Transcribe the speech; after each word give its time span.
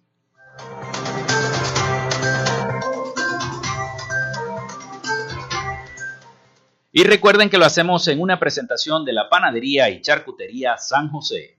Y 6.97 7.03
recuerden 7.03 7.51
que 7.51 7.59
lo 7.59 7.65
hacemos 7.65 8.07
en 8.07 8.21
una 8.21 8.39
presentación 8.39 9.05
de 9.05 9.13
la 9.13 9.29
Panadería 9.29 9.91
y 9.91 10.01
Charcutería 10.01 10.77
San 10.79 11.09
José. 11.09 11.59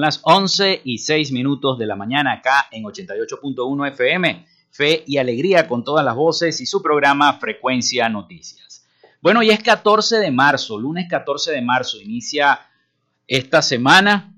Las 0.00 0.20
11 0.22 0.82
y 0.84 0.98
6 0.98 1.32
minutos 1.32 1.78
de 1.78 1.86
la 1.86 1.96
mañana 1.96 2.34
acá 2.34 2.68
en 2.70 2.84
88.1 2.84 3.88
FM. 3.88 4.46
Fe 4.70 5.02
y 5.06 5.16
alegría 5.16 5.66
con 5.66 5.82
todas 5.82 6.04
las 6.04 6.14
voces 6.14 6.60
y 6.60 6.66
su 6.66 6.82
programa 6.82 7.32
Frecuencia 7.40 8.08
Noticias. 8.08 8.68
Bueno, 9.20 9.42
y 9.42 9.50
es 9.50 9.60
14 9.62 10.18
de 10.18 10.30
marzo, 10.30 10.78
lunes 10.78 11.06
14 11.10 11.50
de 11.50 11.62
marzo, 11.62 12.00
inicia 12.00 12.60
esta 13.26 13.62
semana 13.62 14.34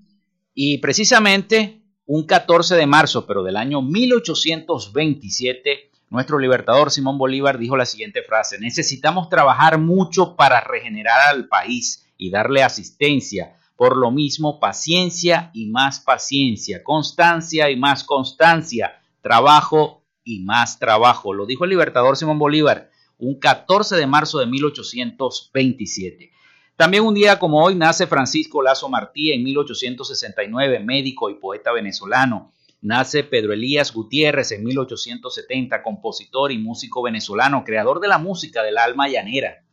y 0.55 0.79
precisamente 0.79 1.83
un 2.07 2.27
14 2.27 2.77
de 2.77 2.87
marzo, 2.87 3.27
pero 3.27 3.43
del 3.43 3.57
año 3.57 3.83
1827, 3.83 5.91
nuestro 6.09 6.39
libertador 6.39 6.91
Simón 6.91 7.19
Bolívar 7.19 7.59
dijo 7.59 7.77
la 7.77 7.85
siguiente 7.85 8.23
frase, 8.23 8.59
necesitamos 8.59 9.29
trabajar 9.29 9.77
mucho 9.79 10.37
para 10.37 10.61
regenerar 10.61 11.29
al 11.29 11.49
país 11.49 12.07
y 12.17 12.31
darle 12.31 12.63
asistencia 12.63 13.57
por 13.81 13.97
lo 13.97 14.11
mismo, 14.11 14.61
paciencia 14.61 15.51
y 15.55 15.71
más 15.71 16.01
paciencia, 16.01 16.85
constancia 16.85 17.71
y 17.71 17.77
más 17.77 18.05
constancia, 18.05 19.01
trabajo 19.23 20.03
y 20.23 20.41
más 20.41 20.79
trabajo. 20.79 21.33
Lo 21.33 21.47
dijo 21.47 21.65
el 21.65 21.71
libertador 21.71 22.19
Simón 22.19 22.39
Bolívar 22.39 22.91
un 23.17 23.41
14 23.41 23.97
de 23.97 24.07
marzo 24.07 24.39
de 24.39 24.45
1827. 24.45 26.31
También 26.77 27.05
un 27.05 27.15
día 27.15 27.39
como 27.39 27.65
hoy 27.65 27.75
nace 27.75 28.07
Francisco 28.07 28.61
Lazo 28.61 28.91
Martí 28.91 29.33
en 29.33 29.45
1869, 29.45 30.81
médico 30.81 31.31
y 31.31 31.37
poeta 31.37 31.73
venezolano. 31.73 32.53
Nace 32.83 33.25
Pedro 33.25 33.55
Elías 33.55 33.95
Gutiérrez 33.95 34.53
en 34.53 34.63
1870, 34.63 35.83
compositor 35.83 36.53
y 36.53 36.59
músico 36.59 37.01
venezolano, 37.01 37.65
creador 37.65 38.01
de 38.01 38.09
la 38.09 38.19
música 38.19 38.63
del 38.63 38.77
alma 38.77 39.09
llanera. 39.09 39.65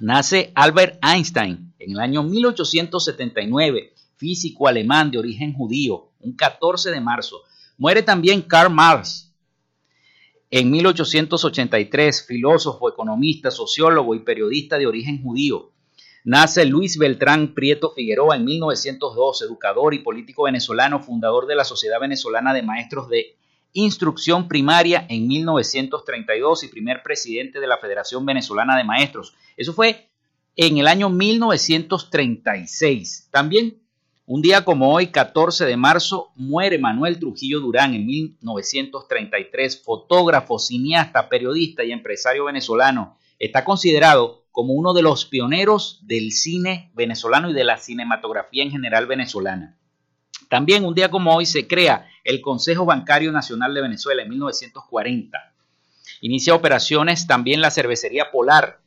Nace 0.00 0.52
Albert 0.54 0.98
Einstein 1.02 1.74
en 1.78 1.92
el 1.92 2.00
año 2.00 2.22
1879, 2.22 3.92
físico 4.16 4.66
alemán 4.66 5.10
de 5.10 5.18
origen 5.18 5.52
judío, 5.52 6.10
un 6.20 6.34
14 6.34 6.90
de 6.90 7.00
marzo. 7.00 7.42
Muere 7.78 8.02
también 8.02 8.42
Karl 8.42 8.72
Marx 8.72 9.32
en 10.50 10.70
1883, 10.70 12.26
filósofo, 12.26 12.88
economista, 12.88 13.50
sociólogo 13.50 14.14
y 14.14 14.20
periodista 14.20 14.78
de 14.78 14.86
origen 14.86 15.22
judío. 15.22 15.72
Nace 16.22 16.64
Luis 16.64 16.96
Beltrán 16.96 17.54
Prieto 17.54 17.90
Figueroa 17.90 18.36
en 18.36 18.44
1902, 18.44 19.42
educador 19.42 19.94
y 19.94 19.98
político 19.98 20.44
venezolano, 20.44 21.00
fundador 21.00 21.46
de 21.46 21.54
la 21.54 21.64
Sociedad 21.64 22.00
Venezolana 22.00 22.54
de 22.54 22.62
Maestros 22.62 23.08
de 23.08 23.36
Instrucción 23.74 24.48
Primaria 24.48 25.04
en 25.08 25.26
1932 25.26 26.64
y 26.64 26.68
primer 26.68 27.02
presidente 27.02 27.60
de 27.60 27.66
la 27.66 27.78
Federación 27.78 28.24
Venezolana 28.24 28.76
de 28.76 28.84
Maestros. 28.84 29.34
Eso 29.56 29.72
fue 29.74 30.08
en 30.56 30.78
el 30.78 30.86
año 30.86 31.10
1936. 31.10 33.28
También 33.30 33.80
Un 34.26 34.40
día 34.40 34.64
como 34.64 34.94
hoy, 34.94 35.08
14 35.08 35.66
de 35.66 35.76
marzo, 35.76 36.32
muere 36.34 36.78
Manuel 36.78 37.18
Trujillo 37.18 37.60
Durán 37.60 37.94
en 37.94 38.06
1933, 38.06 39.82
fotógrafo, 39.82 40.58
cineasta, 40.58 41.28
periodista 41.28 41.84
y 41.84 41.92
empresario 41.92 42.46
venezolano. 42.46 43.18
Está 43.38 43.66
considerado 43.66 44.46
como 44.50 44.72
uno 44.72 44.94
de 44.94 45.02
los 45.02 45.26
pioneros 45.26 46.00
del 46.06 46.32
cine 46.32 46.90
venezolano 46.94 47.50
y 47.50 47.52
de 47.52 47.64
la 47.64 47.76
cinematografía 47.76 48.62
en 48.62 48.70
general 48.70 49.06
venezolana. 49.06 49.76
También 50.48 50.84
un 50.84 50.94
día 50.94 51.10
como 51.10 51.34
hoy 51.34 51.46
se 51.46 51.66
crea 51.66 52.08
el 52.24 52.40
Consejo 52.40 52.84
Bancario 52.84 53.32
Nacional 53.32 53.74
de 53.74 53.82
Venezuela 53.82 54.22
en 54.22 54.30
1940. 54.30 55.52
Inicia 56.20 56.54
operaciones 56.54 57.26
también 57.26 57.60
la 57.60 57.70
cervecería 57.70 58.30
Polar, 58.30 58.80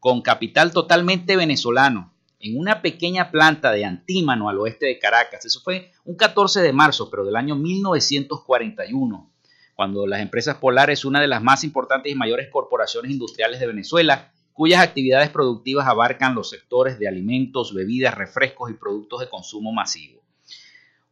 con 0.00 0.22
capital 0.22 0.72
totalmente 0.72 1.36
venezolano 1.36 2.12
en 2.40 2.58
una 2.58 2.82
pequeña 2.82 3.30
planta 3.30 3.72
de 3.72 3.84
Antímano 3.84 4.48
al 4.48 4.58
oeste 4.58 4.86
de 4.86 4.98
Caracas. 4.98 5.44
Eso 5.44 5.60
fue 5.60 5.92
un 6.04 6.16
14 6.16 6.60
de 6.60 6.72
marzo, 6.72 7.10
pero 7.10 7.24
del 7.24 7.36
año 7.36 7.56
1941, 7.56 9.30
cuando 9.74 10.06
las 10.06 10.20
empresas 10.20 10.56
Polar 10.56 10.90
es 10.90 11.04
una 11.04 11.20
de 11.20 11.28
las 11.28 11.42
más 11.42 11.64
importantes 11.64 12.12
y 12.12 12.16
mayores 12.16 12.48
corporaciones 12.48 13.10
industriales 13.10 13.60
de 13.60 13.66
Venezuela, 13.66 14.32
cuyas 14.52 14.82
actividades 14.82 15.30
productivas 15.30 15.86
abarcan 15.86 16.34
los 16.34 16.50
sectores 16.50 16.98
de 16.98 17.08
alimentos, 17.08 17.74
bebidas, 17.74 18.14
refrescos 18.14 18.70
y 18.70 18.74
productos 18.74 19.20
de 19.20 19.28
consumo 19.28 19.72
masivo. 19.72 20.20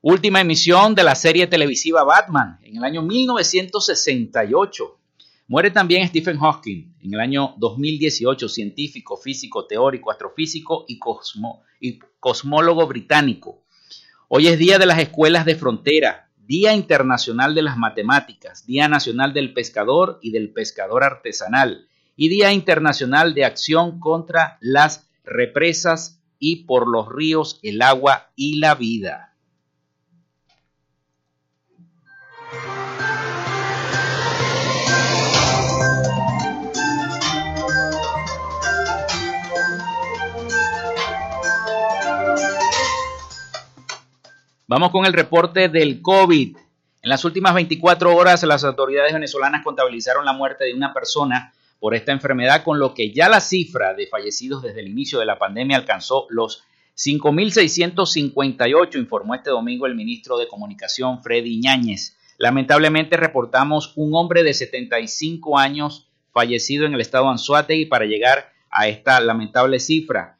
Última 0.02 0.42
emisión 0.42 0.94
de 0.94 1.02
la 1.02 1.14
serie 1.14 1.46
televisiva 1.46 2.04
Batman 2.04 2.58
en 2.62 2.76
el 2.76 2.84
año 2.84 3.02
1968. 3.02 4.98
Muere 5.48 5.70
también 5.70 6.06
Stephen 6.06 6.38
Hawking 6.38 6.92
en 7.00 7.14
el 7.14 7.20
año 7.20 7.54
2018, 7.56 8.48
científico, 8.48 9.16
físico, 9.16 9.66
teórico, 9.66 10.10
astrofísico 10.10 10.84
y, 10.86 11.00
y 11.80 11.98
cosmólogo 12.20 12.86
británico. 12.86 13.64
Hoy 14.28 14.48
es 14.48 14.58
Día 14.58 14.78
de 14.78 14.86
las 14.86 14.98
Escuelas 14.98 15.46
de 15.46 15.56
Frontera, 15.56 16.30
Día 16.36 16.74
Internacional 16.74 17.54
de 17.54 17.62
las 17.62 17.78
Matemáticas, 17.78 18.66
Día 18.66 18.88
Nacional 18.88 19.32
del 19.32 19.54
Pescador 19.54 20.18
y 20.20 20.30
del 20.30 20.52
Pescador 20.52 21.04
Artesanal 21.04 21.88
y 22.16 22.28
Día 22.28 22.52
Internacional 22.52 23.34
de 23.34 23.44
Acción 23.44 23.98
contra 23.98 24.58
las 24.60 25.08
Represas 25.24 26.20
y 26.38 26.64
por 26.66 26.86
los 26.86 27.08
ríos, 27.08 27.58
el 27.62 27.82
agua 27.82 28.30
y 28.36 28.58
la 28.58 28.74
vida. 28.74 29.35
Vamos 44.68 44.90
con 44.90 45.06
el 45.06 45.12
reporte 45.12 45.68
del 45.68 46.02
COVID. 46.02 46.56
En 46.56 47.08
las 47.08 47.24
últimas 47.24 47.54
24 47.54 48.16
horas, 48.16 48.42
las 48.42 48.64
autoridades 48.64 49.12
venezolanas 49.12 49.62
contabilizaron 49.62 50.24
la 50.24 50.32
muerte 50.32 50.64
de 50.64 50.74
una 50.74 50.92
persona 50.92 51.52
por 51.78 51.94
esta 51.94 52.10
enfermedad, 52.10 52.64
con 52.64 52.80
lo 52.80 52.92
que 52.92 53.12
ya 53.12 53.28
la 53.28 53.40
cifra 53.40 53.94
de 53.94 54.08
fallecidos 54.08 54.64
desde 54.64 54.80
el 54.80 54.88
inicio 54.88 55.20
de 55.20 55.26
la 55.26 55.38
pandemia 55.38 55.76
alcanzó 55.76 56.26
los 56.30 56.64
5.658, 56.96 58.98
informó 58.98 59.36
este 59.36 59.50
domingo 59.50 59.86
el 59.86 59.94
ministro 59.94 60.36
de 60.36 60.48
Comunicación, 60.48 61.22
Freddy 61.22 61.60
Ñáñez. 61.60 62.16
Lamentablemente 62.36 63.16
reportamos 63.16 63.92
un 63.94 64.16
hombre 64.16 64.42
de 64.42 64.52
75 64.52 65.60
años 65.60 66.08
fallecido 66.32 66.86
en 66.86 66.94
el 66.94 67.00
estado 67.00 67.30
Anzuategui 67.30 67.86
para 67.86 68.06
llegar 68.06 68.50
a 68.68 68.88
esta 68.88 69.20
lamentable 69.20 69.78
cifra. 69.78 70.35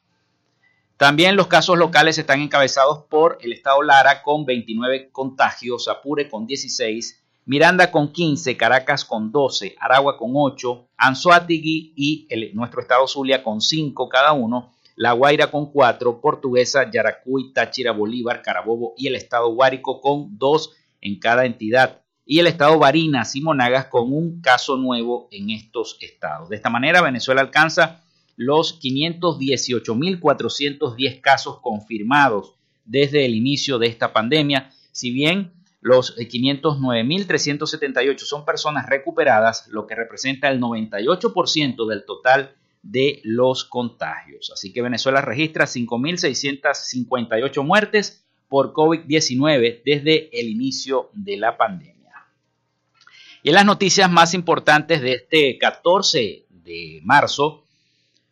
También 0.96 1.36
los 1.36 1.46
casos 1.46 1.76
locales 1.76 2.16
están 2.16 2.40
encabezados 2.40 3.04
por 3.10 3.36
el 3.42 3.52
estado 3.52 3.82
Lara 3.82 4.22
con 4.22 4.46
29 4.46 5.10
contagios, 5.12 5.88
Apure 5.88 6.30
con 6.30 6.46
16, 6.46 7.22
Miranda 7.44 7.90
con 7.90 8.12
15, 8.12 8.56
Caracas 8.56 9.04
con 9.04 9.30
12, 9.30 9.76
Aragua 9.78 10.16
con 10.16 10.30
8, 10.34 10.88
Anzoátegui 10.96 11.92
y 11.94 12.28
nuestro 12.54 12.80
estado 12.80 13.06
Zulia 13.06 13.42
con 13.42 13.60
5 13.60 14.08
cada 14.08 14.32
uno, 14.32 14.72
La 14.94 15.12
Guaira 15.12 15.50
con 15.50 15.70
4, 15.70 16.18
Portuguesa, 16.22 16.90
Yaracuy, 16.90 17.52
Táchira, 17.52 17.92
Bolívar, 17.92 18.40
Carabobo 18.40 18.94
y 18.96 19.06
el 19.08 19.16
estado 19.16 19.52
Guárico 19.52 20.00
con 20.00 20.38
2 20.38 20.72
en 21.02 21.18
cada 21.20 21.44
entidad 21.44 22.00
y 22.24 22.40
el 22.40 22.46
estado 22.46 22.78
Barinas 22.78 23.36
y 23.36 23.42
Monagas 23.42 23.86
con 23.86 24.12
un 24.14 24.40
caso 24.40 24.78
nuevo 24.78 25.28
en 25.30 25.50
estos 25.50 25.98
estados. 26.00 26.48
De 26.48 26.56
esta 26.56 26.70
manera, 26.70 27.02
Venezuela 27.02 27.42
alcanza 27.42 28.02
los 28.36 28.80
518.410 28.80 31.20
casos 31.20 31.58
confirmados 31.60 32.54
desde 32.84 33.24
el 33.24 33.34
inicio 33.34 33.78
de 33.78 33.86
esta 33.88 34.12
pandemia, 34.12 34.70
si 34.92 35.10
bien 35.10 35.52
los 35.80 36.16
509.378 36.16 38.18
son 38.18 38.44
personas 38.44 38.88
recuperadas, 38.88 39.68
lo 39.68 39.86
que 39.86 39.94
representa 39.94 40.48
el 40.48 40.60
98% 40.60 41.88
del 41.88 42.04
total 42.04 42.56
de 42.82 43.20
los 43.24 43.64
contagios. 43.64 44.50
Así 44.52 44.72
que 44.72 44.82
Venezuela 44.82 45.20
registra 45.20 45.66
5.658 45.66 47.64
muertes 47.64 48.24
por 48.48 48.72
COVID-19 48.72 49.82
desde 49.84 50.40
el 50.40 50.48
inicio 50.48 51.10
de 51.12 51.36
la 51.36 51.56
pandemia. 51.56 51.94
Y 53.42 53.50
en 53.50 53.54
las 53.54 53.64
noticias 53.64 54.10
más 54.10 54.34
importantes 54.34 55.00
de 55.00 55.12
este 55.12 55.56
14 55.58 56.46
de 56.50 57.00
marzo, 57.04 57.65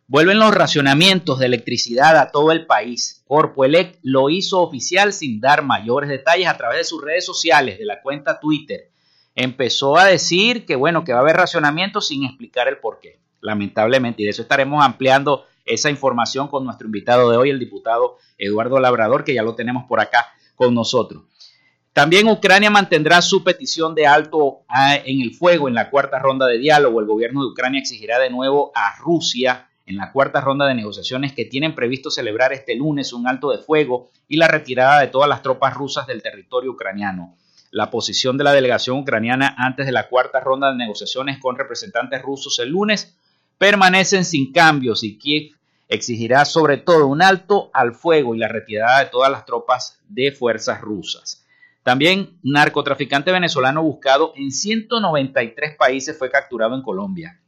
Vuelven 0.07 0.37
los 0.37 0.53
racionamientos 0.53 1.39
de 1.39 1.47
electricidad 1.47 2.17
a 2.17 2.29
todo 2.31 2.51
el 2.51 2.67
país. 2.67 3.23
Corpoelec 3.25 3.97
lo 4.03 4.29
hizo 4.29 4.61
oficial 4.61 5.13
sin 5.13 5.41
dar 5.41 5.63
mayores 5.63 6.09
detalles 6.09 6.47
a 6.47 6.57
través 6.57 6.77
de 6.77 6.83
sus 6.83 7.03
redes 7.03 7.25
sociales, 7.25 7.79
de 7.79 7.85
la 7.85 8.03
cuenta 8.03 8.39
Twitter. 8.39 8.91
Empezó 9.33 9.97
a 9.97 10.05
decir 10.05 10.67
que 10.67 10.75
bueno, 10.75 11.03
que 11.03 11.11
va 11.11 11.19
a 11.19 11.21
haber 11.21 11.37
racionamientos 11.37 12.07
sin 12.07 12.23
explicar 12.23 12.67
el 12.67 12.77
por 12.77 12.99
qué, 12.99 13.19
lamentablemente. 13.41 14.21
Y 14.21 14.25
de 14.25 14.31
eso 14.31 14.43
estaremos 14.43 14.85
ampliando 14.85 15.47
esa 15.65 15.89
información 15.89 16.49
con 16.49 16.65
nuestro 16.65 16.85
invitado 16.85 17.31
de 17.31 17.37
hoy, 17.37 17.49
el 17.49 17.57
diputado 17.57 18.17
Eduardo 18.37 18.79
Labrador, 18.79 19.23
que 19.23 19.33
ya 19.33 19.41
lo 19.41 19.55
tenemos 19.55 19.85
por 19.85 19.99
acá 19.99 20.27
con 20.53 20.75
nosotros. 20.75 21.23
También 21.93 22.27
Ucrania 22.27 22.69
mantendrá 22.69 23.23
su 23.23 23.43
petición 23.43 23.95
de 23.95 24.05
alto 24.05 24.65
ah, 24.67 24.97
en 24.97 25.21
el 25.21 25.33
fuego 25.33 25.67
en 25.67 25.73
la 25.73 25.89
cuarta 25.89 26.19
ronda 26.19 26.45
de 26.45 26.59
diálogo. 26.59 26.99
El 26.99 27.07
gobierno 27.07 27.41
de 27.41 27.47
Ucrania 27.47 27.79
exigirá 27.79 28.19
de 28.19 28.29
nuevo 28.29 28.71
a 28.75 28.97
Rusia 28.99 29.67
en 29.85 29.97
la 29.97 30.11
cuarta 30.11 30.41
ronda 30.41 30.65
de 30.65 30.73
negociaciones 30.73 31.33
que 31.33 31.45
tienen 31.45 31.75
previsto 31.75 32.09
celebrar 32.09 32.53
este 32.53 32.75
lunes 32.75 33.13
un 33.13 33.27
alto 33.27 33.51
de 33.51 33.59
fuego 33.59 34.09
y 34.27 34.37
la 34.37 34.47
retirada 34.47 34.99
de 34.99 35.07
todas 35.07 35.29
las 35.29 35.43
tropas 35.43 35.75
rusas 35.75 36.07
del 36.07 36.23
territorio 36.23 36.71
ucraniano. 36.71 37.35
La 37.69 37.91
posición 37.91 38.37
de 38.37 38.43
la 38.45 38.53
delegación 38.53 38.97
ucraniana 38.97 39.53
antes 39.57 39.85
de 39.85 39.91
la 39.91 40.07
cuarta 40.07 40.39
ronda 40.39 40.71
de 40.71 40.77
negociaciones 40.77 41.37
con 41.39 41.55
representantes 41.55 42.21
rusos 42.21 42.57
el 42.59 42.69
lunes 42.69 43.15
permanecen 43.57 44.25
sin 44.25 44.51
cambios 44.51 45.03
y 45.03 45.17
Kiev 45.17 45.51
exigirá 45.87 46.45
sobre 46.45 46.77
todo 46.77 47.05
un 47.05 47.21
alto 47.21 47.69
al 47.73 47.93
fuego 47.93 48.33
y 48.33 48.39
la 48.39 48.47
retirada 48.47 49.03
de 49.03 49.09
todas 49.11 49.31
las 49.31 49.45
tropas 49.45 49.99
de 50.09 50.31
fuerzas 50.31 50.81
rusas. 50.81 51.45
También 51.83 52.39
narcotraficante 52.41 53.31
venezolano 53.31 53.83
buscado 53.83 54.33
en 54.35 54.49
193 54.51 55.75
países 55.75 56.17
fue 56.17 56.31
capturado 56.31 56.73
en 56.73 56.81
Colombia 56.81 57.39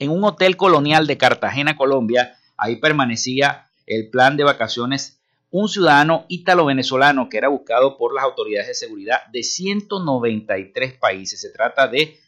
en 0.00 0.10
un 0.10 0.24
hotel 0.24 0.56
colonial 0.56 1.06
de 1.06 1.16
Cartagena, 1.16 1.76
Colombia. 1.76 2.36
Ahí 2.56 2.76
permanecía 2.76 3.70
el 3.86 4.10
plan 4.10 4.36
de 4.36 4.44
vacaciones 4.44 5.20
un 5.52 5.68
ciudadano 5.68 6.26
ítalo-venezolano 6.28 7.28
que 7.28 7.38
era 7.38 7.48
buscado 7.48 7.96
por 7.96 8.14
las 8.14 8.24
autoridades 8.24 8.68
de 8.68 8.74
seguridad 8.74 9.26
de 9.32 9.42
193 9.42 10.94
países. 10.94 11.40
Se 11.40 11.50
trata 11.50 11.88
de 11.88 12.18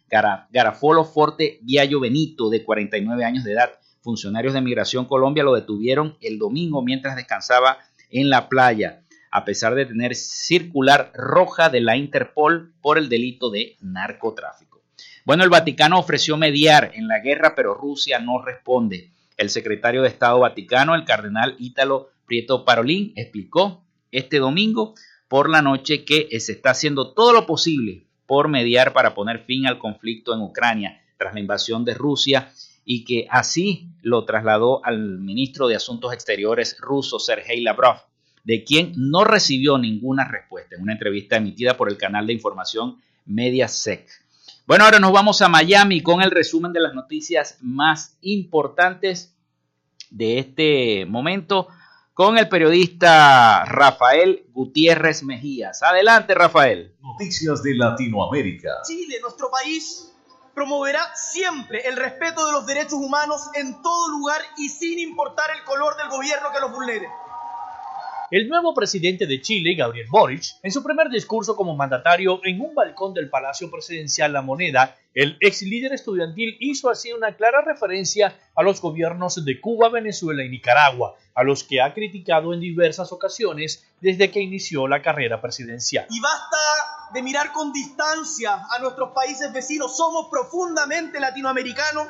Garafolo 0.50 1.04
Forte 1.04 1.58
Viallo 1.62 2.00
Benito, 2.00 2.50
de 2.50 2.64
49 2.64 3.24
años 3.24 3.44
de 3.44 3.52
edad. 3.52 3.70
Funcionarios 4.00 4.54
de 4.54 4.60
Migración 4.60 5.04
Colombia 5.04 5.44
lo 5.44 5.54
detuvieron 5.54 6.18
el 6.20 6.38
domingo 6.38 6.82
mientras 6.82 7.14
descansaba 7.14 7.78
en 8.10 8.28
la 8.28 8.48
playa, 8.48 9.04
a 9.30 9.44
pesar 9.44 9.76
de 9.76 9.86
tener 9.86 10.16
circular 10.16 11.12
roja 11.14 11.70
de 11.70 11.80
la 11.80 11.96
Interpol 11.96 12.74
por 12.82 12.98
el 12.98 13.08
delito 13.08 13.50
de 13.50 13.76
narcotráfico. 13.80 14.71
Bueno, 15.24 15.44
el 15.44 15.50
Vaticano 15.50 16.00
ofreció 16.00 16.36
mediar 16.36 16.90
en 16.94 17.06
la 17.06 17.20
guerra, 17.20 17.54
pero 17.54 17.74
Rusia 17.74 18.18
no 18.18 18.42
responde. 18.42 19.12
El 19.36 19.50
secretario 19.50 20.02
de 20.02 20.08
Estado 20.08 20.40
Vaticano, 20.40 20.96
el 20.96 21.04
cardenal 21.04 21.54
Ítalo 21.58 22.10
Prieto 22.26 22.64
Parolín, 22.64 23.12
explicó 23.14 23.84
este 24.10 24.38
domingo 24.38 24.94
por 25.28 25.48
la 25.48 25.62
noche 25.62 26.04
que 26.04 26.28
se 26.40 26.52
está 26.52 26.70
haciendo 26.70 27.12
todo 27.12 27.32
lo 27.32 27.46
posible 27.46 28.06
por 28.26 28.48
mediar 28.48 28.92
para 28.92 29.14
poner 29.14 29.44
fin 29.44 29.66
al 29.66 29.78
conflicto 29.78 30.34
en 30.34 30.40
Ucrania 30.40 31.00
tras 31.18 31.34
la 31.34 31.40
invasión 31.40 31.84
de 31.84 31.94
Rusia 31.94 32.50
y 32.84 33.04
que 33.04 33.26
así 33.30 33.88
lo 34.02 34.24
trasladó 34.24 34.84
al 34.84 35.20
ministro 35.20 35.68
de 35.68 35.76
Asuntos 35.76 36.12
Exteriores 36.12 36.76
ruso 36.80 37.20
Sergei 37.20 37.60
Lavrov, 37.60 37.98
de 38.42 38.64
quien 38.64 38.92
no 38.96 39.22
recibió 39.22 39.78
ninguna 39.78 40.26
respuesta 40.26 40.74
en 40.74 40.82
una 40.82 40.94
entrevista 40.94 41.36
emitida 41.36 41.76
por 41.76 41.88
el 41.88 41.96
canal 41.96 42.26
de 42.26 42.32
información 42.32 42.96
Mediasec. 43.24 44.21
Bueno, 44.64 44.84
ahora 44.84 45.00
nos 45.00 45.12
vamos 45.12 45.42
a 45.42 45.48
Miami 45.48 46.02
con 46.02 46.22
el 46.22 46.30
resumen 46.30 46.72
de 46.72 46.80
las 46.80 46.94
noticias 46.94 47.58
más 47.60 48.16
importantes 48.20 49.34
de 50.10 50.38
este 50.38 51.06
momento. 51.06 51.68
con 52.14 52.36
el 52.36 52.46
periodista 52.46 53.64
Rafael 53.64 54.44
Gutiérrez 54.52 55.22
Mejías. 55.22 55.82
Adelante, 55.82 56.34
Rafael. 56.34 56.94
Noticias 57.00 57.62
de 57.62 57.74
Latinoamérica. 57.74 58.82
Chile, 58.86 59.18
nuestro 59.22 59.50
país, 59.50 60.12
promoverá 60.54 61.00
siempre 61.14 61.80
el 61.88 61.96
respeto 61.96 62.44
de 62.44 62.52
los 62.52 62.66
derechos 62.66 62.92
humanos 62.94 63.48
en 63.54 63.80
todo 63.80 64.10
lugar 64.10 64.42
y 64.58 64.68
sin 64.68 64.98
importar 64.98 65.46
el 65.56 65.64
color 65.64 65.96
del 65.96 66.10
gobierno 66.10 66.48
que 66.52 66.60
los 66.60 66.70
vulnere. 66.70 67.08
El 68.32 68.48
nuevo 68.48 68.72
presidente 68.72 69.26
de 69.26 69.42
Chile, 69.42 69.74
Gabriel 69.74 70.06
Boric, 70.08 70.42
en 70.62 70.72
su 70.72 70.82
primer 70.82 71.10
discurso 71.10 71.54
como 71.54 71.76
mandatario 71.76 72.40
en 72.44 72.62
un 72.62 72.74
balcón 72.74 73.12
del 73.12 73.28
Palacio 73.28 73.70
Presidencial 73.70 74.32
La 74.32 74.40
Moneda, 74.40 74.96
el 75.12 75.36
ex 75.38 75.60
líder 75.60 75.92
estudiantil 75.92 76.56
hizo 76.58 76.88
así 76.88 77.12
una 77.12 77.36
clara 77.36 77.60
referencia 77.60 78.34
a 78.54 78.62
los 78.62 78.80
gobiernos 78.80 79.44
de 79.44 79.60
Cuba, 79.60 79.90
Venezuela 79.90 80.42
y 80.42 80.48
Nicaragua, 80.48 81.14
a 81.34 81.44
los 81.44 81.62
que 81.62 81.82
ha 81.82 81.92
criticado 81.92 82.54
en 82.54 82.60
diversas 82.60 83.12
ocasiones 83.12 83.86
desde 84.00 84.30
que 84.30 84.40
inició 84.40 84.88
la 84.88 85.02
carrera 85.02 85.42
presidencial. 85.42 86.06
Y 86.08 86.18
basta 86.18 86.56
de 87.12 87.20
mirar 87.20 87.52
con 87.52 87.70
distancia 87.70 88.62
a 88.70 88.78
nuestros 88.78 89.10
países 89.12 89.52
vecinos, 89.52 89.94
somos 89.94 90.28
profundamente 90.30 91.20
latinoamericanos 91.20 92.08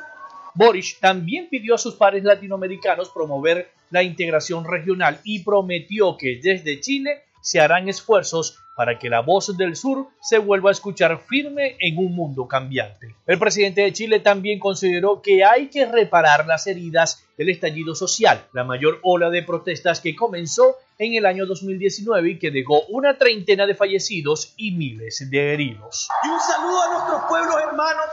Boric 0.55 0.99
también 0.99 1.47
pidió 1.49 1.75
a 1.75 1.79
sus 1.79 1.95
pares 1.95 2.23
latinoamericanos 2.23 3.09
promover 3.09 3.71
la 3.89 4.03
integración 4.03 4.65
regional 4.65 5.19
y 5.23 5.39
prometió 5.39 6.17
que 6.17 6.39
desde 6.41 6.79
Chile 6.79 7.23
se 7.41 7.59
harán 7.59 7.89
esfuerzos 7.89 8.59
para 8.75 8.97
que 8.97 9.09
la 9.09 9.19
voz 9.19 9.55
del 9.55 9.75
sur 9.75 10.07
se 10.21 10.39
vuelva 10.39 10.69
a 10.69 10.71
escuchar 10.71 11.19
firme 11.19 11.75
en 11.79 11.97
un 11.97 12.15
mundo 12.15 12.47
cambiante. 12.47 13.15
El 13.27 13.37
presidente 13.37 13.81
de 13.81 13.93
Chile 13.93 14.19
también 14.19 14.59
consideró 14.59 15.21
que 15.21 15.43
hay 15.43 15.67
que 15.67 15.85
reparar 15.85 16.47
las 16.47 16.65
heridas 16.65 17.23
del 17.37 17.49
estallido 17.49 17.93
social, 17.93 18.45
la 18.53 18.63
mayor 18.63 18.99
ola 19.03 19.29
de 19.29 19.43
protestas 19.43 19.99
que 19.99 20.15
comenzó 20.15 20.77
en 20.97 21.15
el 21.15 21.25
año 21.25 21.45
2019 21.45 22.31
y 22.31 22.39
que 22.39 22.51
dejó 22.51 22.81
una 22.89 23.17
treintena 23.17 23.67
de 23.67 23.75
fallecidos 23.75 24.53
y 24.57 24.71
miles 24.71 25.29
de 25.29 25.53
heridos. 25.53 26.07
Y 26.23 26.29
un 26.29 26.39
saludo 26.39 26.81
a 26.81 26.93
nuestros 26.93 27.23
pueblos 27.29 27.55
hermanos 27.61 28.05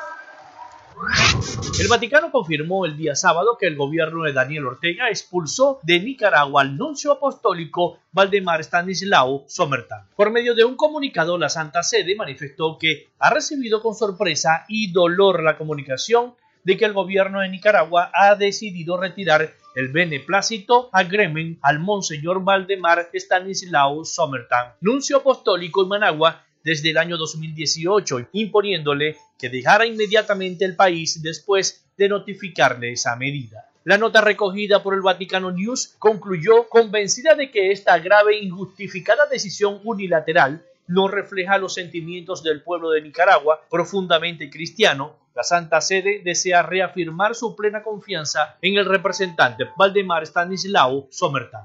el 1.80 1.88
Vaticano 1.88 2.30
confirmó 2.30 2.84
el 2.84 2.96
día 2.96 3.14
sábado 3.14 3.56
que 3.58 3.66
el 3.66 3.76
gobierno 3.76 4.24
de 4.24 4.32
Daniel 4.32 4.66
Ortega 4.66 5.08
expulsó 5.08 5.80
de 5.82 6.00
Nicaragua 6.00 6.62
al 6.62 6.76
nuncio 6.76 7.12
apostólico 7.12 7.98
Valdemar 8.12 8.60
Stanislao 8.60 9.44
Somertan. 9.48 10.06
Por 10.16 10.30
medio 10.30 10.54
de 10.54 10.64
un 10.64 10.76
comunicado, 10.76 11.38
la 11.38 11.48
Santa 11.48 11.82
Sede 11.82 12.14
manifestó 12.16 12.76
que 12.78 13.08
ha 13.18 13.30
recibido 13.30 13.80
con 13.80 13.94
sorpresa 13.94 14.64
y 14.68 14.92
dolor 14.92 15.42
la 15.42 15.56
comunicación 15.56 16.34
de 16.64 16.76
que 16.76 16.84
el 16.84 16.92
gobierno 16.92 17.40
de 17.40 17.48
Nicaragua 17.48 18.10
ha 18.12 18.34
decidido 18.34 19.00
retirar 19.00 19.54
el 19.74 19.88
beneplácito 19.88 20.90
agremen 20.92 21.58
al 21.62 21.78
monseñor 21.78 22.42
Valdemar 22.42 23.08
Stanislao 23.12 24.04
Somertan, 24.04 24.74
nuncio 24.80 25.18
apostólico 25.18 25.82
en 25.82 25.88
Managua 25.88 26.44
desde 26.64 26.90
el 26.90 26.98
año 26.98 27.16
2018, 27.16 28.28
imponiéndole 28.32 29.16
que 29.38 29.48
dejara 29.48 29.86
inmediatamente 29.86 30.64
el 30.64 30.76
país 30.76 31.22
después 31.22 31.84
de 31.96 32.08
notificarle 32.08 32.92
esa 32.92 33.16
medida. 33.16 33.66
La 33.84 33.96
nota 33.96 34.20
recogida 34.20 34.82
por 34.82 34.94
el 34.94 35.00
Vaticano 35.00 35.50
News 35.50 35.94
concluyó 35.98 36.68
convencida 36.68 37.34
de 37.34 37.50
que 37.50 37.72
esta 37.72 37.98
grave 37.98 38.36
e 38.36 38.44
injustificada 38.44 39.26
decisión 39.26 39.80
unilateral 39.84 40.62
no 40.86 41.08
refleja 41.08 41.56
los 41.56 41.74
sentimientos 41.74 42.42
del 42.42 42.62
pueblo 42.62 42.90
de 42.90 43.00
Nicaragua, 43.00 43.60
profundamente 43.70 44.50
cristiano. 44.50 45.16
La 45.34 45.44
Santa 45.44 45.80
Sede 45.80 46.20
desea 46.24 46.62
reafirmar 46.62 47.34
su 47.34 47.56
plena 47.56 47.82
confianza 47.82 48.58
en 48.60 48.76
el 48.76 48.84
representante 48.84 49.68
Valdemar 49.76 50.24
Stanislao 50.24 51.06
Somertan. 51.10 51.64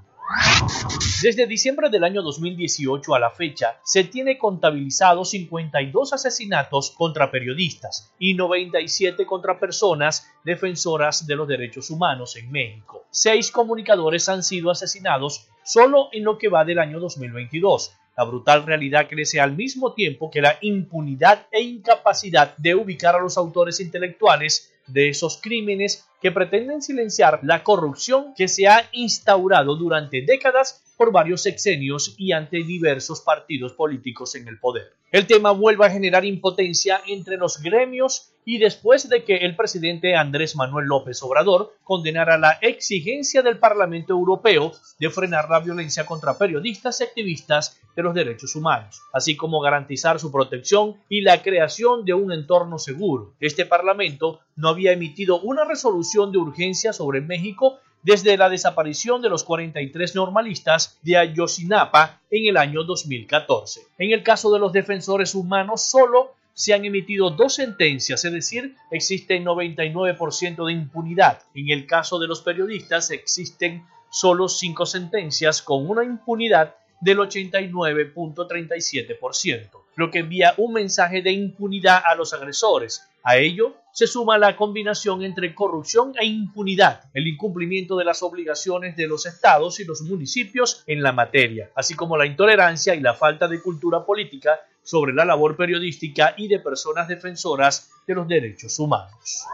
Desde 1.21 1.47
diciembre 1.47 1.89
del 1.89 2.03
año 2.03 2.21
2018 2.21 3.15
a 3.15 3.19
la 3.19 3.31
fecha, 3.31 3.79
se 3.83 4.03
tiene 4.03 4.37
contabilizado 4.37 5.25
52 5.25 6.13
asesinatos 6.13 6.91
contra 6.91 7.31
periodistas 7.31 8.11
y 8.19 8.33
97 8.33 9.25
contra 9.25 9.59
personas 9.59 10.31
defensoras 10.43 11.25
de 11.25 11.35
los 11.35 11.47
derechos 11.47 11.89
humanos 11.89 12.35
en 12.35 12.51
México. 12.51 13.05
Seis 13.09 13.51
comunicadores 13.51 14.29
han 14.29 14.43
sido 14.43 14.71
asesinados 14.71 15.47
solo 15.63 16.09
en 16.11 16.23
lo 16.23 16.37
que 16.37 16.49
va 16.49 16.65
del 16.65 16.79
año 16.79 16.99
2022. 16.99 17.93
La 18.17 18.23
brutal 18.23 18.65
realidad 18.65 19.07
crece 19.09 19.41
al 19.41 19.55
mismo 19.55 19.93
tiempo 19.93 20.31
que 20.31 20.41
la 20.41 20.57
impunidad 20.61 21.47
e 21.51 21.61
incapacidad 21.61 22.55
de 22.57 22.75
ubicar 22.75 23.15
a 23.15 23.19
los 23.19 23.37
autores 23.37 23.79
intelectuales 23.79 24.73
de 24.87 25.09
esos 25.09 25.39
crímenes 25.41 26.05
que 26.25 26.31
pretenden 26.31 26.81
silenciar 26.81 27.41
la 27.43 27.63
corrupción 27.63 28.33
que 28.35 28.47
se 28.47 28.67
ha 28.67 28.89
instaurado 28.93 29.75
durante 29.75 30.23
décadas 30.23 30.83
por 30.97 31.11
varios 31.11 31.43
sexenios 31.43 32.15
y 32.17 32.31
ante 32.31 32.63
diversos 32.63 33.21
partidos 33.21 33.73
políticos 33.73 34.33
en 34.33 34.47
el 34.47 34.57
poder. 34.57 34.91
El 35.11 35.27
tema 35.27 35.51
vuelve 35.51 35.85
a 35.85 35.91
generar 35.91 36.25
impotencia 36.25 36.99
entre 37.07 37.37
los 37.37 37.61
gremios 37.61 38.31
y 38.43 38.57
después 38.57 39.09
de 39.09 39.23
que 39.23 39.37
el 39.37 39.55
presidente 39.55 40.15
Andrés 40.15 40.55
Manuel 40.55 40.87
López 40.87 41.21
Obrador 41.23 41.73
condenara 41.83 42.37
la 42.37 42.57
exigencia 42.61 43.41
del 43.41 43.57
Parlamento 43.57 44.13
Europeo 44.13 44.71
de 44.99 45.09
frenar 45.09 45.49
la 45.49 45.59
violencia 45.59 46.05
contra 46.05 46.37
periodistas 46.37 47.01
y 47.01 47.05
activistas 47.05 47.79
de 47.95 48.03
los 48.03 48.13
derechos 48.13 48.55
humanos, 48.55 49.01
así 49.13 49.35
como 49.35 49.61
garantizar 49.61 50.19
su 50.19 50.31
protección 50.31 50.97
y 51.09 51.21
la 51.21 51.41
creación 51.41 52.05
de 52.05 52.13
un 52.13 52.31
entorno 52.31 52.77
seguro. 52.77 53.33
Este 53.39 53.65
Parlamento 53.65 54.41
no 54.55 54.69
había 54.69 54.91
emitido 54.91 55.39
una 55.39 55.65
resolución 55.65 56.14
de 56.15 56.37
urgencia 56.37 56.93
sobre 56.93 57.19
México 57.19 57.79
desde 58.01 58.37
la 58.37 58.49
desaparición 58.49 59.21
de 59.21 59.29
los 59.29 59.43
43 59.43 60.15
normalistas 60.15 60.97
de 61.01 61.17
Ayotzinapa 61.17 62.21
en 62.31 62.47
el 62.47 62.55
año 62.55 62.83
2014. 62.83 63.81
En 63.97 64.11
el 64.11 64.23
caso 64.23 64.53
de 64.53 64.59
los 64.59 64.71
defensores 64.71 65.35
humanos, 65.35 65.83
solo 65.83 66.35
se 66.53 66.73
han 66.73 66.85
emitido 66.85 67.31
dos 67.31 67.55
sentencias, 67.55 68.23
es 68.23 68.31
decir, 68.31 68.75
existe 68.91 69.41
99% 69.41 70.65
de 70.65 70.71
impunidad. 70.71 71.41
En 71.53 71.69
el 71.69 71.85
caso 71.85 72.17
de 72.17 72.27
los 72.27 72.41
periodistas 72.41 73.11
existen 73.11 73.85
solo 74.09 74.47
cinco 74.47 74.85
sentencias 74.85 75.61
con 75.61 75.89
una 75.89 76.05
impunidad 76.05 76.75
del 77.01 77.17
89.37%, 77.17 79.69
lo 79.95 80.11
que 80.11 80.19
envía 80.19 80.53
un 80.57 80.73
mensaje 80.73 81.21
de 81.21 81.31
impunidad 81.31 82.01
a 82.05 82.15
los 82.15 82.33
agresores. 82.33 83.07
A 83.27 83.37
ello 83.37 83.73
se 83.91 84.05
suma 84.05 84.37
la 84.37 84.55
combinación 84.55 85.23
entre 85.23 85.55
corrupción 85.55 86.13
e 86.19 86.25
impunidad, 86.25 87.05
el 87.11 87.27
incumplimiento 87.27 87.97
de 87.97 88.05
las 88.05 88.21
obligaciones 88.21 88.95
de 88.95 89.07
los 89.07 89.25
estados 89.25 89.79
y 89.79 89.85
los 89.85 90.01
municipios 90.01 90.83
en 90.85 91.01
la 91.01 91.11
materia, 91.11 91.71
así 91.73 91.95
como 91.95 92.17
la 92.17 92.27
intolerancia 92.27 92.93
y 92.93 92.99
la 92.99 93.15
falta 93.15 93.47
de 93.47 93.63
cultura 93.63 94.05
política 94.05 94.59
sobre 94.83 95.11
la 95.11 95.25
labor 95.25 95.57
periodística 95.57 96.35
y 96.37 96.47
de 96.47 96.59
personas 96.59 97.07
defensoras 97.07 97.89
de 98.05 98.13
los 98.13 98.27
derechos 98.27 98.77
humanos. 98.77 99.45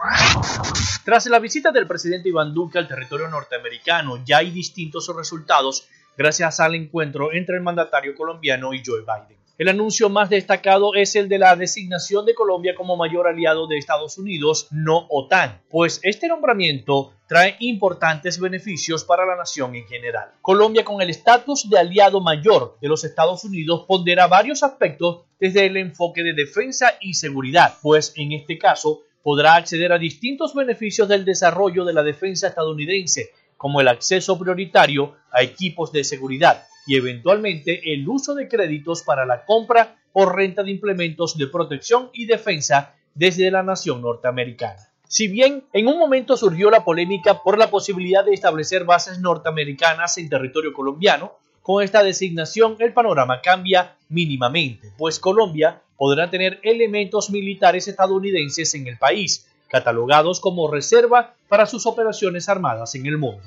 Tras 1.06 1.24
la 1.26 1.38
visita 1.38 1.72
del 1.72 1.86
presidente 1.86 2.28
Iván 2.28 2.52
Duque 2.52 2.78
al 2.78 2.86
territorio 2.86 3.28
norteamericano, 3.28 4.22
ya 4.26 4.38
hay 4.38 4.50
distintos 4.50 5.10
resultados 5.16 5.88
gracias 6.14 6.60
al 6.60 6.74
encuentro 6.74 7.32
entre 7.32 7.56
el 7.56 7.62
mandatario 7.62 8.14
colombiano 8.14 8.74
y 8.74 8.82
Joe 8.84 9.00
Biden. 9.00 9.41
El 9.58 9.68
anuncio 9.68 10.08
más 10.08 10.30
destacado 10.30 10.94
es 10.94 11.14
el 11.14 11.28
de 11.28 11.38
la 11.38 11.54
designación 11.56 12.24
de 12.24 12.34
Colombia 12.34 12.74
como 12.74 12.96
mayor 12.96 13.28
aliado 13.28 13.66
de 13.66 13.76
Estados 13.76 14.16
Unidos, 14.16 14.66
no 14.70 15.06
OTAN, 15.10 15.60
pues 15.68 16.00
este 16.04 16.26
nombramiento 16.26 17.12
trae 17.28 17.56
importantes 17.60 18.40
beneficios 18.40 19.04
para 19.04 19.26
la 19.26 19.36
nación 19.36 19.76
en 19.76 19.86
general. 19.86 20.30
Colombia 20.40 20.84
con 20.84 21.02
el 21.02 21.10
estatus 21.10 21.68
de 21.68 21.78
aliado 21.78 22.22
mayor 22.22 22.78
de 22.80 22.88
los 22.88 23.04
Estados 23.04 23.44
Unidos 23.44 23.84
pondera 23.86 24.26
varios 24.26 24.62
aspectos 24.62 25.24
desde 25.38 25.66
el 25.66 25.76
enfoque 25.76 26.22
de 26.22 26.32
defensa 26.32 26.94
y 26.98 27.12
seguridad, 27.12 27.76
pues 27.82 28.14
en 28.16 28.32
este 28.32 28.56
caso 28.56 29.02
podrá 29.22 29.56
acceder 29.56 29.92
a 29.92 29.98
distintos 29.98 30.54
beneficios 30.54 31.08
del 31.08 31.26
desarrollo 31.26 31.84
de 31.84 31.92
la 31.92 32.02
defensa 32.02 32.48
estadounidense, 32.48 33.32
como 33.58 33.82
el 33.82 33.88
acceso 33.88 34.38
prioritario 34.38 35.14
a 35.30 35.42
equipos 35.42 35.92
de 35.92 36.04
seguridad, 36.04 36.66
y 36.86 36.96
eventualmente 36.96 37.92
el 37.92 38.08
uso 38.08 38.34
de 38.34 38.48
créditos 38.48 39.02
para 39.02 39.26
la 39.26 39.44
compra 39.44 39.96
o 40.12 40.26
renta 40.26 40.62
de 40.62 40.70
implementos 40.70 41.36
de 41.36 41.46
protección 41.46 42.10
y 42.12 42.26
defensa 42.26 42.94
desde 43.14 43.50
la 43.50 43.62
nación 43.62 44.02
norteamericana. 44.02 44.88
Si 45.06 45.28
bien 45.28 45.64
en 45.72 45.88
un 45.88 45.98
momento 45.98 46.36
surgió 46.36 46.70
la 46.70 46.84
polémica 46.84 47.42
por 47.42 47.58
la 47.58 47.70
posibilidad 47.70 48.24
de 48.24 48.32
establecer 48.32 48.84
bases 48.84 49.18
norteamericanas 49.20 50.16
en 50.16 50.30
territorio 50.30 50.72
colombiano, 50.72 51.32
con 51.60 51.82
esta 51.84 52.02
designación 52.02 52.76
el 52.78 52.92
panorama 52.92 53.40
cambia 53.40 53.96
mínimamente, 54.08 54.90
pues 54.96 55.20
Colombia 55.20 55.82
podrá 55.96 56.30
tener 56.30 56.58
elementos 56.62 57.30
militares 57.30 57.86
estadounidenses 57.86 58.74
en 58.74 58.86
el 58.88 58.98
país, 58.98 59.46
catalogados 59.72 60.38
como 60.38 60.70
reserva 60.70 61.34
para 61.48 61.64
sus 61.64 61.86
operaciones 61.86 62.50
armadas 62.50 62.94
en 62.94 63.06
el 63.06 63.16
mundo. 63.16 63.42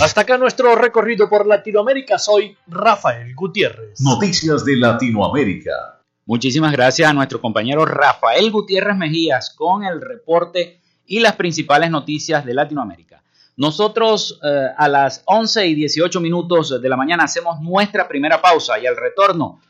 Hasta 0.00 0.22
acá 0.22 0.38
nuestro 0.38 0.74
recorrido 0.74 1.28
por 1.28 1.46
Latinoamérica. 1.46 2.18
Soy 2.18 2.56
Rafael 2.66 3.34
Gutiérrez. 3.34 4.00
Noticias 4.00 4.64
de 4.64 4.76
Latinoamérica. 4.76 6.00
Muchísimas 6.24 6.72
gracias 6.72 7.10
a 7.10 7.12
nuestro 7.12 7.38
compañero 7.38 7.84
Rafael 7.84 8.50
Gutiérrez 8.50 8.96
Mejías 8.96 9.54
con 9.54 9.84
el 9.84 10.00
reporte 10.00 10.80
y 11.04 11.20
las 11.20 11.36
principales 11.36 11.90
noticias 11.90 12.46
de 12.46 12.54
Latinoamérica. 12.54 13.22
Nosotros 13.58 14.40
eh, 14.42 14.68
a 14.74 14.88
las 14.88 15.22
11 15.26 15.66
y 15.66 15.74
18 15.74 16.18
minutos 16.22 16.80
de 16.80 16.88
la 16.88 16.96
mañana 16.96 17.24
hacemos 17.24 17.60
nuestra 17.60 18.08
primera 18.08 18.40
pausa 18.40 18.78
y 18.78 18.86
al 18.86 18.96
retorno, 18.96 19.60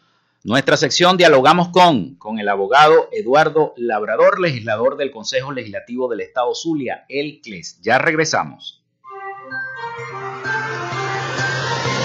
nuestra 0.42 0.76
sección 0.76 1.16
Dialogamos 1.16 1.68
con, 1.68 2.14
con 2.14 2.38
el 2.38 2.48
abogado 2.48 3.08
Eduardo 3.12 3.74
Labrador, 3.76 4.40
legislador 4.40 4.96
del 4.96 5.10
Consejo 5.10 5.52
Legislativo 5.52 6.08
del 6.08 6.20
Estado 6.20 6.54
Zulia, 6.54 7.04
el 7.08 7.40
CLES. 7.42 7.80
Ya 7.82 7.98
regresamos. 7.98 8.82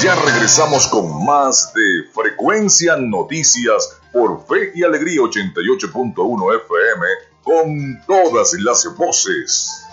Ya 0.01 0.13
regresamos 0.15 0.87
con 0.87 1.25
más 1.25 1.73
de 1.73 2.11
Frecuencia 2.13 2.97
Noticias 2.97 4.01
por 4.11 4.45
Fe 4.45 4.71
y 4.75 4.83
Alegría 4.83 5.21
88.1 5.21 6.61
FM 6.63 7.05
con 7.41 8.01
todas 8.05 8.53
las 8.59 8.85
voces. 8.97 9.85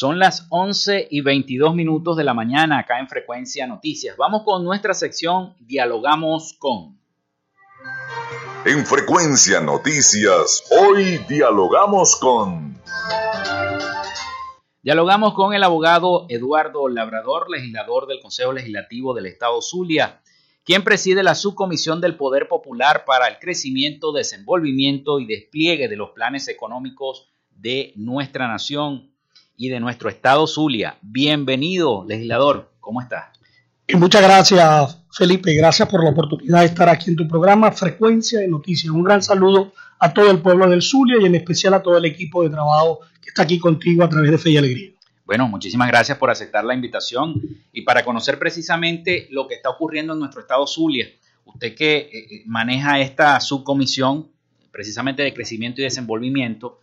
Son 0.00 0.20
las 0.20 0.46
11 0.50 1.08
y 1.10 1.22
22 1.22 1.74
minutos 1.74 2.16
de 2.16 2.22
la 2.22 2.32
mañana 2.32 2.78
acá 2.78 3.00
en 3.00 3.08
Frecuencia 3.08 3.66
Noticias. 3.66 4.16
Vamos 4.16 4.42
con 4.44 4.62
nuestra 4.62 4.94
sección 4.94 5.56
Dialogamos 5.58 6.54
con. 6.56 6.96
En 8.64 8.86
Frecuencia 8.86 9.60
Noticias, 9.60 10.62
hoy 10.70 11.18
dialogamos 11.28 12.14
con... 12.14 12.80
Dialogamos 14.84 15.34
con 15.34 15.52
el 15.52 15.64
abogado 15.64 16.26
Eduardo 16.28 16.88
Labrador, 16.88 17.50
legislador 17.50 18.06
del 18.06 18.20
Consejo 18.20 18.52
Legislativo 18.52 19.14
del 19.14 19.26
Estado 19.26 19.60
Zulia, 19.60 20.20
quien 20.62 20.84
preside 20.84 21.24
la 21.24 21.34
subcomisión 21.34 22.00
del 22.00 22.14
Poder 22.14 22.46
Popular 22.46 23.04
para 23.04 23.26
el 23.26 23.40
crecimiento, 23.40 24.12
desenvolvimiento 24.12 25.18
y 25.18 25.26
despliegue 25.26 25.88
de 25.88 25.96
los 25.96 26.10
planes 26.10 26.46
económicos 26.46 27.32
de 27.50 27.92
nuestra 27.96 28.46
nación 28.46 29.17
y 29.58 29.68
de 29.68 29.80
nuestro 29.80 30.08
estado 30.08 30.46
Zulia. 30.46 30.96
Bienvenido, 31.02 32.04
legislador. 32.08 32.70
¿Cómo 32.80 33.02
está? 33.02 33.32
Y 33.88 33.96
muchas 33.96 34.22
gracias, 34.22 35.02
Felipe. 35.10 35.52
Gracias 35.52 35.88
por 35.88 36.04
la 36.04 36.10
oportunidad 36.10 36.60
de 36.60 36.66
estar 36.66 36.88
aquí 36.88 37.10
en 37.10 37.16
tu 37.16 37.26
programa 37.26 37.72
Frecuencia 37.72 38.38
de 38.38 38.46
Noticias. 38.46 38.92
Un 38.92 39.02
gran 39.02 39.20
saludo 39.20 39.72
a 39.98 40.14
todo 40.14 40.30
el 40.30 40.40
pueblo 40.40 40.70
del 40.70 40.80
Zulia 40.80 41.16
y 41.20 41.26
en 41.26 41.34
especial 41.34 41.74
a 41.74 41.82
todo 41.82 41.98
el 41.98 42.04
equipo 42.04 42.44
de 42.44 42.50
trabajo 42.50 43.00
que 43.20 43.30
está 43.30 43.42
aquí 43.42 43.58
contigo 43.58 44.04
a 44.04 44.08
través 44.08 44.30
de 44.30 44.38
Fe 44.38 44.50
y 44.50 44.56
Alegría. 44.58 44.90
Bueno, 45.26 45.48
muchísimas 45.48 45.88
gracias 45.88 46.16
por 46.18 46.30
aceptar 46.30 46.64
la 46.64 46.74
invitación 46.74 47.42
y 47.72 47.82
para 47.82 48.04
conocer 48.04 48.38
precisamente 48.38 49.26
lo 49.30 49.48
que 49.48 49.56
está 49.56 49.70
ocurriendo 49.70 50.12
en 50.12 50.20
nuestro 50.20 50.40
estado 50.40 50.66
Zulia. 50.68 51.08
Usted 51.44 51.74
que 51.74 51.96
eh, 51.96 52.10
eh, 52.12 52.42
maneja 52.46 53.00
esta 53.00 53.40
subcomisión 53.40 54.28
precisamente 54.70 55.24
de 55.24 55.34
crecimiento 55.34 55.80
y 55.80 55.84
desenvolvimiento, 55.84 56.80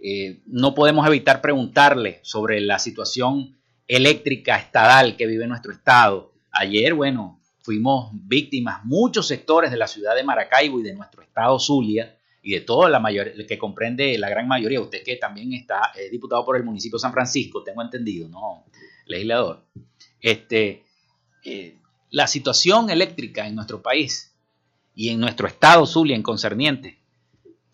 eh, 0.00 0.40
no 0.46 0.74
podemos 0.74 1.06
evitar 1.06 1.40
preguntarle 1.40 2.20
sobre 2.22 2.60
la 2.60 2.78
situación 2.78 3.56
eléctrica 3.88 4.56
estadal 4.56 5.16
que 5.16 5.26
vive 5.26 5.46
nuestro 5.46 5.72
estado. 5.72 6.32
Ayer, 6.50 6.94
bueno, 6.94 7.40
fuimos 7.62 8.10
víctimas 8.12 8.84
muchos 8.84 9.26
sectores 9.26 9.70
de 9.70 9.76
la 9.76 9.86
ciudad 9.86 10.14
de 10.14 10.24
Maracaibo 10.24 10.80
y 10.80 10.82
de 10.82 10.94
nuestro 10.94 11.22
estado 11.22 11.58
Zulia 11.58 12.16
y 12.42 12.52
de 12.52 12.60
toda 12.60 12.90
la 12.90 13.00
mayoría, 13.00 13.46
que 13.46 13.58
comprende 13.58 14.18
la 14.18 14.28
gran 14.28 14.46
mayoría, 14.46 14.80
usted 14.80 15.02
que 15.02 15.16
también 15.16 15.54
está 15.54 15.92
es 15.96 16.10
diputado 16.10 16.44
por 16.44 16.56
el 16.56 16.64
municipio 16.64 16.98
de 16.98 17.02
San 17.02 17.12
Francisco, 17.12 17.62
tengo 17.62 17.80
entendido, 17.80 18.28
¿no? 18.28 18.64
Legislador. 19.06 19.64
Este, 20.20 20.84
eh, 21.44 21.78
la 22.10 22.26
situación 22.26 22.90
eléctrica 22.90 23.46
en 23.46 23.54
nuestro 23.54 23.82
país 23.82 24.34
y 24.94 25.08
en 25.08 25.20
nuestro 25.20 25.48
estado 25.48 25.86
Zulia 25.86 26.14
en 26.14 26.22
concerniente 26.22 26.98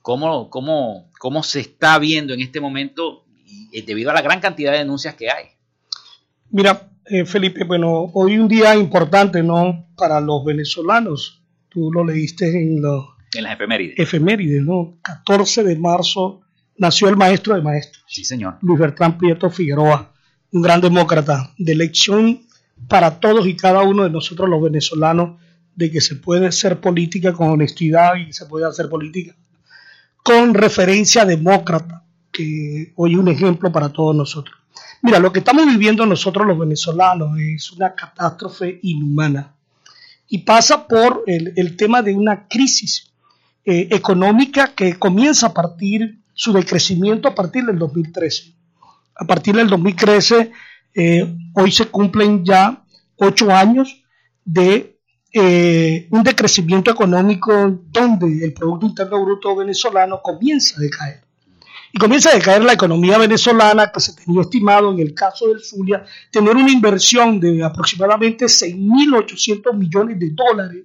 cómo, 0.03 0.51
cómo, 0.51 1.10
cómo 1.21 1.43
se 1.43 1.61
está 1.61 1.99
viendo 1.99 2.33
en 2.33 2.41
este 2.41 2.63
momento 2.63 3.27
y, 3.45 3.83
debido 3.83 4.11
a 4.11 4.15
la 4.15 4.23
gran 4.23 4.41
cantidad 4.41 4.73
de 4.73 4.79
denuncias 4.79 5.15
que 5.17 5.31
hay. 5.31 5.49
Mira, 6.51 6.89
eh, 7.05 7.27
Felipe, 7.27 7.65
bueno, 7.65 8.11
hoy 8.15 8.39
un 8.39 8.49
día 8.49 8.75
importante, 8.75 9.43
¿no? 9.43 9.87
Para 9.99 10.19
los 10.23 10.43
venezolanos. 10.47 11.43
Tú 11.69 11.93
lo 11.93 12.07
leíste 12.07 12.47
en, 12.49 12.81
los, 12.81 13.05
en 13.35 13.45
las 13.45 13.53
efemérides. 13.53 13.99
Efemérides, 13.99 14.63
¿no? 14.63 14.97
14 15.03 15.63
de 15.63 15.77
marzo 15.77 16.41
nació 16.79 17.11
el 17.11 17.19
maestro 17.19 17.55
de 17.55 17.61
maestros. 17.61 18.03
Sí, 18.09 18.25
señor. 18.25 18.57
Luis 18.63 18.81
Bertrán 18.81 19.19
Prieto 19.19 19.51
Figueroa, 19.51 20.15
un 20.53 20.63
gran 20.63 20.81
demócrata, 20.81 21.53
de 21.59 21.73
elección 21.73 22.41
para 22.89 23.21
todos 23.21 23.47
y 23.47 23.57
cada 23.57 23.83
uno 23.83 24.05
de 24.05 24.11
nosotros 24.11 24.49
los 24.49 24.63
venezolanos, 24.63 25.39
de 25.77 25.91
que 25.91 26.01
se 26.01 26.17
puede 26.17 26.51
ser 26.51 26.81
política 26.81 27.35
con 27.35 27.51
honestidad 27.51 28.15
y 28.15 28.33
se 28.33 28.47
puede 28.47 28.67
hacer 28.67 28.89
política 28.89 29.37
con 30.23 30.55
referencia 30.55 31.25
demócrata, 31.25 32.05
que 32.33 32.93
hoy 32.97 33.13
es 33.13 33.19
un 33.19 33.29
ejemplo 33.29 33.73
para 33.73 33.89
todos 33.91 34.15
nosotros. 34.15 34.57
Mira, 35.03 35.19
lo 35.19 35.33
que 35.33 35.39
estamos 35.39 35.67
viviendo 35.67 36.05
nosotros 36.05 36.47
los 36.47 36.59
venezolanos 36.59 37.39
es 37.39 37.73
una 37.73 37.95
catástrofe 37.95 38.79
inhumana 38.83 39.55
y 40.29 40.39
pasa 40.39 40.87
por 40.87 41.25
el, 41.27 41.77
tema 41.77 42.03
de 42.03 42.15
una 42.15 42.47
crisis 42.47 43.11
eh, 43.65 43.89
económica 43.91 44.75
que 44.75 44.99
comienza 44.99 45.49
a 45.49 45.55
partir 45.55 46.21
su 46.35 46.53
decrecimiento 46.53 47.29
a 47.29 47.35
partir 47.35 47.65
del 47.65 47.79
2013. 47.79 48.55
A 49.17 49.27
partir 49.27 49.57
del 49.57 49.69
2013, 49.69 50.53
eh, 50.95 51.35
hoy 51.55 51.73
se 51.73 51.87
cumplen 51.87 52.45
ya 52.45 52.85
ocho 53.17 53.51
años 53.51 54.03
de 54.45 55.00
eh, 55.33 56.09
un 56.11 56.23
decrecimiento 56.23 56.91
económico 56.91 57.53
donde 57.91 58.45
el 58.45 58.53
Producto 58.53 58.87
Interno 58.87 59.25
Bruto 59.25 59.55
venezolano 59.57 60.21
comienza 60.23 60.77
a 60.77 60.81
decaer. 60.81 61.23
Y 61.93 61.99
comienza 61.99 62.31
a 62.31 62.35
decaer 62.35 62.63
la 62.63 62.73
economía 62.73 63.19
venezolana, 63.19 63.91
que 63.93 64.01
se 64.01 64.15
tenía 64.15 64.43
estimado 64.43 64.93
en 64.93 65.01
el 65.01 65.15
caso 65.15 65.49
del 65.49 65.63
Zulia, 65.63 66.05
tener 66.31 66.57
una 66.57 66.71
inversión 66.71 67.41
de 67.41 67.65
aproximadamente 67.65 68.47
6.800 68.47 69.75
millones 69.75 70.19
de 70.19 70.31
dólares 70.31 70.85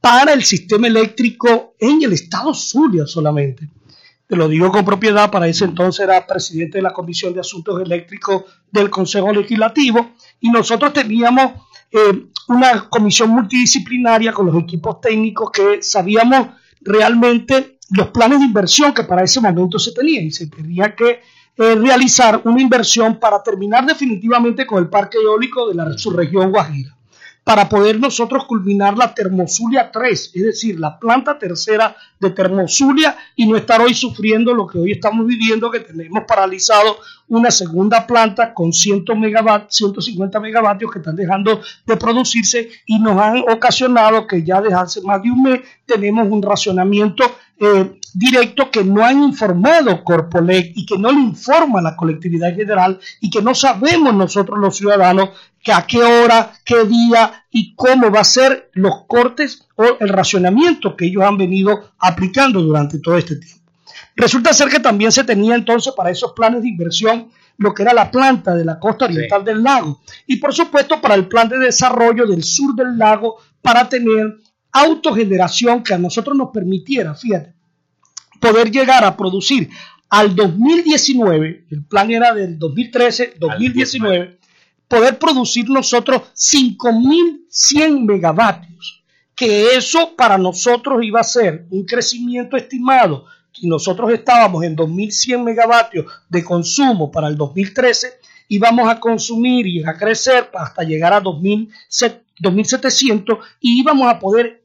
para 0.00 0.32
el 0.32 0.44
sistema 0.44 0.86
eléctrico 0.86 1.74
en 1.78 2.02
el 2.02 2.12
estado 2.12 2.54
Zulia 2.54 3.06
solamente. 3.06 3.68
Te 4.26 4.36
lo 4.36 4.48
digo 4.48 4.70
con 4.70 4.84
propiedad, 4.84 5.30
para 5.30 5.48
ese 5.48 5.64
entonces 5.64 6.04
era 6.04 6.24
presidente 6.24 6.78
de 6.78 6.82
la 6.82 6.92
Comisión 6.92 7.34
de 7.34 7.40
Asuntos 7.40 7.82
Eléctricos 7.82 8.44
del 8.70 8.88
Consejo 8.88 9.32
Legislativo 9.32 10.12
y 10.40 10.50
nosotros 10.50 10.92
teníamos 10.92 11.52
eh, 11.90 12.26
una 12.48 12.88
comisión 12.88 13.30
multidisciplinaria 13.30 14.32
con 14.32 14.46
los 14.46 14.56
equipos 14.62 15.00
técnicos 15.00 15.50
que 15.50 15.82
sabíamos 15.82 16.48
realmente 16.80 17.78
los 17.90 18.08
planes 18.08 18.38
de 18.38 18.46
inversión 18.46 18.92
que 18.94 19.04
para 19.04 19.24
ese 19.24 19.40
momento 19.40 19.78
se 19.78 19.92
tenían. 19.92 20.24
Y 20.24 20.30
se 20.30 20.46
tenía 20.48 20.94
que 20.94 21.20
eh, 21.56 21.74
realizar 21.74 22.40
una 22.44 22.60
inversión 22.60 23.18
para 23.18 23.42
terminar 23.42 23.84
definitivamente 23.86 24.66
con 24.66 24.78
el 24.82 24.88
parque 24.88 25.18
eólico 25.18 25.68
de 25.68 25.74
la 25.74 25.98
subregión 25.98 26.50
Guajira 26.50 26.96
para 27.44 27.68
poder 27.68 27.98
nosotros 27.98 28.44
culminar 28.44 28.96
la 28.96 29.14
Termosulia 29.14 29.90
3, 29.90 30.32
es 30.34 30.42
decir, 30.42 30.78
la 30.78 30.98
planta 30.98 31.38
tercera 31.38 31.96
de 32.18 32.30
Termosulia 32.30 33.16
y 33.34 33.46
no 33.46 33.56
estar 33.56 33.80
hoy 33.80 33.94
sufriendo 33.94 34.52
lo 34.54 34.66
que 34.66 34.78
hoy 34.78 34.92
estamos 34.92 35.26
viviendo, 35.26 35.70
que 35.70 35.80
tenemos 35.80 36.24
paralizado 36.28 36.98
una 37.28 37.50
segunda 37.50 38.06
planta 38.06 38.52
con 38.52 38.72
100 38.72 39.04
megavatios, 39.18 39.74
150 39.76 40.40
megavatios 40.40 40.92
que 40.92 40.98
están 40.98 41.16
dejando 41.16 41.60
de 41.86 41.96
producirse 41.96 42.70
y 42.86 42.98
nos 42.98 43.18
han 43.18 43.38
ocasionado 43.38 44.26
que 44.26 44.44
ya 44.44 44.60
desde 44.60 44.76
hace 44.76 45.00
más 45.00 45.22
de 45.22 45.30
un 45.30 45.42
mes 45.42 45.60
tenemos 45.86 46.28
un 46.30 46.42
racionamiento 46.42 47.24
eh, 47.58 48.00
directo 48.14 48.70
que 48.70 48.82
no 48.82 49.04
han 49.04 49.22
informado 49.22 50.02
Corpolec 50.02 50.72
y 50.74 50.86
que 50.86 50.98
no 50.98 51.12
le 51.12 51.20
informa 51.20 51.80
a 51.80 51.82
la 51.82 51.96
colectividad 51.96 52.54
general 52.54 52.98
y 53.20 53.30
que 53.30 53.42
no 53.42 53.54
sabemos 53.54 54.14
nosotros 54.14 54.58
los 54.58 54.76
ciudadanos 54.76 55.30
que 55.62 55.72
a 55.72 55.86
qué 55.86 56.02
hora, 56.02 56.52
qué 56.64 56.84
día 56.84 57.44
y 57.50 57.74
cómo 57.74 58.10
va 58.10 58.20
a 58.20 58.24
ser 58.24 58.70
los 58.72 59.04
cortes 59.06 59.66
o 59.76 59.96
el 60.00 60.08
racionamiento 60.08 60.96
que 60.96 61.06
ellos 61.06 61.22
han 61.22 61.36
venido 61.36 61.92
aplicando 61.98 62.62
durante 62.62 62.98
todo 62.98 63.18
este 63.18 63.36
tiempo. 63.36 63.60
Resulta 64.16 64.52
ser 64.52 64.68
que 64.68 64.80
también 64.80 65.12
se 65.12 65.24
tenía 65.24 65.54
entonces 65.54 65.92
para 65.96 66.10
esos 66.10 66.32
planes 66.32 66.62
de 66.62 66.68
inversión 66.68 67.30
lo 67.58 67.74
que 67.74 67.82
era 67.82 67.92
la 67.92 68.10
planta 68.10 68.54
de 68.54 68.64
la 68.64 68.78
costa 68.78 69.04
oriental 69.04 69.44
del 69.44 69.62
lago. 69.62 70.00
Y 70.26 70.36
por 70.36 70.54
supuesto 70.54 71.00
para 71.00 71.14
el 71.14 71.28
plan 71.28 71.48
de 71.48 71.58
desarrollo 71.58 72.26
del 72.26 72.42
sur 72.42 72.74
del 72.74 72.96
lago 72.96 73.36
para 73.60 73.88
tener 73.88 74.38
autogeneración 74.72 75.82
que 75.82 75.94
a 75.94 75.98
nosotros 75.98 76.36
nos 76.36 76.50
permitiera, 76.50 77.14
fíjate, 77.14 77.54
poder 78.40 78.70
llegar 78.70 79.04
a 79.04 79.16
producir 79.16 79.68
al 80.08 80.34
2019, 80.34 81.66
el 81.70 81.84
plan 81.84 82.10
era 82.10 82.34
del 82.34 82.58
2013, 82.58 83.34
2019, 83.38 84.39
poder 84.90 85.18
producir 85.20 85.70
nosotros 85.70 86.22
5.100 86.34 88.04
megavatios, 88.04 89.04
que 89.36 89.76
eso 89.76 90.16
para 90.16 90.36
nosotros 90.36 91.04
iba 91.04 91.20
a 91.20 91.24
ser 91.24 91.68
un 91.70 91.86
crecimiento 91.86 92.56
estimado 92.56 93.26
si 93.52 93.68
nosotros 93.68 94.12
estábamos 94.12 94.64
en 94.64 94.74
2100 94.74 95.44
megavatios 95.44 96.06
de 96.28 96.42
consumo 96.42 97.08
para 97.10 97.28
el 97.28 97.36
2013, 97.36 98.14
íbamos 98.48 98.88
a 98.88 98.98
consumir 98.98 99.66
y 99.66 99.84
a 99.84 99.96
crecer 99.96 100.50
hasta 100.54 100.82
llegar 100.82 101.12
a 101.12 101.20
2700 101.20 103.38
y 103.60 103.80
íbamos 103.80 104.08
a 104.08 104.18
poder 104.18 104.64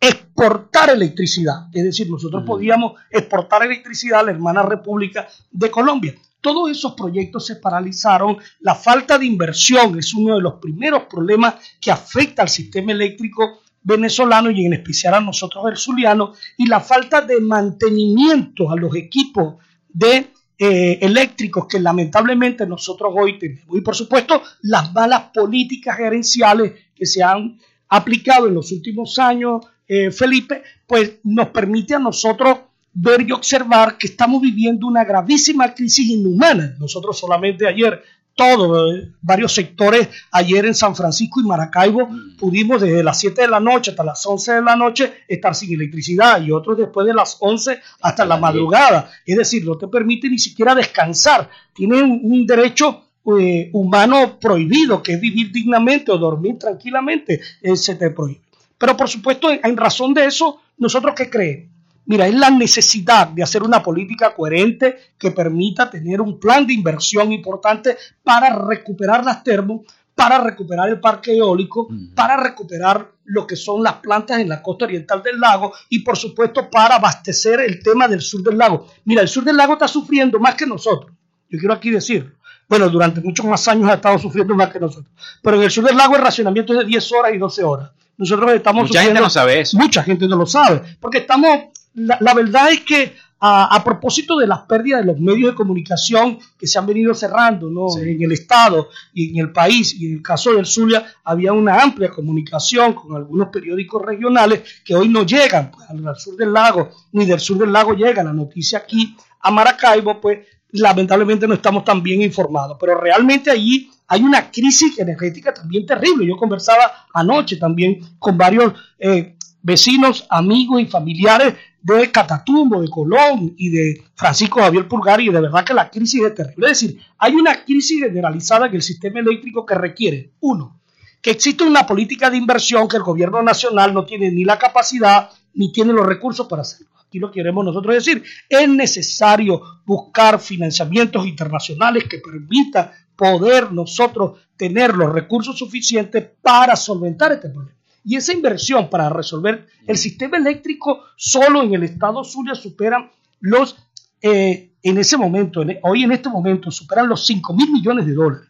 exportar 0.00 0.90
electricidad. 0.90 1.68
Es 1.72 1.84
decir, 1.84 2.10
nosotros 2.10 2.42
podíamos 2.44 3.00
exportar 3.10 3.62
electricidad 3.62 4.20
a 4.20 4.24
la 4.24 4.32
hermana 4.32 4.62
República 4.62 5.26
de 5.50 5.70
Colombia. 5.70 6.14
Todos 6.40 6.70
esos 6.70 6.94
proyectos 6.94 7.46
se 7.46 7.56
paralizaron. 7.56 8.38
La 8.60 8.74
falta 8.74 9.18
de 9.18 9.26
inversión 9.26 9.98
es 9.98 10.14
uno 10.14 10.36
de 10.36 10.42
los 10.42 10.54
primeros 10.54 11.04
problemas 11.04 11.54
que 11.80 11.90
afecta 11.90 12.42
al 12.42 12.48
sistema 12.48 12.92
eléctrico 12.92 13.60
venezolano 13.82 14.50
y 14.50 14.66
en 14.66 14.74
especial 14.74 15.14
a 15.14 15.20
nosotros 15.20 15.64
el 15.70 15.76
zuliano 15.76 16.32
y 16.56 16.66
la 16.66 16.80
falta 16.80 17.22
de 17.22 17.40
mantenimiento 17.40 18.70
a 18.70 18.76
los 18.76 18.94
equipos 18.94 19.56
de 19.88 20.32
eh, 20.58 20.98
eléctricos 21.00 21.66
que 21.66 21.78
lamentablemente 21.78 22.66
nosotros 22.66 23.12
hoy 23.16 23.38
tenemos. 23.38 23.76
Y 23.76 23.80
por 23.80 23.94
supuesto 23.94 24.42
las 24.62 24.92
malas 24.92 25.30
políticas 25.32 25.96
gerenciales 25.96 26.72
que 26.94 27.06
se 27.06 27.22
han 27.22 27.58
aplicado 27.88 28.48
en 28.48 28.54
los 28.54 28.70
últimos 28.72 29.18
años, 29.18 29.64
eh, 29.86 30.10
Felipe, 30.10 30.62
pues 30.86 31.20
nos 31.24 31.48
permite 31.48 31.94
a 31.94 31.98
nosotros 31.98 32.58
ver 33.00 33.22
y 33.22 33.32
observar 33.32 33.96
que 33.96 34.08
estamos 34.08 34.42
viviendo 34.42 34.86
una 34.86 35.04
gravísima 35.04 35.72
crisis 35.72 36.08
inhumana. 36.08 36.74
Nosotros 36.80 37.18
solamente 37.18 37.66
ayer 37.66 38.02
todos, 38.34 38.94
eh, 38.94 39.12
varios 39.20 39.52
sectores, 39.52 40.08
ayer 40.32 40.66
en 40.66 40.74
San 40.74 40.96
Francisco 40.96 41.40
y 41.40 41.44
Maracaibo, 41.44 42.06
mm. 42.06 42.36
pudimos 42.36 42.80
desde 42.80 43.04
las 43.04 43.18
7 43.20 43.42
de 43.42 43.48
la 43.48 43.60
noche 43.60 43.92
hasta 43.92 44.04
las 44.04 44.24
11 44.24 44.52
de 44.54 44.62
la 44.62 44.76
noche 44.76 45.12
estar 45.28 45.54
sin 45.54 45.74
electricidad 45.74 46.40
y 46.42 46.50
otros 46.50 46.76
después 46.76 47.06
de 47.06 47.14
las 47.14 47.36
11 47.40 47.80
hasta 48.00 48.24
la 48.24 48.36
madrugada. 48.36 49.10
Es 49.24 49.36
decir, 49.36 49.64
no 49.64 49.76
te 49.76 49.86
permite 49.86 50.28
ni 50.28 50.38
siquiera 50.38 50.74
descansar. 50.74 51.48
Tienen 51.72 52.20
un 52.22 52.46
derecho 52.46 53.04
eh, 53.38 53.70
humano 53.72 54.38
prohibido, 54.40 55.02
que 55.02 55.14
es 55.14 55.20
vivir 55.20 55.52
dignamente 55.52 56.10
o 56.10 56.18
dormir 56.18 56.58
tranquilamente, 56.58 57.40
eh, 57.62 57.76
se 57.76 57.94
te 57.94 58.10
prohíbe. 58.10 58.40
Pero 58.76 58.96
por 58.96 59.08
supuesto, 59.08 59.50
en 59.50 59.76
razón 59.76 60.14
de 60.14 60.26
eso, 60.26 60.60
nosotros 60.78 61.14
qué 61.16 61.28
creemos? 61.28 61.77
Mira, 62.08 62.26
es 62.26 62.34
la 62.34 62.48
necesidad 62.48 63.28
de 63.28 63.42
hacer 63.42 63.62
una 63.62 63.82
política 63.82 64.34
coherente 64.34 65.12
que 65.18 65.30
permita 65.30 65.90
tener 65.90 66.22
un 66.22 66.40
plan 66.40 66.66
de 66.66 66.72
inversión 66.72 67.32
importante 67.32 67.98
para 68.22 68.48
recuperar 68.66 69.22
las 69.26 69.44
termos, 69.44 69.82
para 70.14 70.38
recuperar 70.38 70.88
el 70.88 71.00
parque 71.00 71.36
eólico, 71.36 71.86
para 72.14 72.38
recuperar 72.38 73.12
lo 73.26 73.46
que 73.46 73.56
son 73.56 73.82
las 73.82 73.96
plantas 73.96 74.40
en 74.40 74.48
la 74.48 74.62
costa 74.62 74.86
oriental 74.86 75.22
del 75.22 75.38
lago 75.38 75.74
y 75.90 75.98
por 75.98 76.16
supuesto 76.16 76.70
para 76.70 76.96
abastecer 76.96 77.60
el 77.60 77.82
tema 77.82 78.08
del 78.08 78.22
sur 78.22 78.42
del 78.42 78.56
lago. 78.56 78.86
Mira, 79.04 79.20
el 79.20 79.28
sur 79.28 79.44
del 79.44 79.58
lago 79.58 79.74
está 79.74 79.86
sufriendo 79.86 80.40
más 80.40 80.54
que 80.54 80.66
nosotros. 80.66 81.12
Yo 81.50 81.58
quiero 81.58 81.74
aquí 81.74 81.90
decirlo. 81.90 82.30
Bueno, 82.66 82.88
durante 82.88 83.20
muchos 83.20 83.44
más 83.44 83.68
años 83.68 83.90
ha 83.90 83.94
estado 83.94 84.18
sufriendo 84.18 84.54
más 84.54 84.70
que 84.70 84.80
nosotros. 84.80 85.12
Pero 85.42 85.58
en 85.58 85.64
el 85.64 85.70
sur 85.70 85.84
del 85.84 85.96
lago 85.96 86.16
el 86.16 86.22
racionamiento 86.22 86.72
es 86.72 86.78
de 86.78 86.84
10 86.86 87.12
horas 87.12 87.34
y 87.34 87.38
12 87.38 87.64
horas. 87.64 87.90
Nosotros 88.16 88.50
estamos 88.52 88.88
mucha 88.88 89.02
gente 89.02 89.20
no 89.20 89.28
sabe 89.28 89.60
eso. 89.60 89.76
Mucha 89.76 90.02
gente 90.02 90.26
no 90.26 90.36
lo 90.36 90.46
sabe, 90.46 90.82
porque 91.00 91.18
estamos 91.18 91.68
la, 91.98 92.34
verdad 92.34 92.70
es 92.72 92.80
que 92.80 93.14
a, 93.40 93.82
propósito 93.84 94.38
de 94.38 94.46
las 94.46 94.60
pérdidas 94.60 95.00
de 95.00 95.06
los 95.06 95.20
medios 95.20 95.50
de 95.50 95.56
comunicación 95.56 96.38
que 96.58 96.66
se 96.66 96.78
han 96.78 96.86
venido 96.86 97.14
cerrando 97.14 97.68
en 97.98 98.22
el 98.22 98.32
Estado 98.32 98.88
y 99.14 99.30
en 99.30 99.46
el 99.46 99.52
país, 99.52 99.94
y 99.94 100.06
en 100.06 100.12
el 100.14 100.22
caso 100.22 100.52
del 100.54 100.66
Zulia 100.66 101.04
había 101.24 101.52
una 101.52 101.80
amplia 101.80 102.10
comunicación 102.10 102.94
con 102.94 103.14
algunos 103.16 103.48
periódicos 103.48 104.04
regionales 104.04 104.62
que 104.84 104.94
hoy 104.94 105.08
no 105.08 105.24
llegan 105.24 105.70
pues, 105.70 105.88
al 105.88 106.16
sur 106.16 106.36
del 106.36 106.52
lago, 106.52 106.90
ni 107.12 107.26
del 107.26 107.40
sur 107.40 107.58
del 107.58 107.72
lago 107.72 107.94
llega 107.94 108.24
la 108.24 108.32
noticia 108.32 108.78
aquí 108.78 109.16
a 109.40 109.50
Maracaibo, 109.50 110.20
pues 110.20 110.40
lamentablemente 110.72 111.46
no 111.46 111.54
estamos 111.54 111.84
tan 111.84 112.02
bien 112.02 112.22
informados, 112.22 112.76
pero 112.78 113.00
realmente 113.00 113.50
allí 113.50 113.90
hay 114.08 114.22
una 114.22 114.50
crisis 114.50 114.98
energética 114.98 115.52
también 115.52 115.86
terrible. 115.86 116.26
Yo 116.26 116.36
conversaba 116.36 117.06
anoche 117.12 117.56
también 117.56 118.00
con 118.18 118.36
varios 118.36 118.72
eh, 118.98 119.36
vecinos, 119.62 120.26
amigos 120.30 120.80
y 120.80 120.86
familiares 120.86 121.54
de 121.82 122.10
Catatumbo, 122.10 122.82
de 122.82 122.88
Colón 122.88 123.54
y 123.56 123.70
de 123.70 124.04
Francisco 124.14 124.60
Javier 124.60 124.88
Pulgar 124.88 125.20
y 125.20 125.30
de 125.30 125.40
verdad 125.40 125.64
que 125.64 125.74
la 125.74 125.90
crisis 125.90 126.22
es 126.22 126.34
terrible. 126.34 126.70
Es 126.70 126.80
decir, 126.80 127.00
hay 127.18 127.34
una 127.34 127.64
crisis 127.64 128.00
generalizada 128.00 128.66
en 128.66 128.74
el 128.74 128.82
sistema 128.82 129.20
eléctrico 129.20 129.64
que 129.64 129.74
requiere, 129.74 130.32
uno, 130.40 130.80
que 131.20 131.30
existe 131.30 131.64
una 131.64 131.86
política 131.86 132.30
de 132.30 132.36
inversión 132.36 132.88
que 132.88 132.96
el 132.96 133.02
gobierno 133.02 133.42
nacional 133.42 133.94
no 133.94 134.04
tiene 134.04 134.30
ni 134.30 134.44
la 134.44 134.58
capacidad 134.58 135.30
ni 135.54 135.72
tiene 135.72 135.92
los 135.92 136.06
recursos 136.06 136.46
para 136.46 136.62
hacerlo. 136.62 136.88
Aquí 137.06 137.18
lo 137.18 137.30
queremos 137.30 137.64
nosotros 137.64 137.94
decir. 137.94 138.22
Es 138.48 138.68
necesario 138.68 139.62
buscar 139.86 140.38
financiamientos 140.38 141.26
internacionales 141.26 142.04
que 142.04 142.18
permitan 142.18 142.90
poder 143.16 143.72
nosotros 143.72 144.38
tener 144.56 144.94
los 144.94 145.10
recursos 145.12 145.58
suficientes 145.58 146.28
para 146.42 146.76
solventar 146.76 147.32
este 147.32 147.48
problema. 147.48 147.77
Y 148.08 148.16
esa 148.16 148.32
inversión 148.32 148.88
para 148.88 149.10
resolver 149.10 149.66
el 149.86 149.98
sistema 149.98 150.38
eléctrico 150.38 151.00
solo 151.14 151.62
en 151.62 151.74
el 151.74 151.82
estado 151.82 152.24
Zulia 152.24 152.54
superan 152.54 153.10
los, 153.40 153.76
eh, 154.22 154.70
en 154.82 154.96
ese 154.96 155.18
momento, 155.18 155.62
hoy 155.82 156.04
en 156.04 156.12
este 156.12 156.30
momento, 156.30 156.70
superan 156.70 157.06
los 157.06 157.26
5 157.26 157.52
mil 157.52 157.70
millones 157.70 158.06
de 158.06 158.14
dólares. 158.14 158.48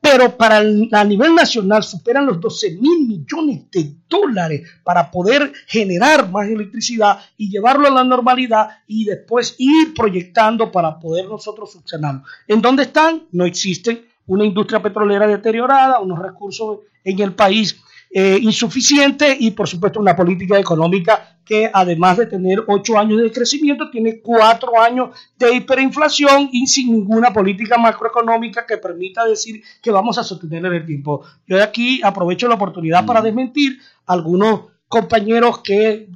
Pero 0.00 0.36
para 0.36 0.58
a 0.58 1.04
nivel 1.04 1.36
nacional 1.36 1.84
superan 1.84 2.26
los 2.26 2.40
12 2.40 2.78
mil 2.80 3.06
millones 3.06 3.70
de 3.70 3.94
dólares 4.08 4.68
para 4.82 5.08
poder 5.08 5.52
generar 5.68 6.28
más 6.28 6.48
electricidad 6.48 7.20
y 7.36 7.48
llevarlo 7.48 7.86
a 7.86 7.92
la 7.92 8.02
normalidad 8.02 8.70
y 8.88 9.04
después 9.04 9.54
ir 9.58 9.94
proyectando 9.94 10.72
para 10.72 10.98
poder 10.98 11.26
nosotros 11.26 11.74
funcionarlo. 11.74 12.24
¿En 12.48 12.60
dónde 12.60 12.82
están? 12.82 13.22
No 13.30 13.44
existen 13.44 14.04
una 14.26 14.44
industria 14.44 14.82
petrolera 14.82 15.28
deteriorada, 15.28 16.00
unos 16.00 16.18
recursos 16.18 16.80
en 17.04 17.20
el 17.20 17.34
país 17.34 17.80
eh, 18.10 18.38
insuficiente 18.40 19.36
y 19.38 19.50
por 19.50 19.68
supuesto 19.68 20.00
una 20.00 20.16
política 20.16 20.58
económica 20.58 21.38
que 21.44 21.70
además 21.72 22.18
de 22.18 22.26
tener 22.26 22.62
ocho 22.66 22.98
años 22.98 23.22
de 23.22 23.32
crecimiento, 23.32 23.90
tiene 23.90 24.20
cuatro 24.20 24.78
años 24.78 25.16
de 25.38 25.54
hiperinflación 25.54 26.50
y 26.52 26.66
sin 26.66 26.92
ninguna 26.92 27.32
política 27.32 27.78
macroeconómica 27.78 28.66
que 28.66 28.76
permita 28.76 29.24
decir 29.24 29.62
que 29.82 29.90
vamos 29.90 30.18
a 30.18 30.24
sostener 30.24 30.66
en 30.66 30.74
el 30.74 30.84
tiempo. 30.84 31.22
Yo 31.46 31.56
de 31.56 31.62
aquí 31.62 32.02
aprovecho 32.04 32.48
la 32.48 32.56
oportunidad 32.56 33.06
para 33.06 33.22
desmentir 33.22 33.78
a 34.04 34.12
algunos 34.12 34.64
compañeros 34.88 35.60
que 35.60 36.10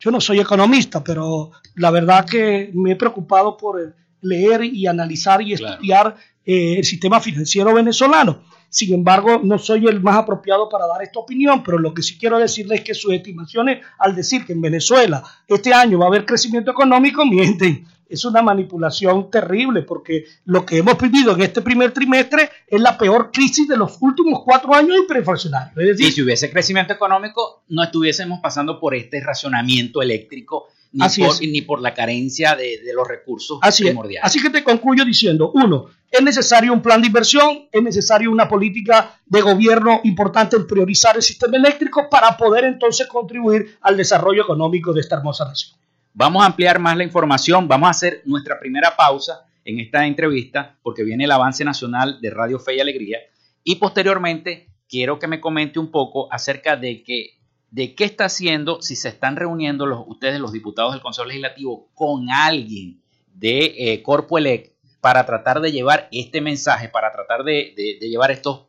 yo 0.00 0.10
no 0.10 0.22
soy 0.22 0.40
economista, 0.40 1.04
pero 1.04 1.50
la 1.74 1.90
verdad 1.90 2.24
que 2.24 2.70
me 2.72 2.92
he 2.92 2.96
preocupado 2.96 3.58
por 3.58 3.94
leer 4.22 4.64
y 4.64 4.86
analizar 4.86 5.42
y 5.42 5.52
estudiar 5.52 6.16
eh, 6.46 6.76
el 6.78 6.84
sistema 6.84 7.20
financiero 7.20 7.74
venezolano. 7.74 8.42
Sin 8.70 8.92
embargo, 8.92 9.40
no 9.42 9.58
soy 9.58 9.86
el 9.86 10.00
más 10.00 10.16
apropiado 10.16 10.68
para 10.68 10.86
dar 10.86 11.02
esta 11.02 11.20
opinión, 11.20 11.62
pero 11.62 11.78
lo 11.78 11.94
que 11.94 12.02
sí 12.02 12.18
quiero 12.18 12.38
decirles 12.38 12.80
es 12.80 12.84
que 12.84 12.94
sus 12.94 13.12
estimaciones 13.14 13.84
al 13.98 14.14
decir 14.14 14.44
que 14.44 14.52
en 14.52 14.60
Venezuela 14.60 15.22
este 15.46 15.72
año 15.72 15.98
va 15.98 16.06
a 16.06 16.08
haber 16.08 16.26
crecimiento 16.26 16.70
económico 16.70 17.24
mienten. 17.30 17.86
Es 18.08 18.24
una 18.24 18.40
manipulación 18.40 19.30
terrible 19.30 19.82
porque 19.82 20.24
lo 20.46 20.64
que 20.64 20.78
hemos 20.78 20.98
vivido 20.98 21.34
en 21.34 21.42
este 21.42 21.60
primer 21.60 21.92
trimestre 21.92 22.48
es 22.66 22.80
la 22.80 22.96
peor 22.96 23.30
crisis 23.30 23.68
de 23.68 23.76
los 23.76 23.98
últimos 24.00 24.42
cuatro 24.44 24.74
años 24.74 24.96
inflacionarios. 25.06 25.76
Es 25.76 25.98
decir, 25.98 26.12
si 26.12 26.22
hubiese 26.22 26.50
crecimiento 26.50 26.94
económico, 26.94 27.64
no 27.68 27.82
estuviésemos 27.82 28.40
pasando 28.40 28.80
por 28.80 28.94
este 28.94 29.20
racionamiento 29.20 30.00
eléctrico 30.00 30.68
ni, 30.92 31.08
por, 31.24 31.40
ni 31.40 31.62
por 31.62 31.80
la 31.80 31.94
carencia 31.94 32.56
de, 32.56 32.80
los 32.94 33.06
recursos 33.06 33.58
primordiales. 33.78 34.24
Así 34.24 34.40
que 34.40 34.50
te 34.50 34.64
concluyo 34.64 35.04
diciendo, 35.04 35.50
uno, 35.54 35.86
es 36.10 36.22
necesario 36.22 36.72
un 36.72 36.80
plan 36.80 37.00
de 37.00 37.08
inversión, 37.08 37.68
es 37.70 37.82
necesario 37.82 38.30
una 38.30 38.48
política 38.48 39.20
de 39.26 39.40
gobierno 39.42 40.00
importante 40.04 40.56
en 40.56 40.66
priorizar 40.66 41.16
el 41.16 41.22
sistema 41.22 41.56
eléctrico 41.56 42.08
para 42.10 42.36
poder 42.36 42.64
entonces 42.64 43.06
contribuir 43.06 43.76
al 43.82 43.96
desarrollo 43.96 44.42
económico 44.42 44.92
de 44.92 45.00
esta 45.00 45.16
hermosa 45.16 45.44
nación. 45.44 45.78
Vamos 46.14 46.42
a 46.42 46.46
ampliar 46.46 46.78
más 46.78 46.96
la 46.96 47.04
información, 47.04 47.68
vamos 47.68 47.88
a 47.88 47.90
hacer 47.90 48.22
nuestra 48.24 48.58
primera 48.58 48.96
pausa 48.96 49.46
en 49.64 49.80
esta 49.80 50.06
entrevista 50.06 50.76
porque 50.82 51.04
viene 51.04 51.24
el 51.24 51.30
avance 51.30 51.64
nacional 51.64 52.20
de 52.20 52.30
Radio 52.30 52.58
Fe 52.58 52.76
y 52.76 52.80
Alegría 52.80 53.18
y 53.62 53.76
posteriormente 53.76 54.68
quiero 54.88 55.18
que 55.18 55.28
me 55.28 55.40
comente 55.40 55.78
un 55.78 55.90
poco 55.90 56.32
acerca 56.32 56.76
de 56.76 57.02
que 57.02 57.37
de 57.70 57.94
qué 57.94 58.04
está 58.04 58.26
haciendo, 58.26 58.80
si 58.82 58.96
se 58.96 59.08
están 59.08 59.36
reuniendo 59.36 59.86
los, 59.86 60.04
ustedes, 60.06 60.40
los 60.40 60.52
diputados 60.52 60.92
del 60.92 61.02
Consejo 61.02 61.26
Legislativo, 61.26 61.88
con 61.94 62.30
alguien 62.30 63.00
de 63.34 63.74
eh, 63.78 64.02
Corpoelec 64.02 64.72
para 65.00 65.24
tratar 65.26 65.60
de 65.60 65.72
llevar 65.72 66.08
este 66.10 66.40
mensaje, 66.40 66.88
para 66.88 67.12
tratar 67.12 67.44
de, 67.44 67.74
llevar 68.00 68.30
estos, 68.30 68.66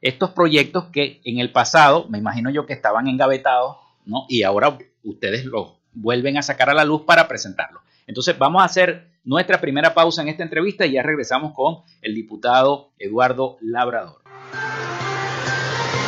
estos 0.00 0.30
proyectos 0.30 0.86
que 0.86 1.20
en 1.24 1.38
el 1.38 1.52
pasado, 1.52 2.06
me 2.08 2.18
imagino 2.18 2.50
yo 2.50 2.66
que 2.66 2.72
estaban 2.72 3.08
engavetados, 3.08 3.76
¿no? 4.04 4.26
Y 4.28 4.42
ahora 4.42 4.78
ustedes 5.04 5.44
los 5.44 5.74
vuelven 5.92 6.38
a 6.38 6.42
sacar 6.42 6.70
a 6.70 6.74
la 6.74 6.84
luz 6.84 7.02
para 7.02 7.28
presentarlos. 7.28 7.82
Entonces 8.06 8.38
vamos 8.38 8.62
a 8.62 8.66
hacer 8.66 9.10
nuestra 9.24 9.60
primera 9.60 9.92
pausa 9.92 10.22
en 10.22 10.28
esta 10.28 10.44
entrevista 10.44 10.86
y 10.86 10.92
ya 10.92 11.02
regresamos 11.02 11.52
con 11.52 11.78
el 12.02 12.14
diputado 12.14 12.92
Eduardo 12.98 13.58
Labrador. 13.60 14.22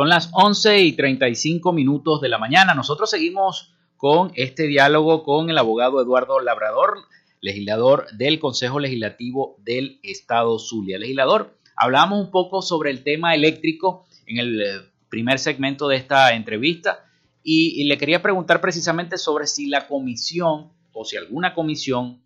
Son 0.00 0.08
las 0.08 0.30
11 0.32 0.80
y 0.80 0.92
35 0.94 1.74
minutos 1.74 2.22
de 2.22 2.30
la 2.30 2.38
mañana. 2.38 2.72
Nosotros 2.72 3.10
seguimos 3.10 3.74
con 3.98 4.32
este 4.34 4.62
diálogo 4.62 5.22
con 5.24 5.50
el 5.50 5.58
abogado 5.58 6.00
Eduardo 6.00 6.40
Labrador, 6.40 7.00
legislador 7.42 8.06
del 8.12 8.38
Consejo 8.38 8.80
Legislativo 8.80 9.56
del 9.58 10.00
Estado 10.02 10.58
Zulia. 10.58 10.98
Legislador, 10.98 11.54
hablamos 11.76 12.18
un 12.18 12.30
poco 12.30 12.62
sobre 12.62 12.90
el 12.90 13.02
tema 13.02 13.34
eléctrico 13.34 14.06
en 14.24 14.38
el 14.38 14.62
eh, 14.62 14.80
primer 15.10 15.38
segmento 15.38 15.86
de 15.86 15.96
esta 15.96 16.32
entrevista 16.32 17.04
y, 17.42 17.82
y 17.82 17.84
le 17.84 17.98
quería 17.98 18.22
preguntar 18.22 18.62
precisamente 18.62 19.18
sobre 19.18 19.46
si 19.46 19.66
la 19.66 19.86
comisión 19.86 20.72
o 20.94 21.04
si 21.04 21.18
alguna 21.18 21.52
comisión 21.52 22.22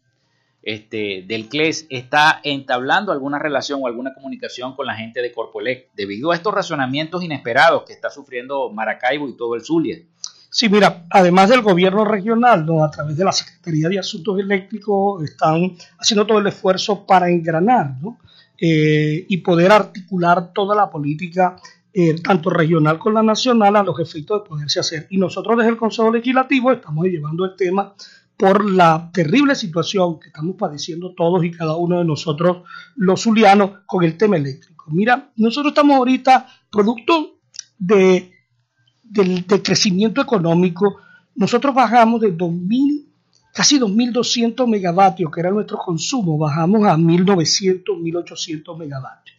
este, 0.64 1.24
del 1.26 1.48
CLES 1.48 1.86
está 1.90 2.40
entablando 2.42 3.12
alguna 3.12 3.38
relación 3.38 3.80
o 3.82 3.86
alguna 3.86 4.14
comunicación 4.14 4.74
con 4.74 4.86
la 4.86 4.94
gente 4.94 5.20
de 5.20 5.32
Corpoelec 5.32 5.90
debido 5.94 6.30
a 6.30 6.34
estos 6.34 6.54
razonamientos 6.54 7.22
inesperados 7.22 7.82
que 7.84 7.92
está 7.92 8.10
sufriendo 8.10 8.70
Maracaibo 8.70 9.28
y 9.28 9.36
todo 9.36 9.54
el 9.54 9.62
Zulia. 9.62 9.98
Sí, 10.50 10.68
mira, 10.68 11.04
además 11.10 11.50
del 11.50 11.62
gobierno 11.62 12.04
regional, 12.04 12.64
¿no? 12.64 12.84
a 12.84 12.90
través 12.90 13.16
de 13.16 13.24
la 13.24 13.32
Secretaría 13.32 13.88
de 13.88 13.98
Asuntos 13.98 14.38
Eléctricos, 14.38 15.22
están 15.24 15.76
haciendo 15.98 16.24
todo 16.24 16.38
el 16.38 16.46
esfuerzo 16.46 17.04
para 17.04 17.28
engranar 17.28 17.96
eh, 18.58 19.26
y 19.28 19.36
poder 19.38 19.72
articular 19.72 20.52
toda 20.52 20.76
la 20.76 20.88
política, 20.88 21.56
eh, 21.92 22.14
tanto 22.22 22.50
regional 22.50 22.98
como 22.98 23.16
la 23.16 23.22
nacional, 23.24 23.74
a 23.74 23.82
los 23.82 23.98
efectos 23.98 24.42
de 24.42 24.48
poderse 24.48 24.78
hacer. 24.78 25.08
Y 25.10 25.18
nosotros 25.18 25.58
desde 25.58 25.70
el 25.70 25.76
Consejo 25.76 26.12
Legislativo 26.12 26.70
estamos 26.70 27.04
llevando 27.06 27.44
el 27.44 27.56
tema 27.56 27.92
por 28.36 28.68
la 28.68 29.10
terrible 29.12 29.54
situación 29.54 30.18
que 30.18 30.28
estamos 30.28 30.56
padeciendo 30.56 31.14
todos 31.14 31.44
y 31.44 31.50
cada 31.50 31.76
uno 31.76 31.98
de 31.98 32.04
nosotros, 32.04 32.62
los 32.96 33.22
zulianos, 33.22 33.70
con 33.86 34.04
el 34.04 34.16
tema 34.16 34.36
eléctrico. 34.36 34.86
Mira, 34.88 35.30
nosotros 35.36 35.70
estamos 35.70 35.96
ahorita, 35.96 36.46
producto 36.70 37.38
de, 37.78 38.32
del, 39.02 39.44
crecimiento 39.62 40.20
económico, 40.20 40.96
nosotros 41.36 41.74
bajamos 41.74 42.20
de 42.20 42.32
2000, 42.32 43.06
casi 43.52 43.78
2.200 43.78 44.66
megavatios, 44.68 45.30
que 45.30 45.40
era 45.40 45.50
nuestro 45.50 45.78
consumo, 45.78 46.36
bajamos 46.36 46.84
a 46.86 46.96
1.900, 46.96 47.84
1.800 47.84 48.78
megavatios. 48.78 49.36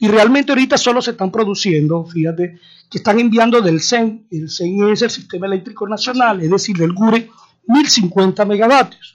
Y 0.00 0.08
realmente 0.08 0.52
ahorita 0.52 0.78
solo 0.78 1.02
se 1.02 1.12
están 1.12 1.30
produciendo, 1.30 2.04
fíjate, 2.04 2.58
que 2.90 2.98
están 2.98 3.20
enviando 3.20 3.60
del 3.60 3.80
CEN, 3.80 4.26
el 4.30 4.48
CEN 4.48 4.88
es 4.88 5.02
el 5.02 5.10
Sistema 5.10 5.46
Eléctrico 5.46 5.86
Nacional, 5.86 6.40
es 6.40 6.50
decir, 6.50 6.76
del 6.76 6.92
GURE, 6.92 7.28
1050 7.68 8.44
megavatios. 8.44 9.14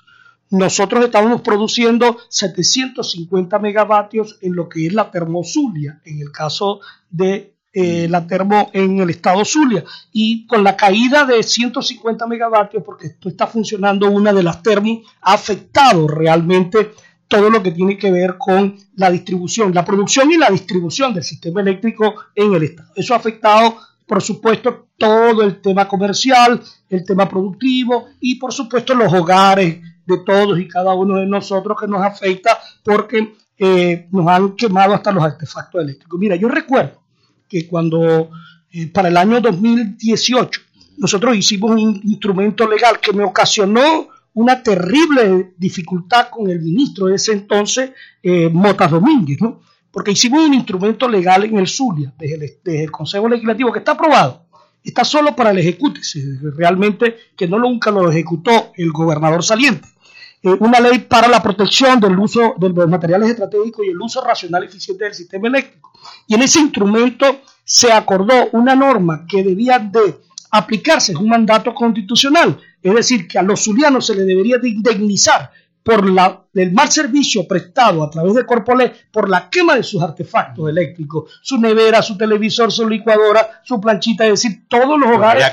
Nosotros 0.49 1.03
estábamos 1.03 1.41
produciendo 1.41 2.17
750 2.29 3.59
megavatios 3.59 4.37
en 4.41 4.55
lo 4.55 4.69
que 4.69 4.85
es 4.85 4.93
la 4.93 5.09
termozulia, 5.09 5.99
en 6.05 6.21
el 6.21 6.31
caso 6.31 6.79
de 7.09 7.53
eh, 7.75 8.07
la 8.07 8.27
termo 8.27 8.69
en 8.71 8.99
el 8.99 9.09
estado 9.09 9.43
Zulia. 9.43 9.83
Y 10.11 10.45
con 10.45 10.63
la 10.63 10.77
caída 10.77 11.25
de 11.25 11.41
150 11.41 12.27
megavatios, 12.27 12.83
porque 12.83 13.07
esto 13.07 13.29
está 13.29 13.47
funcionando 13.47 14.11
una 14.11 14.31
de 14.31 14.43
las 14.43 14.61
termos, 14.61 14.99
ha 15.21 15.33
afectado 15.33 16.07
realmente 16.07 16.91
todo 17.27 17.49
lo 17.49 17.63
que 17.63 17.71
tiene 17.71 17.97
que 17.97 18.11
ver 18.11 18.37
con 18.37 18.77
la 18.95 19.09
distribución, 19.09 19.73
la 19.73 19.83
producción 19.83 20.31
y 20.31 20.37
la 20.37 20.51
distribución 20.51 21.15
del 21.15 21.23
sistema 21.23 21.61
eléctrico 21.61 22.13
en 22.35 22.53
el 22.53 22.61
estado. 22.61 22.91
Eso 22.95 23.15
ha 23.15 23.17
afectado 23.17 23.75
por 24.05 24.21
supuesto, 24.21 24.87
todo 24.97 25.43
el 25.43 25.61
tema 25.61 25.87
comercial, 25.87 26.61
el 26.89 27.03
tema 27.05 27.27
productivo 27.27 28.09
y, 28.19 28.35
por 28.35 28.53
supuesto, 28.53 28.93
los 28.93 29.11
hogares 29.13 29.81
de 30.05 30.17
todos 30.25 30.59
y 30.59 30.67
cada 30.67 30.93
uno 30.93 31.17
de 31.17 31.25
nosotros 31.25 31.77
que 31.79 31.87
nos 31.87 32.01
afecta 32.01 32.59
porque 32.83 33.35
eh, 33.57 34.07
nos 34.11 34.27
han 34.27 34.55
quemado 34.55 34.93
hasta 34.93 35.11
los 35.11 35.23
artefactos 35.23 35.81
eléctricos. 35.81 36.19
Mira, 36.19 36.35
yo 36.35 36.47
recuerdo 36.49 37.01
que 37.47 37.67
cuando 37.67 38.29
eh, 38.71 38.87
para 38.87 39.09
el 39.09 39.17
año 39.17 39.39
2018 39.39 40.61
nosotros 40.97 41.35
hicimos 41.35 41.71
un 41.71 42.01
instrumento 42.03 42.67
legal 42.67 42.99
que 42.99 43.13
me 43.13 43.23
ocasionó 43.23 44.09
una 44.33 44.61
terrible 44.61 45.53
dificultad 45.57 46.29
con 46.29 46.49
el 46.49 46.59
ministro 46.59 47.07
de 47.07 47.15
ese 47.15 47.33
entonces, 47.33 47.91
eh, 48.21 48.49
Motas 48.49 48.91
Domínguez, 48.91 49.39
¿no? 49.41 49.61
Porque 49.93 50.11
hicimos 50.11 50.43
un 50.43 50.55
instrumento 50.55 51.07
legal 51.07 51.43
en 51.45 51.59
el 51.59 51.67
Zulia, 51.67 52.11
desde 52.17 52.33
el, 52.33 52.41
desde 52.63 52.83
el 52.85 52.91
Consejo 52.91 53.29
Legislativo, 53.29 53.71
que 53.71 53.77
está 53.77 53.91
aprobado, 53.91 54.47
está 54.83 55.05
solo 55.05 55.35
para 55.35 55.51
el 55.51 55.59
ejecute, 55.59 56.01
realmente 56.57 57.15
que 57.37 57.47
no 57.47 57.59
nunca 57.59 57.91
lo 57.91 58.09
ejecutó 58.09 58.71
el 58.75 58.91
gobernador 58.91 59.43
saliente. 59.43 59.87
Eh, 60.41 60.49
una 60.59 60.79
ley 60.79 60.97
para 60.97 61.27
la 61.27 61.43
protección 61.43 61.99
del 61.99 62.17
uso 62.17 62.55
de 62.57 62.69
los 62.69 62.89
materiales 62.89 63.29
estratégicos 63.29 63.85
y 63.85 63.89
el 63.91 64.01
uso 64.01 64.21
racional 64.21 64.63
y 64.63 64.67
eficiente 64.67 65.03
del 65.03 65.13
sistema 65.13 65.47
eléctrico. 65.47 65.91
Y 66.27 66.33
en 66.33 66.41
ese 66.41 66.59
instrumento 66.59 67.41
se 67.63 67.91
acordó 67.91 68.49
una 68.53 68.75
norma 68.75 69.27
que 69.29 69.43
debía 69.43 69.77
de 69.77 70.17
aplicarse, 70.49 71.11
es 71.11 71.19
un 71.19 71.29
mandato 71.29 71.71
constitucional, 71.71 72.59
es 72.81 72.95
decir, 72.95 73.27
que 73.27 73.37
a 73.37 73.43
los 73.43 73.63
zulianos 73.63 74.07
se 74.07 74.15
les 74.15 74.25
debería 74.25 74.57
de 74.57 74.69
indemnizar 74.69 75.51
por 75.83 76.09
la, 76.09 76.45
el 76.53 76.71
mal 76.71 76.89
servicio 76.89 77.45
prestado 77.47 78.03
a 78.03 78.09
través 78.09 78.33
de 78.35 78.45
Corpolé 78.45 78.93
por 79.11 79.29
la 79.29 79.49
quema 79.49 79.75
de 79.75 79.83
sus 79.83 80.01
artefactos 80.01 80.69
eléctricos, 80.69 81.39
su 81.41 81.57
nevera, 81.57 82.01
su 82.01 82.17
televisor, 82.17 82.71
su 82.71 82.87
licuadora, 82.87 83.61
su 83.63 83.79
planchita, 83.81 84.23
es 84.25 84.41
decir, 84.41 84.67
todos 84.67 84.97
los 84.97 85.09
hogares, 85.09 85.45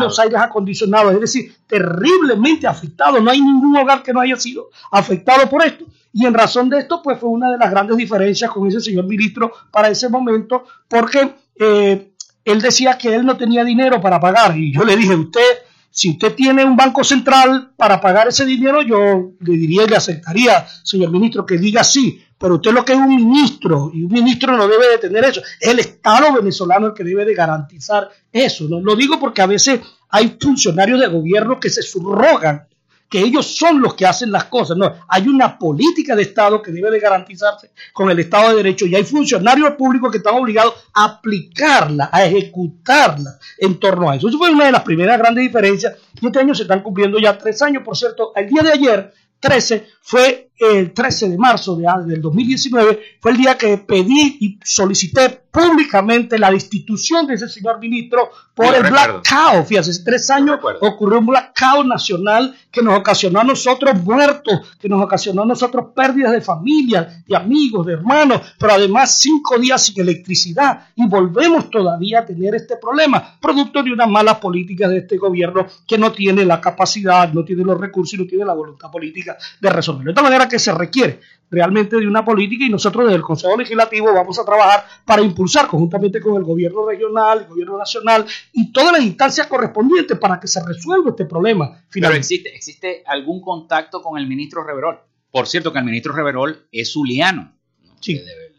los 0.00 0.18
aires 0.18 0.40
acondicionados, 0.40 1.14
es 1.14 1.20
decir, 1.20 1.56
terriblemente 1.66 2.66
afectados. 2.66 3.22
No 3.22 3.30
hay 3.30 3.40
ningún 3.40 3.76
hogar 3.76 4.02
que 4.02 4.12
no 4.12 4.20
haya 4.20 4.36
sido 4.36 4.70
afectado 4.90 5.48
por 5.48 5.64
esto. 5.64 5.84
Y 6.12 6.24
en 6.26 6.34
razón 6.34 6.68
de 6.68 6.78
esto, 6.78 7.02
pues 7.02 7.20
fue 7.20 7.28
una 7.28 7.50
de 7.50 7.58
las 7.58 7.70
grandes 7.70 7.96
diferencias 7.96 8.50
con 8.50 8.66
ese 8.66 8.80
señor 8.80 9.06
ministro 9.06 9.52
para 9.70 9.88
ese 9.88 10.08
momento, 10.08 10.64
porque 10.88 11.34
eh, 11.58 12.12
él 12.44 12.62
decía 12.62 12.96
que 12.96 13.14
él 13.14 13.26
no 13.26 13.36
tenía 13.36 13.64
dinero 13.64 14.00
para 14.00 14.18
pagar. 14.18 14.56
Y 14.56 14.72
yo 14.72 14.82
le 14.82 14.96
dije, 14.96 15.14
usted 15.14 15.65
si 15.96 16.10
usted 16.10 16.34
tiene 16.34 16.62
un 16.62 16.76
banco 16.76 17.02
central 17.02 17.72
para 17.74 17.98
pagar 17.98 18.28
ese 18.28 18.44
dinero, 18.44 18.82
yo 18.82 19.32
le 19.40 19.56
diría 19.56 19.84
y 19.84 19.86
le 19.86 19.96
aceptaría, 19.96 20.66
señor 20.82 21.10
ministro, 21.10 21.46
que 21.46 21.56
diga 21.56 21.82
sí, 21.82 22.22
pero 22.36 22.56
usted 22.56 22.72
lo 22.72 22.84
que 22.84 22.92
es 22.92 22.98
un 22.98 23.16
ministro, 23.16 23.90
y 23.94 24.02
un 24.02 24.12
ministro 24.12 24.54
no 24.58 24.68
debe 24.68 24.90
de 24.90 24.98
tener 24.98 25.24
eso, 25.24 25.40
es 25.58 25.68
el 25.70 25.78
Estado 25.78 26.34
venezolano 26.34 26.88
el 26.88 26.92
que 26.92 27.02
debe 27.02 27.24
de 27.24 27.34
garantizar 27.34 28.10
eso. 28.30 28.66
¿no? 28.68 28.78
Lo 28.78 28.94
digo 28.94 29.18
porque 29.18 29.40
a 29.40 29.46
veces 29.46 29.80
hay 30.10 30.36
funcionarios 30.38 31.00
de 31.00 31.06
gobierno 31.06 31.58
que 31.58 31.70
se 31.70 31.80
subrogan 31.80 32.68
que 33.08 33.20
ellos 33.20 33.46
son 33.46 33.80
los 33.80 33.94
que 33.94 34.06
hacen 34.06 34.32
las 34.32 34.44
cosas. 34.44 34.76
No, 34.76 34.92
hay 35.08 35.28
una 35.28 35.58
política 35.58 36.16
de 36.16 36.22
Estado 36.22 36.60
que 36.60 36.72
debe 36.72 36.90
de 36.90 37.00
garantizarse 37.00 37.70
con 37.92 38.10
el 38.10 38.18
Estado 38.18 38.50
de 38.50 38.56
Derecho 38.56 38.86
y 38.86 38.94
hay 38.94 39.04
funcionarios 39.04 39.72
públicos 39.72 40.10
que 40.10 40.18
están 40.18 40.34
obligados 40.34 40.74
a 40.94 41.04
aplicarla, 41.04 42.10
a 42.12 42.24
ejecutarla 42.24 43.38
en 43.58 43.78
torno 43.78 44.10
a 44.10 44.16
eso. 44.16 44.28
Eso 44.28 44.38
fue 44.38 44.50
una 44.50 44.66
de 44.66 44.72
las 44.72 44.82
primeras 44.82 45.18
grandes 45.18 45.44
diferencias 45.44 45.94
y 46.20 46.26
este 46.26 46.38
año 46.38 46.54
se 46.54 46.62
están 46.62 46.82
cumpliendo 46.82 47.18
ya 47.18 47.38
tres 47.38 47.62
años. 47.62 47.82
Por 47.84 47.96
cierto, 47.96 48.32
el 48.34 48.48
día 48.48 48.62
de 48.62 48.72
ayer, 48.72 49.12
13, 49.40 49.86
fue 50.02 50.50
el 50.58 50.92
13 50.92 51.30
de 51.30 51.38
marzo 51.38 51.76
de, 51.76 51.86
del 52.06 52.20
2019, 52.20 53.00
fue 53.20 53.30
el 53.32 53.36
día 53.36 53.58
que 53.58 53.78
pedí 53.78 54.38
y 54.40 54.58
solicité 54.64 55.46
públicamente 55.56 56.38
la 56.38 56.50
destitución 56.50 57.26
de 57.26 57.34
ese 57.34 57.48
señor 57.48 57.78
ministro 57.78 58.30
por 58.54 58.74
el 58.74 58.82
blackout. 58.82 59.66
Fíjate, 59.66 59.90
hace 59.90 60.04
tres 60.04 60.28
años 60.28 60.58
ocurrió 60.80 61.18
un 61.18 61.26
blackout 61.26 61.86
nacional 61.86 62.54
que 62.70 62.82
nos 62.82 62.98
ocasionó 62.98 63.40
a 63.40 63.44
nosotros 63.44 64.02
muertos, 64.02 64.76
que 64.78 64.88
nos 64.88 65.02
ocasionó 65.02 65.42
a 65.42 65.46
nosotros 65.46 65.86
pérdidas 65.94 66.32
de 66.32 66.42
familia, 66.42 67.22
de 67.26 67.36
amigos, 67.36 67.86
de 67.86 67.94
hermanos, 67.94 68.42
pero 68.58 68.72
además 68.72 69.18
cinco 69.18 69.58
días 69.58 69.82
sin 69.82 69.98
electricidad 70.00 70.88
y 70.94 71.06
volvemos 71.06 71.70
todavía 71.70 72.20
a 72.20 72.26
tener 72.26 72.54
este 72.54 72.76
problema, 72.76 73.38
producto 73.40 73.82
de 73.82 73.92
una 73.92 74.06
mala 74.06 74.38
política 74.38 74.88
de 74.88 74.98
este 74.98 75.16
gobierno 75.16 75.66
que 75.86 75.96
no 75.96 76.12
tiene 76.12 76.44
la 76.44 76.60
capacidad, 76.60 77.32
no 77.32 77.44
tiene 77.44 77.64
los 77.64 77.80
recursos 77.80 78.14
y 78.14 78.22
no 78.22 78.26
tiene 78.28 78.44
la 78.44 78.52
voluntad 78.52 78.90
política 78.90 79.38
de 79.58 79.70
resolverlo. 79.70 80.04
De 80.04 80.10
esta 80.12 80.22
manera 80.22 80.45
que 80.48 80.58
se 80.58 80.72
requiere 80.72 81.20
realmente 81.48 81.96
de 81.96 82.06
una 82.08 82.24
política 82.24 82.64
y 82.64 82.68
nosotros 82.68 83.04
desde 83.04 83.16
el 83.16 83.22
Consejo 83.22 83.56
Legislativo 83.56 84.12
vamos 84.12 84.36
a 84.38 84.44
trabajar 84.44 84.84
para 85.04 85.22
impulsar 85.22 85.68
conjuntamente 85.68 86.20
con 86.20 86.36
el 86.36 86.42
gobierno 86.42 86.84
regional, 86.88 87.40
el 87.42 87.46
gobierno 87.46 87.78
nacional 87.78 88.26
y 88.52 88.72
todas 88.72 88.92
las 88.92 89.02
instancias 89.02 89.46
correspondientes 89.46 90.18
para 90.18 90.40
que 90.40 90.48
se 90.48 90.64
resuelva 90.64 91.10
este 91.10 91.24
problema. 91.24 91.84
Pero 91.92 92.08
existe, 92.14 92.54
existe 92.54 93.04
algún 93.06 93.40
contacto 93.40 94.02
con 94.02 94.18
el 94.18 94.26
ministro 94.26 94.64
Reverol 94.64 94.98
Por 95.30 95.46
cierto, 95.46 95.72
que 95.72 95.78
el 95.78 95.84
ministro 95.84 96.12
Reverol 96.12 96.66
es 96.72 96.92
zuliano. 96.92 97.52
Sí. 98.00 98.14
Le, 98.14 98.24
debe- 98.24 98.52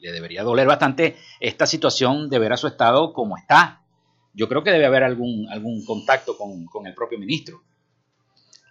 le 0.00 0.12
debería 0.12 0.42
doler 0.42 0.66
bastante 0.66 1.16
esta 1.40 1.66
situación 1.66 2.30
de 2.30 2.38
ver 2.38 2.52
a 2.54 2.56
su 2.56 2.66
estado 2.66 3.12
como 3.12 3.36
está. 3.36 3.82
Yo 4.32 4.48
creo 4.48 4.64
que 4.64 4.70
debe 4.70 4.86
haber 4.86 5.02
algún, 5.04 5.46
algún 5.50 5.84
contacto 5.84 6.36
con, 6.38 6.64
con 6.66 6.86
el 6.86 6.94
propio 6.94 7.18
ministro. 7.18 7.62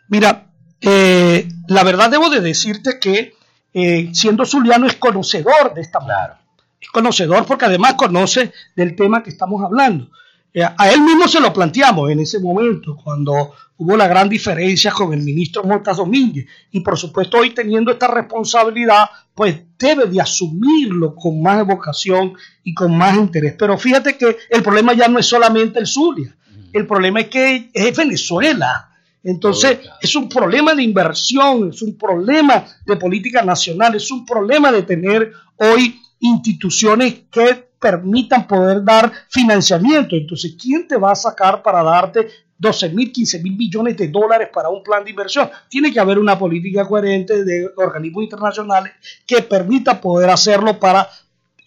Mira, 0.10 0.53
eh, 0.84 1.48
la 1.68 1.84
verdad 1.84 2.12
debo 2.12 2.30
de 2.30 2.42
decirte 2.42 3.00
que 3.00 3.36
eh, 3.74 4.10
siendo 4.14 4.46
zuliano 4.46 4.86
es 4.86 4.96
conocedor 4.98 5.74
de 5.74 5.82
esta 5.82 6.00
Claro. 6.00 6.36
es 6.80 6.90
conocedor 6.90 7.46
porque 7.46 7.66
además 7.66 7.96
conoce 7.96 8.52
del 8.76 8.96
tema 8.96 9.24
que 9.24 9.30
estamos 9.30 9.64
hablando. 9.64 10.10
Eh, 10.54 10.64
a 10.64 10.92
él 10.92 11.02
mismo 11.02 11.28
se 11.28 11.40
lo 11.40 11.52
planteamos 11.52 12.12
en 12.12 12.20
ese 12.20 12.40
momento, 12.40 12.96
cuando 12.96 13.54
hubo 13.78 13.98
la 13.98 14.08
gran 14.08 14.30
diferencia 14.30 14.92
con 14.92 15.12
el 15.14 15.22
ministro 15.22 15.64
Montas 15.64 15.98
Domínguez. 15.98 16.46
Y 16.72 16.82
por 16.82 16.98
supuesto, 16.98 17.38
hoy 17.38 17.52
teniendo 17.52 17.92
esta 17.92 18.08
responsabilidad, 18.08 19.06
pues 19.34 19.62
debe 19.80 20.06
de 20.06 20.22
asumirlo 20.22 21.16
con 21.16 21.42
más 21.42 21.66
vocación 21.66 22.34
y 22.64 22.74
con 22.76 22.96
más 22.96 23.16
interés. 23.18 23.56
Pero 23.58 23.78
fíjate 23.78 24.16
que 24.16 24.38
el 24.50 24.62
problema 24.62 24.94
ya 24.94 25.08
no 25.08 25.18
es 25.18 25.26
solamente 25.26 25.80
el 25.80 25.88
Zulia, 25.88 26.36
el 26.72 26.86
problema 26.86 27.22
es 27.22 27.28
que 27.30 27.72
es 27.74 27.98
Venezuela. 27.98 28.90
Entonces, 29.24 29.80
es 30.02 30.16
un 30.16 30.28
problema 30.28 30.76
de 30.76 30.84
inversión, 30.84 31.70
es 31.70 31.82
un 31.82 31.98
problema 31.98 32.66
de 32.86 32.98
política 32.98 33.42
nacional, 33.42 33.96
es 33.96 34.12
un 34.12 34.26
problema 34.26 34.72
de 34.72 34.84
tener 34.84 35.32
hoy 35.58 36.00
instituciones 36.20 37.24
que 37.32 37.70
permitan 37.80 38.48
poder 38.48 38.84
dar 38.84 39.12
financiamiento. 39.30 40.16
Entonces, 40.16 40.56
¿quién 40.62 40.88
te 40.88 40.98
va 40.98 41.12
a 41.12 41.16
sacar 41.16 41.62
para 41.62 41.84
darte 41.84 42.28
12 42.58 42.90
mil, 42.90 43.12
15 43.12 43.42
mil 43.42 43.56
millones 43.56 43.98
de 43.98 44.08
dólares 44.10 44.50
para 44.54 44.70
un 44.70 44.84
plan 44.84 45.04
de 45.04 45.12
inversión? 45.12 45.50
Tiene 45.70 45.92
que 45.92 46.00
haber 46.00 46.20
una 46.20 46.38
política 46.38 46.86
coherente 46.86 47.44
de 47.44 47.70
organismos 47.78 48.24
internacionales 48.24 48.94
que 49.26 49.42
permita 49.42 50.00
poder 50.00 50.30
hacerlo 50.30 50.80
para 50.80 51.08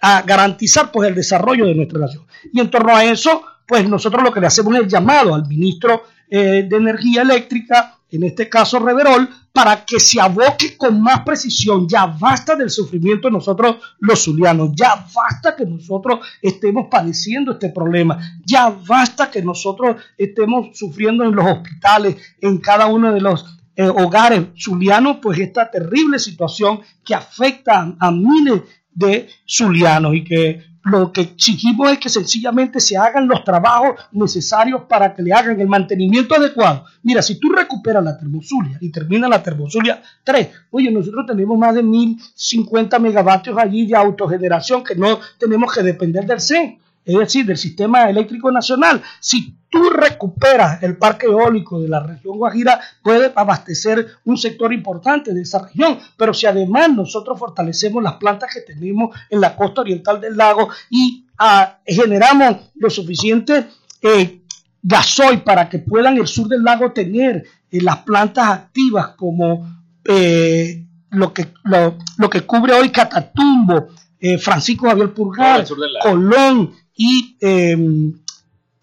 a 0.01 0.23
garantizar 0.23 0.93
pues 0.93 1.09
el 1.09 1.15
desarrollo 1.15 1.67
de 1.67 1.75
nuestra 1.75 1.99
nación. 1.99 2.27
Y 2.53 2.61
en 2.61 2.71
torno 2.71 2.95
a 2.95 3.05
eso, 3.05 3.43
pues 3.67 3.89
nosotros 3.89 4.23
lo 4.23 4.33
que 4.33 4.41
le 4.41 4.47
hacemos 4.47 4.75
es 4.75 4.83
el 4.83 4.89
llamado 4.89 5.35
al 5.35 5.47
ministro 5.47 6.05
eh, 6.29 6.67
de 6.69 6.77
Energía 6.77 7.23
Eléctrica, 7.23 7.99
en 8.11 8.23
este 8.25 8.49
caso 8.49 8.79
Reverol, 8.79 9.29
para 9.53 9.85
que 9.85 9.99
se 9.99 10.21
aboque 10.21 10.77
con 10.77 11.01
más 11.01 11.21
precisión. 11.21 11.89
Ya 11.89 12.07
basta 12.07 12.55
del 12.55 12.71
sufrimiento 12.71 13.29
de 13.29 13.33
nosotros 13.33 13.77
los 14.01 14.23
zulianos, 14.25 14.71
ya 14.75 15.07
basta 15.15 15.57
que 15.57 15.65
nosotros 15.65 16.21
estemos 16.43 16.89
padeciendo 16.91 17.53
este 17.53 17.71
problema, 17.71 18.19
ya 18.45 18.69
basta 18.69 19.31
que 19.31 19.43
nosotros 19.43 19.97
estemos 20.19 20.77
sufriendo 20.77 21.25
en 21.25 21.35
los 21.35 21.47
hospitales, 21.47 22.17
en 22.41 22.59
cada 22.59 22.87
uno 22.87 23.13
de 23.13 23.21
los 23.21 23.45
eh, 23.77 23.89
hogares 23.89 24.47
zulianos, 24.59 25.19
pues 25.23 25.39
esta 25.39 25.71
terrible 25.71 26.19
situación 26.19 26.81
que 27.05 27.15
afecta 27.15 27.81
a, 27.81 28.09
a 28.09 28.11
miles 28.11 28.63
de 28.93 29.29
zulianos 29.47 30.15
y 30.15 30.25
que 30.25 30.65
lo 30.87 31.13
que 31.13 31.23
exigimos 31.23 31.91
es 31.91 31.99
que 31.99 32.09
sencillamente 32.09 32.79
se 32.79 32.97
hagan 32.97 33.27
los 33.27 33.43
trabajos 33.43 34.01
necesarios 34.13 34.83
para 34.89 35.13
que 35.13 35.23
le 35.23 35.33
hagan 35.33 35.61
el 35.61 35.67
mantenimiento 35.67 36.37
adecuado. 36.37 36.85
Mira, 37.03 37.23
si 37.23 37.41
tú 37.41 37.49
recuperas 37.51 38.05
la 38.05 38.17
termozulia 38.17 38.79
y 38.81 38.91
termina 38.91 39.29
la 39.29 39.43
termozulia 39.43 40.01
3, 40.23 40.49
oye, 40.71 40.93
nosotros 40.93 41.27
tenemos 41.27 41.59
más 41.59 41.75
de 41.75 41.83
1050 41.83 43.01
megavatios 43.01 43.59
allí 43.59 43.87
de 43.87 43.97
autogeneración 43.97 44.85
que 44.85 44.95
no 44.95 45.19
tenemos 45.41 45.75
que 45.75 45.83
depender 45.83 46.25
del 46.25 46.41
CEN, 46.41 46.79
es 47.07 47.17
decir, 47.17 47.47
del 47.47 47.57
sistema 47.57 48.11
eléctrico 48.11 48.51
nacional. 48.51 49.01
Si 49.21 49.57
tú 49.71 49.91
recuperas 49.91 50.83
el 50.83 50.99
parque 50.99 51.27
eólico 51.27 51.81
de 51.81 51.89
la 51.89 52.01
región 52.01 52.37
Guajira, 52.37 52.81
puede 53.03 53.33
abastecer 53.35 54.07
un 54.25 54.37
sector 54.37 54.73
importante 54.73 55.33
de 55.33 55.43
esa 55.43 55.61
región. 55.61 55.99
Pero 56.17 56.35
si 56.35 56.47
además 56.47 56.91
nosotros 56.93 57.39
fortalecemos 57.39 58.03
las 58.03 58.15
plantas 58.15 58.53
que 58.53 58.61
tenemos 58.61 59.17
en 59.31 59.41
la 59.41 59.55
costa 59.55 59.83
oriental 59.83 60.21
del 60.21 60.37
lago 60.37 60.69
y 60.91 61.27
ah, 61.39 61.79
generamos 61.87 62.73
lo 62.75 62.91
suficiente 62.91 63.67
eh, 64.03 64.41
gasoil 64.83 65.43
para 65.43 65.69
que 65.69 65.79
puedan 65.79 66.17
el 66.17 66.27
sur 66.27 66.49
del 66.49 66.65
lago 66.65 66.91
tener 66.91 67.45
eh, 67.71 67.81
las 67.81 67.99
plantas 67.99 68.49
activas 68.49 69.11
como 69.17 69.85
eh, 70.05 70.85
lo, 71.11 71.33
que, 71.33 71.53
lo, 71.63 71.99
lo 72.19 72.31
que 72.31 72.41
cubre 72.43 72.73
hoy 72.73 72.91
Catatumbo, 72.91 73.89
eh, 74.19 74.39
Francisco 74.39 74.89
Javier 74.89 75.13
Purgal. 75.13 75.67
Colón 76.03 76.73
y 76.97 77.37
eh, 77.41 77.77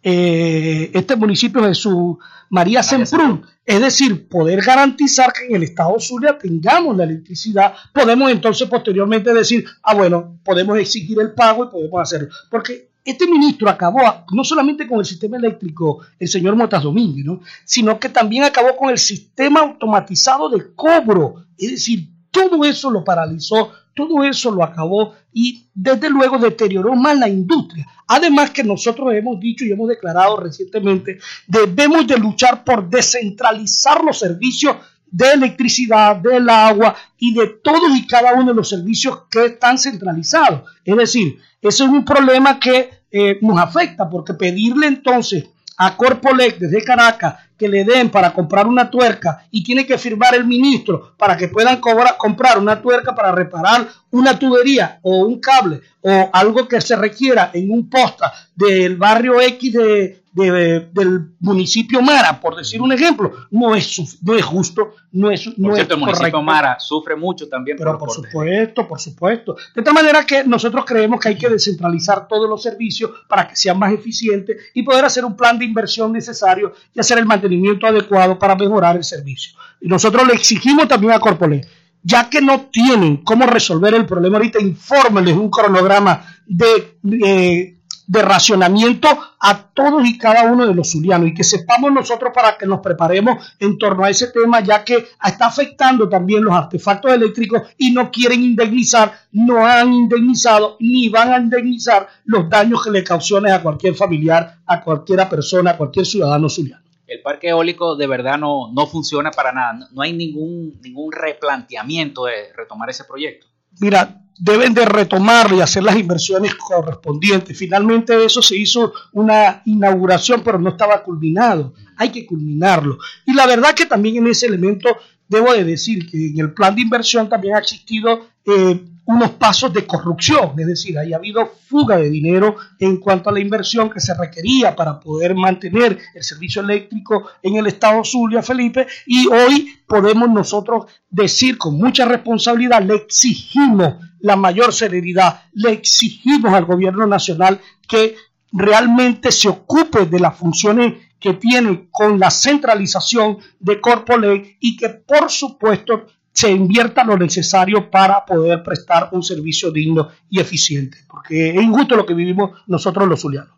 eh, 0.03 0.91
este 0.93 1.15
municipio 1.15 1.61
de 1.61 1.73
su 1.73 2.19
María 2.49 2.83
Semprún. 2.83 3.45
Es 3.65 3.79
decir, 3.79 4.27
poder 4.27 4.61
garantizar 4.61 5.31
que 5.31 5.47
en 5.47 5.55
el 5.55 5.63
estado 5.63 5.97
Zulia 5.99 6.37
tengamos 6.37 6.97
la 6.97 7.05
electricidad, 7.05 7.73
podemos 7.93 8.29
entonces 8.29 8.67
posteriormente 8.67 9.33
decir, 9.33 9.65
ah, 9.81 9.95
bueno, 9.95 10.37
podemos 10.43 10.77
exigir 10.77 11.19
el 11.21 11.31
pago 11.31 11.65
y 11.65 11.69
podemos 11.69 12.01
hacerlo. 12.01 12.27
Porque 12.51 12.89
este 13.05 13.25
ministro 13.27 13.69
acabó 13.69 14.01
no 14.31 14.43
solamente 14.43 14.87
con 14.87 14.99
el 14.99 15.05
sistema 15.05 15.37
eléctrico, 15.37 16.01
el 16.19 16.27
señor 16.27 16.55
Motas 16.55 16.83
Domínguez, 16.83 17.25
¿no? 17.25 17.41
sino 17.65 17.99
que 17.99 18.09
también 18.09 18.43
acabó 18.43 18.75
con 18.75 18.89
el 18.89 18.97
sistema 18.97 19.61
automatizado 19.61 20.49
de 20.49 20.73
cobro. 20.75 21.45
Es 21.57 21.71
decir, 21.71 22.09
todo 22.29 22.65
eso 22.65 22.89
lo 22.91 23.03
paralizó, 23.03 23.71
todo 23.93 24.23
eso 24.23 24.51
lo 24.51 24.63
acabó 24.63 25.13
y 25.31 25.65
desde 25.73 26.09
luego 26.09 26.37
deterioró 26.37 26.95
más 26.95 27.17
la 27.17 27.29
industria. 27.29 27.87
Además 28.07 28.51
que 28.51 28.63
nosotros 28.63 29.13
hemos 29.13 29.39
dicho 29.39 29.65
y 29.65 29.71
hemos 29.71 29.89
declarado 29.89 30.37
recientemente, 30.37 31.19
debemos 31.47 32.05
de 32.07 32.17
luchar 32.17 32.63
por 32.63 32.89
descentralizar 32.89 34.03
los 34.03 34.19
servicios 34.19 34.77
de 35.09 35.31
electricidad, 35.31 36.15
del 36.15 36.49
agua 36.49 36.95
y 37.19 37.33
de 37.35 37.47
todos 37.63 37.95
y 37.95 38.07
cada 38.07 38.33
uno 38.33 38.47
de 38.47 38.55
los 38.55 38.67
servicios 38.67 39.23
que 39.29 39.45
están 39.45 39.77
centralizados. 39.77 40.63
Es 40.83 40.97
decir, 40.97 41.37
ese 41.61 41.83
es 41.83 41.89
un 41.89 42.03
problema 42.03 42.59
que 42.59 42.89
eh, 43.11 43.37
nos 43.41 43.59
afecta 43.59 44.09
porque 44.09 44.33
pedirle 44.33 44.87
entonces 44.87 45.45
a 45.77 45.95
Corpolec 45.95 46.57
desde 46.57 46.83
Caracas 46.83 47.35
que 47.57 47.67
le 47.67 47.83
den 47.83 48.09
para 48.09 48.33
comprar 48.33 48.67
una 48.67 48.89
tuerca 48.89 49.45
y 49.51 49.63
tiene 49.63 49.85
que 49.85 49.97
firmar 49.97 50.35
el 50.35 50.45
ministro 50.45 51.13
para 51.17 51.37
que 51.37 51.47
puedan 51.47 51.79
cobrar- 51.79 52.17
comprar 52.17 52.57
una 52.57 52.81
tuerca 52.81 53.13
para 53.13 53.31
reparar 53.31 53.87
una 54.11 54.37
tubería 54.37 54.99
o 55.03 55.19
un 55.25 55.39
cable 55.39 55.81
o 56.01 56.29
algo 56.33 56.67
que 56.67 56.81
se 56.81 56.95
requiera 56.95 57.51
en 57.53 57.71
un 57.71 57.89
posta 57.89 58.33
del 58.55 58.97
barrio 58.97 59.39
X 59.41 59.73
de, 59.73 60.22
de- 60.33 60.79
del 60.91 61.35
municipio 61.39 62.01
Mara, 62.01 62.39
por 62.41 62.55
decir 62.55 62.81
un 62.81 62.91
ejemplo, 62.91 63.31
no 63.51 63.75
es, 63.75 64.17
no 64.23 64.35
es 64.35 64.43
justo, 64.43 64.95
no 65.11 65.29
es, 65.31 65.45
no 65.57 65.69
Por 65.69 65.71
es 65.71 65.75
cierto, 65.75 65.93
el 65.93 65.99
municipio 65.99 66.31
correcto. 66.31 66.41
Mara 66.41 66.79
sufre 66.79 67.15
mucho 67.15 67.47
también 67.47 67.77
Pero 67.77 67.97
por 67.97 68.09
supuesto, 68.11 68.87
por 68.87 68.99
supuesto. 68.99 69.55
De 69.75 69.81
tal 69.81 69.93
manera 69.93 70.25
que 70.25 70.43
nosotros 70.43 70.83
creemos 70.85 71.19
que 71.19 71.29
hay 71.29 71.37
que 71.37 71.49
descentralizar 71.49 72.27
todos 72.27 72.49
los 72.49 72.61
servicios 72.63 73.11
para 73.27 73.47
que 73.47 73.55
sean 73.55 73.77
más 73.77 73.93
eficientes 73.93 74.57
y 74.73 74.83
poder 74.83 75.05
hacer 75.05 75.23
un 75.23 75.35
plan 75.35 75.57
de 75.59 75.65
inversión 75.65 76.11
necesario 76.11 76.73
y 76.93 76.99
hacer 76.99 77.17
el 77.19 77.25
mantenimiento 77.25 77.85
adecuado 77.87 78.39
para 78.39 78.55
mejorar 78.55 78.95
el 78.97 79.03
servicio. 79.03 79.57
Y 79.81 79.87
nosotros 79.87 80.25
le 80.27 80.33
exigimos 80.33 80.87
también 80.87 81.13
a 81.13 81.19
Corpolé, 81.19 81.61
ya 82.01 82.29
que 82.29 82.41
no 82.41 82.67
tienen 82.71 83.17
cómo 83.17 83.45
resolver 83.45 83.93
el 83.93 84.05
problema 84.05 84.37
ahorita, 84.37 84.59
infórmenles 84.59 85.35
un 85.37 85.49
cronograma 85.49 86.25
de, 86.45 86.97
de, 87.01 87.79
de 88.07 88.21
racionamiento 88.21 89.07
a 89.39 89.67
todos 89.73 90.05
y 90.05 90.17
cada 90.17 90.43
uno 90.51 90.67
de 90.67 90.73
los 90.75 90.91
zulianos 90.91 91.29
y 91.29 91.33
que 91.33 91.43
sepamos 91.43 91.91
nosotros 91.91 92.31
para 92.33 92.57
que 92.57 92.65
nos 92.65 92.79
preparemos 92.81 93.55
en 93.59 93.77
torno 93.77 94.03
a 94.03 94.09
ese 94.09 94.27
tema, 94.27 94.59
ya 94.61 94.83
que 94.83 94.95
está 95.25 95.47
afectando 95.47 96.07
también 96.09 96.43
los 96.43 96.53
artefactos 96.53 97.13
eléctricos 97.13 97.61
y 97.77 97.91
no 97.91 98.11
quieren 98.11 98.43
indemnizar, 98.43 99.13
no 99.31 99.65
han 99.65 99.93
indemnizado 99.93 100.77
ni 100.79 101.09
van 101.09 101.31
a 101.33 101.37
indemnizar 101.37 102.07
los 102.25 102.49
daños 102.49 102.83
que 102.83 102.91
le 102.91 103.03
causionen 103.03 103.53
a 103.53 103.61
cualquier 103.61 103.95
familiar, 103.95 104.59
a 104.65 104.81
cualquiera 104.81 105.29
persona, 105.29 105.71
a 105.71 105.77
cualquier 105.77 106.05
ciudadano 106.05 106.49
zuliano. 106.49 106.83
El 107.05 107.21
parque 107.21 107.49
eólico 107.49 107.95
de 107.95 108.07
verdad 108.07 108.37
no, 108.39 108.71
no 108.73 108.87
funciona 108.87 109.29
para 109.31 109.51
nada. 109.51 109.73
No- 109.73 109.87
No 109.91 110.01
hay 110.01 110.13
ningún, 110.13 110.79
ningún 110.81 111.11
replanteamiento 111.11 112.25
de 112.25 112.51
retomar 112.55 112.89
ese 112.89 113.03
proyecto. 113.03 113.47
mira, 113.79 114.21
deben 114.37 114.73
de 114.73 114.85
retomarlo 114.85 115.57
y 115.57 115.61
hacer 115.61 115.83
las 115.83 115.97
inversiones 115.97 116.55
correspondientes. 116.55 117.57
Finalmente 117.57 118.25
eso 118.25 118.41
se 118.41 118.57
hizo 118.57 118.93
una 119.11 119.61
inauguración, 119.65 120.41
pero 120.43 120.59
no 120.59 120.69
estaba 120.69 121.03
culminado. 121.03 121.73
Hay 121.97 122.09
que 122.09 122.25
culminarlo. 122.25 122.97
Y 123.25 123.33
la 123.33 123.45
verdad 123.45 123.73
que 123.73 123.85
también 123.85 124.17
en 124.17 124.27
ese 124.27 124.47
elemento 124.47 124.89
debo 125.27 125.53
de 125.53 125.63
decir 125.63 126.09
que 126.09 126.27
en 126.27 126.39
el 126.39 126.53
plan 126.53 126.75
de 126.75 126.81
inversión 126.81 127.29
también 127.29 127.55
ha 127.55 127.59
existido 127.59 128.27
eh, 128.45 128.81
unos 129.05 129.31
pasos 129.31 129.73
de 129.73 129.85
corrupción, 129.85 130.53
es 130.57 130.67
decir, 130.67 130.97
ha 130.97 131.15
habido 131.15 131.45
fuga 131.67 131.97
de 131.97 132.09
dinero 132.09 132.55
en 132.79 132.97
cuanto 132.97 133.29
a 133.29 133.33
la 133.33 133.39
inversión 133.39 133.89
que 133.89 133.99
se 133.99 134.13
requería 134.13 134.75
para 134.75 134.99
poder 134.99 135.35
mantener 135.35 135.99
el 136.13 136.23
servicio 136.23 136.61
eléctrico 136.61 137.27
en 137.41 137.57
el 137.57 137.67
estado 137.67 138.03
Zulia, 138.03 138.41
Felipe, 138.41 138.87
y 139.05 139.27
hoy 139.27 139.77
podemos 139.87 140.29
nosotros 140.29 140.85
decir 141.09 141.57
con 141.57 141.77
mucha 141.77 142.05
responsabilidad, 142.05 142.81
le 142.81 142.95
exigimos 142.95 143.95
la 144.19 144.37
mayor 144.37 144.73
celeridad, 144.73 145.41
le 145.53 145.71
exigimos 145.71 146.53
al 146.53 146.65
gobierno 146.65 147.05
nacional 147.05 147.59
que 147.87 148.15
realmente 148.53 149.31
se 149.31 149.49
ocupe 149.49 150.05
de 150.05 150.19
las 150.19 150.37
funciones 150.37 150.93
que 151.19 151.33
tiene 151.33 151.87
con 151.91 152.19
la 152.19 152.29
centralización 152.29 153.37
de 153.59 153.81
Corpolec 153.81 154.57
y 154.59 154.77
que 154.77 154.89
por 154.89 155.29
supuesto 155.29 156.05
se 156.33 156.51
invierta 156.51 157.03
lo 157.03 157.17
necesario 157.17 157.89
para 157.89 158.25
poder 158.25 158.63
prestar 158.63 159.09
un 159.11 159.23
servicio 159.23 159.71
digno 159.71 160.09
y 160.29 160.39
eficiente, 160.39 160.97
porque 161.07 161.51
es 161.51 161.61
injusto 161.61 161.95
lo 161.95 162.05
que 162.05 162.13
vivimos 162.13 162.59
nosotros 162.67 163.07
los 163.07 163.21
zulianos. 163.21 163.53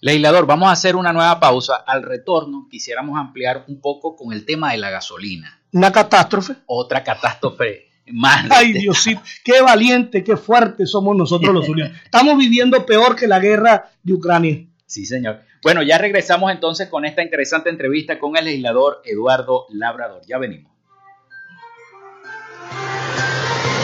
Legislador, 0.00 0.46
vamos 0.46 0.68
a 0.68 0.72
hacer 0.72 0.96
una 0.96 1.12
nueva 1.12 1.38
pausa. 1.38 1.76
Al 1.86 2.02
retorno 2.02 2.66
quisiéramos 2.70 3.18
ampliar 3.18 3.64
un 3.68 3.80
poco 3.82 4.16
con 4.16 4.32
el 4.32 4.46
tema 4.46 4.72
de 4.72 4.78
la 4.78 4.88
gasolina. 4.88 5.60
Una 5.72 5.92
catástrofe. 5.92 6.54
Otra 6.66 7.04
catástrofe 7.04 7.90
más. 8.12 8.46
Ay, 8.50 8.72
Diosito, 8.72 9.20
qué 9.44 9.60
valiente, 9.60 10.24
qué 10.24 10.36
fuerte 10.36 10.86
somos 10.86 11.16
nosotros 11.16 11.54
los 11.54 11.66
zulianos. 11.66 11.96
Estamos 12.04 12.38
viviendo 12.38 12.84
peor 12.86 13.14
que 13.14 13.26
la 13.28 13.38
guerra 13.38 13.90
de 14.02 14.12
Ucrania. 14.12 14.66
Sí, 14.86 15.04
señor. 15.04 15.42
Bueno, 15.62 15.82
ya 15.82 15.98
regresamos 15.98 16.50
entonces 16.50 16.88
con 16.88 17.04
esta 17.04 17.22
interesante 17.22 17.68
entrevista 17.68 18.18
con 18.18 18.36
el 18.36 18.46
legislador 18.46 19.02
Eduardo 19.04 19.66
Labrador. 19.70 20.22
Ya 20.26 20.38
venimos. 20.38 20.69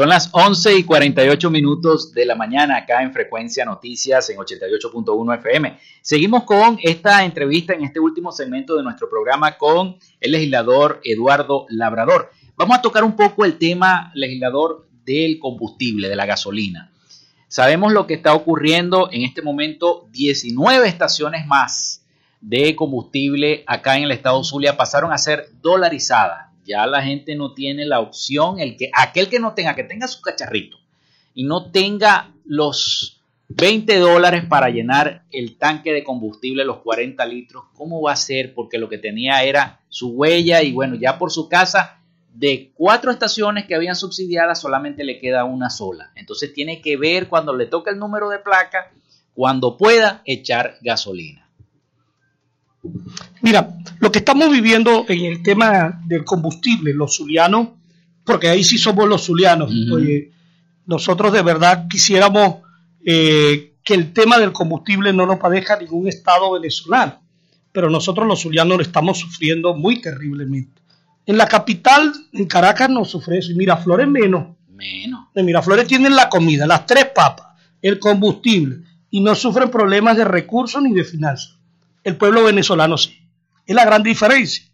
Son 0.00 0.08
las 0.08 0.30
11 0.32 0.78
y 0.78 0.84
48 0.84 1.50
minutos 1.50 2.14
de 2.14 2.24
la 2.24 2.34
mañana 2.34 2.78
acá 2.78 3.02
en 3.02 3.12
Frecuencia 3.12 3.66
Noticias 3.66 4.30
en 4.30 4.38
88.1 4.38 5.38
FM. 5.40 5.78
Seguimos 6.00 6.44
con 6.44 6.78
esta 6.82 7.22
entrevista 7.22 7.74
en 7.74 7.84
este 7.84 8.00
último 8.00 8.32
segmento 8.32 8.76
de 8.76 8.82
nuestro 8.82 9.10
programa 9.10 9.58
con 9.58 9.98
el 10.18 10.32
legislador 10.32 11.02
Eduardo 11.04 11.66
Labrador. 11.68 12.30
Vamos 12.56 12.78
a 12.78 12.80
tocar 12.80 13.04
un 13.04 13.14
poco 13.14 13.44
el 13.44 13.58
tema, 13.58 14.10
legislador, 14.14 14.86
del 15.04 15.38
combustible, 15.38 16.08
de 16.08 16.16
la 16.16 16.24
gasolina. 16.24 16.90
Sabemos 17.48 17.92
lo 17.92 18.06
que 18.06 18.14
está 18.14 18.32
ocurriendo 18.32 19.10
en 19.12 19.20
este 19.20 19.42
momento, 19.42 20.08
19 20.12 20.88
estaciones 20.88 21.46
más 21.46 22.06
de 22.40 22.74
combustible 22.74 23.64
acá 23.66 23.98
en 23.98 24.04
el 24.04 24.12
estado 24.12 24.42
Zulia 24.44 24.78
pasaron 24.78 25.12
a 25.12 25.18
ser 25.18 25.50
dolarizadas 25.60 26.49
ya 26.64 26.86
la 26.86 27.02
gente 27.02 27.34
no 27.34 27.54
tiene 27.54 27.84
la 27.84 28.00
opción, 28.00 28.60
el 28.60 28.76
que, 28.76 28.90
aquel 28.92 29.28
que 29.28 29.40
no 29.40 29.54
tenga, 29.54 29.74
que 29.74 29.84
tenga 29.84 30.08
su 30.08 30.20
cacharrito 30.20 30.78
y 31.34 31.44
no 31.44 31.70
tenga 31.70 32.32
los 32.44 33.20
20 33.48 33.98
dólares 33.98 34.44
para 34.48 34.70
llenar 34.70 35.24
el 35.32 35.56
tanque 35.56 35.92
de 35.92 36.04
combustible, 36.04 36.64
los 36.64 36.78
40 36.78 37.24
litros, 37.26 37.64
¿cómo 37.74 38.00
va 38.00 38.12
a 38.12 38.16
ser? 38.16 38.54
Porque 38.54 38.78
lo 38.78 38.88
que 38.88 38.98
tenía 38.98 39.42
era 39.42 39.80
su 39.88 40.10
huella 40.10 40.62
y 40.62 40.72
bueno, 40.72 40.94
ya 40.94 41.18
por 41.18 41.32
su 41.32 41.48
casa, 41.48 42.00
de 42.32 42.70
cuatro 42.74 43.10
estaciones 43.10 43.66
que 43.66 43.74
habían 43.74 43.96
subsidiadas, 43.96 44.60
solamente 44.60 45.02
le 45.02 45.18
queda 45.18 45.44
una 45.44 45.68
sola. 45.68 46.12
Entonces 46.14 46.54
tiene 46.54 46.80
que 46.80 46.96
ver 46.96 47.28
cuando 47.28 47.54
le 47.54 47.66
toca 47.66 47.90
el 47.90 47.98
número 47.98 48.28
de 48.28 48.38
placa, 48.38 48.92
cuando 49.34 49.76
pueda 49.76 50.22
echar 50.24 50.76
gasolina. 50.80 51.49
Mira, 53.42 53.76
lo 53.98 54.10
que 54.10 54.20
estamos 54.20 54.50
viviendo 54.50 55.04
en 55.08 55.24
el 55.24 55.42
tema 55.42 56.00
del 56.06 56.24
combustible, 56.24 56.94
los 56.94 57.16
zulianos, 57.16 57.68
porque 58.24 58.48
ahí 58.48 58.64
sí 58.64 58.78
somos 58.78 59.08
los 59.08 59.24
zulianos, 59.24 59.70
oye, 59.92 60.32
nosotros 60.86 61.32
de 61.32 61.42
verdad 61.42 61.86
quisiéramos 61.88 62.56
eh, 63.04 63.74
que 63.84 63.94
el 63.94 64.12
tema 64.12 64.38
del 64.38 64.52
combustible 64.52 65.12
no 65.12 65.26
lo 65.26 65.38
padezca 65.38 65.78
ningún 65.78 66.08
estado 66.08 66.52
venezolano, 66.52 67.20
pero 67.72 67.90
nosotros 67.90 68.26
los 68.26 68.40
zulianos 68.40 68.78
lo 68.78 68.82
estamos 68.82 69.18
sufriendo 69.18 69.74
muy 69.74 70.00
terriblemente. 70.00 70.80
En 71.26 71.36
la 71.36 71.46
capital, 71.46 72.12
en 72.32 72.46
Caracas, 72.46 72.90
no 72.90 73.04
sufre 73.04 73.38
eso, 73.38 73.52
y 73.52 73.54
Miraflores 73.54 74.08
menos. 74.08 74.56
Menos. 74.68 75.28
En 75.34 75.44
Miraflores 75.44 75.86
tienen 75.86 76.16
la 76.16 76.28
comida, 76.28 76.66
las 76.66 76.86
tres 76.86 77.06
papas, 77.14 77.54
el 77.82 77.98
combustible, 77.98 78.78
y 79.10 79.20
no 79.20 79.34
sufren 79.34 79.70
problemas 79.70 80.16
de 80.16 80.24
recursos 80.24 80.82
ni 80.82 80.92
de 80.92 81.04
finanzas 81.04 81.59
el 82.04 82.16
pueblo 82.16 82.44
venezolano 82.44 82.96
sí. 82.96 83.16
Es 83.66 83.74
la 83.74 83.84
gran 83.84 84.02
diferencia. 84.02 84.64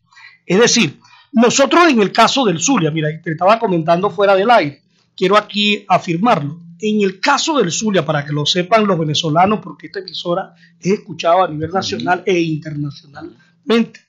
Es 0.47 0.59
decir, 0.59 1.01
nosotros 1.33 1.89
en 1.89 2.01
el 2.01 2.13
caso 2.13 2.45
del 2.45 2.61
Zulia, 2.61 2.91
mira, 2.91 3.09
te 3.23 3.33
estaba 3.33 3.59
comentando 3.59 4.11
fuera 4.11 4.35
del 4.35 4.51
aire, 4.51 4.83
quiero 5.15 5.37
aquí 5.37 5.85
afirmarlo. 5.89 6.61
En 6.79 7.03
el 7.03 7.21
caso 7.21 7.59
del 7.59 7.73
Zulia, 7.73 8.05
para 8.05 8.25
que 8.25 8.33
lo 8.33 8.45
sepan 8.47 8.87
los 8.87 8.99
venezolanos, 8.99 9.61
porque 9.63 9.87
esta 9.87 9.99
emisora 9.99 10.55
es 10.79 10.93
escuchada 10.93 11.45
a 11.45 11.49
nivel 11.49 11.71
nacional 11.71 12.23
e 12.27 12.39
internacionalmente, 12.39 14.01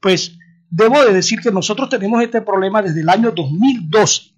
pues 0.00 0.36
debo 0.70 1.04
de 1.04 1.12
decir 1.12 1.40
que 1.40 1.50
nosotros 1.50 1.88
tenemos 1.88 2.22
este 2.22 2.42
problema 2.42 2.82
desde 2.82 3.00
el 3.00 3.08
año 3.08 3.32
2012, 3.32 4.30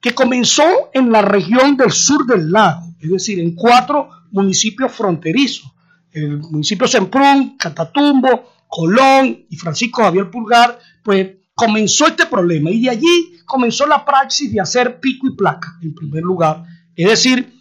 que 0.00 0.14
comenzó 0.14 0.90
en 0.92 1.10
la 1.10 1.22
región 1.22 1.76
del 1.76 1.90
sur 1.90 2.26
del 2.26 2.50
lago, 2.50 2.94
es 3.00 3.10
decir, 3.10 3.38
en 3.40 3.54
cuatro 3.54 4.08
municipios 4.30 4.92
fronterizos, 4.92 5.70
el 6.12 6.38
municipio 6.38 6.86
Semprún, 6.86 7.56
Catatumbo, 7.56 8.52
Colón 8.68 9.46
y 9.48 9.56
Francisco 9.56 10.02
Javier 10.02 10.30
Pulgar, 10.30 10.78
pues 11.02 11.30
comenzó 11.54 12.06
este 12.06 12.26
problema 12.26 12.70
y 12.70 12.82
de 12.82 12.90
allí 12.90 13.38
comenzó 13.44 13.86
la 13.86 14.04
praxis 14.04 14.52
de 14.52 14.60
hacer 14.60 15.00
pico 15.00 15.26
y 15.28 15.36
placa, 15.36 15.78
en 15.82 15.94
primer 15.94 16.22
lugar. 16.22 16.64
Es 16.96 17.08
decir, 17.08 17.52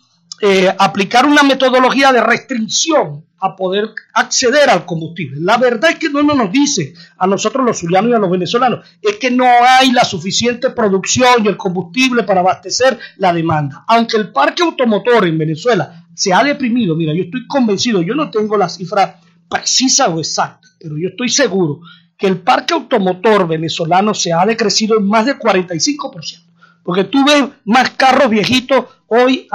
eh, 0.41 0.73
aplicar 0.79 1.25
una 1.25 1.43
metodología 1.43 2.11
de 2.11 2.21
restricción 2.21 3.25
a 3.41 3.55
poder 3.55 3.89
acceder 4.13 4.69
al 4.69 4.85
combustible. 4.85 5.37
La 5.41 5.57
verdad 5.57 5.91
es 5.91 5.97
que 5.97 6.09
no 6.09 6.21
nos 6.21 6.51
dice 6.51 6.93
a 7.17 7.27
nosotros 7.27 7.65
los 7.65 7.79
zulianos 7.79 8.11
y 8.11 8.13
a 8.13 8.19
los 8.19 8.29
venezolanos, 8.29 8.85
es 9.01 9.17
que 9.17 9.31
no 9.31 9.45
hay 9.45 9.91
la 9.91 10.05
suficiente 10.05 10.69
producción 10.69 11.43
y 11.43 11.47
el 11.47 11.57
combustible 11.57 12.23
para 12.23 12.41
abastecer 12.41 12.97
la 13.17 13.33
demanda. 13.33 13.83
Aunque 13.87 14.17
el 14.17 14.31
parque 14.31 14.63
automotor 14.63 15.27
en 15.27 15.37
Venezuela 15.37 16.05
se 16.13 16.33
ha 16.33 16.43
deprimido. 16.43 16.95
Mira, 16.95 17.13
yo 17.13 17.23
estoy 17.23 17.47
convencido, 17.47 18.01
yo 18.01 18.13
no 18.13 18.29
tengo 18.29 18.57
la 18.57 18.69
cifra 18.69 19.19
precisa 19.49 20.07
o 20.09 20.19
exacta, 20.19 20.67
pero 20.79 20.97
yo 20.97 21.09
estoy 21.09 21.29
seguro 21.29 21.81
que 22.17 22.27
el 22.27 22.37
parque 22.37 22.75
automotor 22.75 23.47
venezolano 23.47 24.13
se 24.13 24.31
ha 24.31 24.45
decrecido 24.45 24.97
en 24.97 25.07
más 25.07 25.25
del 25.25 25.39
45%, 25.39 26.43
porque 26.83 27.05
tú 27.05 27.23
ves 27.25 27.43
más 27.65 27.91
carros 27.91 28.29
viejitos 28.29 28.85
hoy 29.07 29.47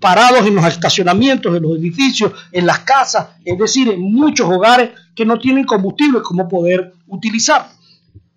parados 0.00 0.46
en 0.46 0.54
los 0.54 0.66
estacionamientos 0.66 1.52
de 1.52 1.60
los 1.60 1.78
edificios, 1.78 2.32
en 2.52 2.66
las 2.66 2.80
casas, 2.80 3.28
es 3.44 3.58
decir, 3.58 3.88
en 3.88 4.00
muchos 4.12 4.48
hogares 4.48 4.90
que 5.14 5.24
no 5.24 5.38
tienen 5.38 5.64
combustible 5.64 6.20
como 6.20 6.48
poder 6.48 6.92
utilizar. 7.06 7.68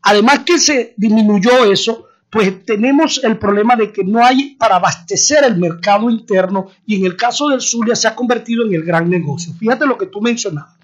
Además 0.01 0.39
que 0.45 0.59
se 0.59 0.93
disminuyó 0.95 1.71
eso, 1.71 2.07
pues 2.29 2.65
tenemos 2.65 3.23
el 3.23 3.37
problema 3.37 3.75
de 3.75 3.91
que 3.91 4.03
no 4.03 4.23
hay 4.23 4.55
para 4.55 4.75
abastecer 4.75 5.43
el 5.43 5.57
mercado 5.57 6.09
interno 6.09 6.67
y 6.85 6.97
en 6.97 7.05
el 7.05 7.15
caso 7.15 7.49
del 7.49 7.61
Zulia 7.61 7.95
se 7.95 8.07
ha 8.07 8.15
convertido 8.15 8.65
en 8.65 8.73
el 8.73 8.83
gran 8.83 9.09
negocio. 9.09 9.53
Fíjate 9.57 9.85
lo 9.85 9.97
que 9.97 10.07
tú 10.07 10.21
mencionabas. 10.21 10.75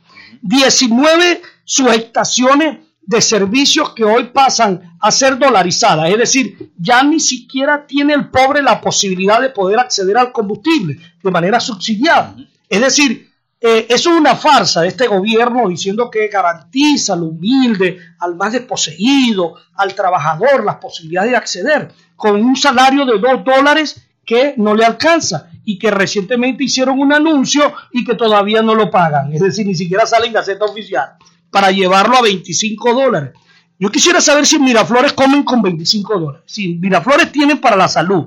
19 0.42 1.42
subestaciones 1.64 2.80
de 3.06 3.22
servicios 3.22 3.94
que 3.94 4.04
hoy 4.04 4.26
pasan 4.26 4.98
a 5.00 5.12
ser 5.12 5.38
dolarizadas, 5.38 6.10
es 6.10 6.18
decir, 6.18 6.72
ya 6.78 7.04
ni 7.04 7.20
siquiera 7.20 7.86
tiene 7.86 8.14
el 8.14 8.30
pobre 8.30 8.62
la 8.62 8.80
posibilidad 8.80 9.42
de 9.42 9.50
poder 9.50 9.80
acceder 9.80 10.18
al 10.18 10.32
combustible 10.32 10.98
de 11.22 11.32
manera 11.32 11.60
subsidiada. 11.60 12.36
Es 12.70 12.82
decir, 12.82 13.30
eh, 13.60 13.86
eso 13.90 14.12
es 14.12 14.18
una 14.18 14.36
farsa 14.36 14.82
de 14.82 14.90
este 14.90 15.08
gobierno 15.08 15.68
diciendo 15.68 16.10
que 16.10 16.28
garantiza 16.28 17.14
al 17.14 17.24
humilde, 17.24 17.98
al 18.20 18.36
más 18.36 18.54
desposeído, 18.54 19.56
al 19.76 19.94
trabajador 19.96 20.64
las 20.64 20.78
posibilidades 20.78 21.32
de 21.32 21.38
acceder 21.38 21.92
con 22.16 22.36
un 22.42 22.56
salario 22.56 23.06
de 23.06 23.20
dos 23.20 23.44
dólares 23.44 24.08
que 24.26 24.54
no 24.58 24.74
le 24.74 24.86
alcanza 24.86 25.50
y 25.66 25.78
que 25.78 25.92
recientemente 25.92 26.64
hicieron 26.64 27.00
un 27.00 27.14
anuncio 27.14 27.74
y 27.92 28.04
que 28.04 28.16
todavía 28.16 28.62
no 28.62 28.76
lo 28.76 28.90
pagan. 28.90 29.34
Es 29.34 29.42
decir, 29.42 29.66
ni 29.66 29.76
siquiera 29.76 30.06
sale 30.06 30.28
en 30.28 30.34
Gaceta 30.34 30.66
Oficial 30.66 31.18
para 31.54 31.72
llevarlo 31.72 32.18
a 32.18 32.24
25 32.24 32.94
dólares. 32.94 33.32
Yo 33.78 33.90
quisiera 33.90 34.20
saber 34.20 34.46
si 34.46 34.58
Miraflores 34.58 35.14
comen 35.14 35.44
con 35.44 35.62
25 35.62 36.20
dólares. 36.20 36.44
Si 36.48 36.76
Miraflores 36.76 37.32
tienen 37.32 37.62
para 37.62 37.76
la 37.76 37.88
salud, 37.88 38.26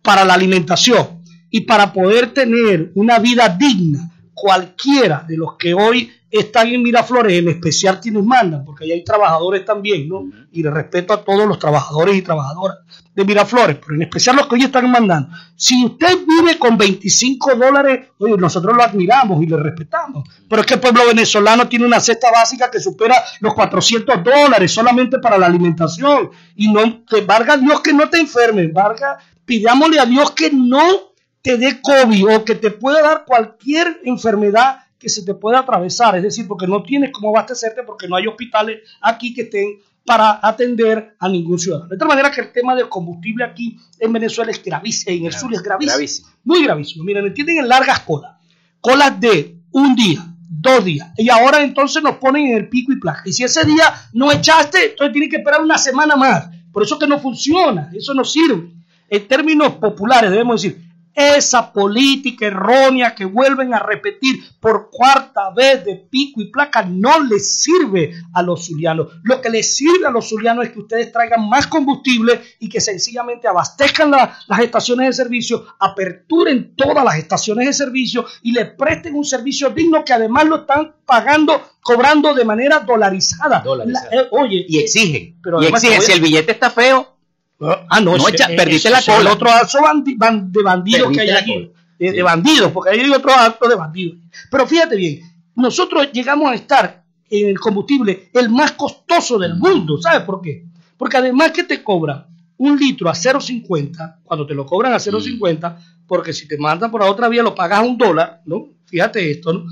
para 0.00 0.24
la 0.24 0.34
alimentación 0.34 1.22
y 1.50 1.60
para 1.60 1.92
poder 1.92 2.32
tener 2.32 2.92
una 2.94 3.18
vida 3.18 3.48
digna 3.50 4.10
cualquiera 4.36 5.24
de 5.26 5.34
los 5.34 5.54
que 5.56 5.72
hoy 5.72 6.12
están 6.30 6.68
en 6.68 6.82
Miraflores, 6.82 7.38
en 7.38 7.48
especial 7.48 8.00
quienes 8.00 8.22
mandan, 8.22 8.66
porque 8.66 8.84
ahí 8.84 8.92
hay 8.92 9.02
trabajadores 9.02 9.64
también, 9.64 10.06
¿no? 10.08 10.24
Y 10.52 10.62
le 10.62 10.70
respeto 10.70 11.14
a 11.14 11.24
todos 11.24 11.48
los 11.48 11.58
trabajadores 11.58 12.14
y 12.14 12.20
trabajadoras 12.20 12.78
de 13.14 13.24
Miraflores, 13.24 13.76
pero 13.76 13.94
en 13.94 14.02
especial 14.02 14.36
los 14.36 14.46
que 14.46 14.56
hoy 14.56 14.64
están 14.64 14.90
mandando. 14.90 15.34
Si 15.56 15.82
usted 15.86 16.18
vive 16.26 16.58
con 16.58 16.76
25 16.76 17.54
dólares, 17.54 18.08
oye, 18.18 18.36
nosotros 18.36 18.76
lo 18.76 18.82
admiramos 18.82 19.42
y 19.42 19.46
le 19.46 19.56
respetamos, 19.56 20.28
pero 20.46 20.60
es 20.60 20.66
que 20.66 20.74
el 20.74 20.80
pueblo 20.80 21.06
venezolano 21.06 21.66
tiene 21.66 21.86
una 21.86 22.00
cesta 22.00 22.30
básica 22.30 22.70
que 22.70 22.78
supera 22.78 23.16
los 23.40 23.54
400 23.54 24.22
dólares 24.22 24.70
solamente 24.70 25.18
para 25.18 25.38
la 25.38 25.46
alimentación. 25.46 26.30
Y 26.56 26.70
no, 26.70 27.06
que 27.06 27.22
valga 27.22 27.56
Dios 27.56 27.80
que 27.80 27.94
no 27.94 28.10
te 28.10 28.20
enfermes, 28.20 28.70
valga, 28.70 29.16
pidámosle 29.46 29.98
a 29.98 30.04
Dios 30.04 30.32
que 30.32 30.50
no 30.50 31.15
te 31.46 31.58
dé 31.58 31.80
COVID 31.80 32.26
o 32.34 32.44
que 32.44 32.56
te 32.56 32.72
pueda 32.72 33.00
dar 33.02 33.24
cualquier 33.24 34.00
enfermedad 34.02 34.80
que 34.98 35.08
se 35.08 35.24
te 35.24 35.32
pueda 35.32 35.60
atravesar, 35.60 36.16
es 36.16 36.24
decir, 36.24 36.48
porque 36.48 36.66
no 36.66 36.82
tienes 36.82 37.12
cómo 37.12 37.28
abastecerte 37.28 37.84
porque 37.84 38.08
no 38.08 38.16
hay 38.16 38.26
hospitales 38.26 38.80
aquí 39.00 39.32
que 39.32 39.42
estén 39.42 39.78
para 40.04 40.40
atender 40.42 41.14
a 41.20 41.28
ningún 41.28 41.60
ciudadano. 41.60 41.88
De 41.88 41.96
tal 41.96 42.08
manera 42.08 42.32
que 42.32 42.40
el 42.40 42.50
tema 42.50 42.74
del 42.74 42.88
combustible 42.88 43.44
aquí 43.44 43.78
en 44.00 44.12
Venezuela 44.12 44.50
es 44.50 44.60
gravísimo, 44.60 45.16
en 45.16 45.26
el 45.26 45.32
sur 45.32 45.54
es 45.54 45.62
gravísimo, 45.62 45.92
gravísimo, 45.92 46.28
muy 46.42 46.64
gravísimo. 46.64 47.04
Miren, 47.04 47.26
entienden 47.26 47.58
en 47.58 47.68
largas 47.68 48.00
colas, 48.00 48.32
colas 48.80 49.20
de 49.20 49.56
un 49.70 49.94
día, 49.94 50.26
dos 50.48 50.84
días, 50.84 51.12
y 51.16 51.28
ahora 51.28 51.62
entonces 51.62 52.02
nos 52.02 52.16
ponen 52.16 52.48
en 52.48 52.56
el 52.56 52.68
pico 52.68 52.92
y 52.92 52.98
placa. 52.98 53.22
Y 53.24 53.32
si 53.32 53.44
ese 53.44 53.64
día 53.64 53.84
no 54.14 54.32
echaste, 54.32 54.86
entonces 54.90 55.12
tienes 55.12 55.30
que 55.30 55.36
esperar 55.36 55.62
una 55.62 55.78
semana 55.78 56.16
más. 56.16 56.48
Por 56.72 56.82
eso 56.82 56.98
que 56.98 57.06
no 57.06 57.20
funciona, 57.20 57.88
eso 57.94 58.14
no 58.14 58.24
sirve. 58.24 58.72
En 59.08 59.28
términos 59.28 59.74
populares 59.74 60.32
debemos 60.32 60.60
decir, 60.60 60.85
esa 61.16 61.72
política 61.72 62.46
errónea 62.46 63.14
que 63.14 63.24
vuelven 63.24 63.72
a 63.72 63.78
repetir 63.78 64.36
por 64.60 64.90
cuarta 64.90 65.50
vez 65.50 65.82
de 65.84 65.96
pico 65.96 66.42
y 66.42 66.50
placa 66.50 66.82
no 66.82 67.20
les 67.20 67.62
sirve 67.62 68.12
a 68.34 68.42
los 68.42 68.66
zulianos. 68.66 69.08
Lo 69.22 69.40
que 69.40 69.48
les 69.48 69.74
sirve 69.74 70.06
a 70.06 70.10
los 70.10 70.28
zulianos 70.28 70.66
es 70.66 70.72
que 70.72 70.80
ustedes 70.80 71.10
traigan 71.10 71.48
más 71.48 71.66
combustible 71.66 72.42
y 72.60 72.68
que 72.68 72.82
sencillamente 72.82 73.48
abastezcan 73.48 74.10
las 74.10 74.60
estaciones 74.60 75.08
de 75.08 75.24
servicio, 75.24 75.66
aperturen 75.78 76.74
todas 76.76 77.02
las 77.02 77.16
estaciones 77.16 77.66
de 77.66 77.72
servicio 77.72 78.26
y 78.42 78.52
le 78.52 78.66
presten 78.66 79.14
un 79.14 79.24
servicio 79.24 79.70
digno 79.70 80.04
que 80.04 80.12
además 80.12 80.44
lo 80.44 80.56
están 80.56 80.96
pagando, 81.06 81.62
cobrando 81.80 82.34
de 82.34 82.44
manera 82.44 82.80
dolarizada. 82.80 83.64
Eh, 84.12 84.28
oye, 84.32 84.66
y 84.68 84.80
exigen. 84.80 85.40
Pero 85.42 85.62
y 85.62 85.66
exigen, 85.66 86.02
si 86.02 86.12
el 86.12 86.20
billete 86.20 86.52
está 86.52 86.70
feo, 86.70 87.15
Ah, 87.60 88.00
no, 88.00 88.12
perdiste 88.56 88.90
la 88.90 89.02
cola. 89.02 89.32
otro 89.32 89.50
acto 89.50 89.78
de 90.04 90.62
bandidos 90.62 91.12
que 91.12 91.20
hay 91.20 91.30
aquí. 91.30 91.70
De, 91.98 92.22
bandidos, 92.22 92.72
porque 92.72 92.90
hay 92.90 93.10
otro 93.10 93.32
acto 93.32 93.68
de 93.68 93.74
bandidos. 93.74 94.18
Pero 94.50 94.66
fíjate 94.66 94.96
bien, 94.96 95.20
nosotros 95.54 96.10
llegamos 96.12 96.50
a 96.50 96.54
estar 96.54 97.02
en 97.30 97.48
el 97.48 97.58
combustible 97.58 98.30
el 98.34 98.50
más 98.50 98.72
costoso 98.72 99.38
del 99.38 99.54
mundo. 99.54 100.00
¿Sabes 100.00 100.20
por 100.22 100.42
qué? 100.42 100.66
Porque 100.98 101.16
además 101.16 101.52
que 101.52 101.64
te 101.64 101.82
cobran 101.82 102.26
un 102.58 102.78
litro 102.78 103.08
a 103.08 103.14
0.50, 103.14 104.16
cuando 104.22 104.46
te 104.46 104.54
lo 104.54 104.66
cobran 104.66 104.92
a 104.92 104.96
0.50, 104.96 105.76
porque 106.06 106.32
si 106.32 106.46
te 106.46 106.58
mandan 106.58 106.90
por 106.90 107.02
la 107.02 107.10
otra 107.10 107.28
vía 107.28 107.42
lo 107.42 107.54
pagas 107.54 107.80
a 107.80 107.82
un 107.82 107.96
dólar, 107.96 108.42
¿no? 108.44 108.68
Fíjate 108.86 109.30
esto, 109.30 109.52
¿no? 109.52 109.64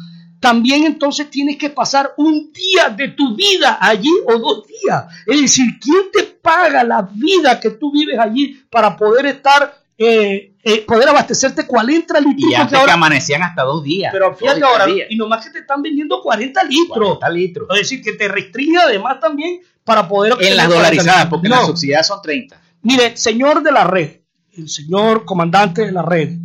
También 0.45 0.85
entonces 0.85 1.31
tienes 1.31 1.57
que 1.57 1.71
pasar 1.71 2.13
un 2.19 2.53
día 2.53 2.91
de 2.91 3.09
tu 3.09 3.35
vida 3.35 3.79
allí 3.81 4.11
o 4.27 4.39
dos 4.39 4.67
días. 4.67 5.07
Es 5.27 5.41
decir, 5.41 5.65
¿quién 5.81 6.11
te 6.13 6.23
paga 6.23 6.85
la 6.85 7.01
vida 7.01 7.59
que 7.59 7.71
tú 7.71 7.91
vives 7.91 8.19
allí 8.19 8.63
para 8.69 8.95
poder 8.95 9.25
estar, 9.25 9.75
eh, 9.97 10.53
eh, 10.63 10.85
poder 10.87 11.09
abastecerte 11.09 11.67
40 11.67 12.21
litros? 12.21 12.51
Y 12.51 12.55
antes 12.55 12.79
que 12.79 12.91
amanecían 12.91 13.43
hasta 13.43 13.63
dos 13.63 13.83
días. 13.83 14.13
Pero 14.13 14.37
fíjate 14.37 14.63
ahora, 14.63 14.85
y 15.09 15.17
nomás 15.17 15.47
que 15.47 15.51
te 15.51 15.61
están 15.61 15.81
vendiendo 15.81 16.21
40 16.21 16.63
litros. 16.65 17.19
40 17.19 17.31
litros. 17.31 17.69
Es 17.71 17.79
decir, 17.79 18.03
que 18.03 18.13
te 18.13 18.29
restringe 18.29 18.77
además 18.77 19.19
también 19.21 19.63
para 19.83 20.07
poder... 20.07 20.35
En 20.41 20.59
las 20.59 20.69
dolarizadas, 20.69 21.25
porque 21.29 21.49
las 21.49 21.65
subsidiadas 21.65 22.07
son 22.07 22.21
30. 22.21 22.61
Mire, 22.83 23.17
señor 23.17 23.63
de 23.63 23.73
la 23.73 23.85
red, 23.85 24.11
el 24.59 24.69
señor 24.69 25.25
comandante 25.25 25.87
de 25.87 25.93
la 25.93 26.03
red, 26.03 26.37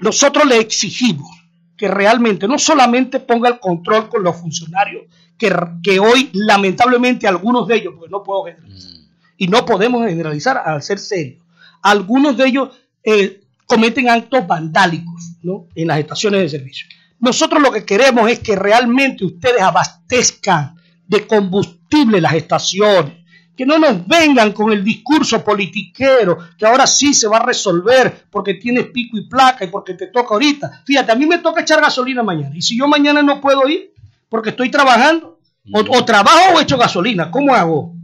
nosotros 0.00 0.44
le 0.44 0.58
exigimos 0.58 1.37
que 1.78 1.88
realmente 1.88 2.48
no 2.48 2.58
solamente 2.58 3.20
ponga 3.20 3.48
el 3.48 3.60
control 3.60 4.08
con 4.08 4.24
los 4.24 4.36
funcionarios, 4.36 5.04
que, 5.38 5.54
que 5.82 6.00
hoy 6.00 6.28
lamentablemente 6.34 7.28
algunos 7.28 7.68
de 7.68 7.76
ellos, 7.76 7.94
porque 7.96 8.10
no 8.10 8.22
puedo 8.22 8.44
generalizar, 8.44 8.92
mm. 8.92 9.08
y 9.38 9.48
no 9.48 9.64
podemos 9.64 10.04
generalizar 10.06 10.60
al 10.66 10.82
ser 10.82 10.98
serio, 10.98 11.38
algunos 11.80 12.36
de 12.36 12.46
ellos 12.46 12.70
eh, 13.04 13.40
cometen 13.64 14.08
actos 14.08 14.46
vandálicos 14.46 15.36
¿no? 15.42 15.68
en 15.74 15.86
las 15.86 16.00
estaciones 16.00 16.40
de 16.40 16.48
servicio. 16.48 16.88
Nosotros 17.20 17.62
lo 17.62 17.70
que 17.70 17.84
queremos 17.84 18.30
es 18.30 18.40
que 18.40 18.56
realmente 18.56 19.24
ustedes 19.24 19.62
abastezcan 19.62 20.76
de 21.06 21.26
combustible 21.26 22.20
las 22.20 22.34
estaciones, 22.34 23.24
que 23.58 23.66
no 23.66 23.76
nos 23.76 24.06
vengan 24.06 24.52
con 24.52 24.70
el 24.70 24.84
discurso 24.84 25.42
politiquero, 25.42 26.38
que 26.56 26.64
ahora 26.64 26.86
sí 26.86 27.12
se 27.12 27.26
va 27.26 27.38
a 27.38 27.44
resolver 27.44 28.26
porque 28.30 28.54
tienes 28.54 28.86
pico 28.86 29.18
y 29.18 29.28
placa 29.28 29.64
y 29.64 29.66
porque 29.68 29.94
te 29.94 30.06
toca 30.06 30.34
ahorita. 30.34 30.84
Fíjate, 30.86 31.10
a 31.10 31.16
mí 31.16 31.26
me 31.26 31.38
toca 31.38 31.62
echar 31.62 31.80
gasolina 31.80 32.22
mañana. 32.22 32.56
Y 32.56 32.62
si 32.62 32.78
yo 32.78 32.86
mañana 32.86 33.20
no 33.20 33.40
puedo 33.40 33.66
ir 33.66 33.92
porque 34.28 34.50
estoy 34.50 34.70
trabajando, 34.70 35.40
o, 35.72 36.04
trabajo 36.04 36.54
o 36.54 36.60
echo 36.60 36.78
gasolina, 36.78 37.32
¿cómo 37.32 37.52
hago? 37.52 37.96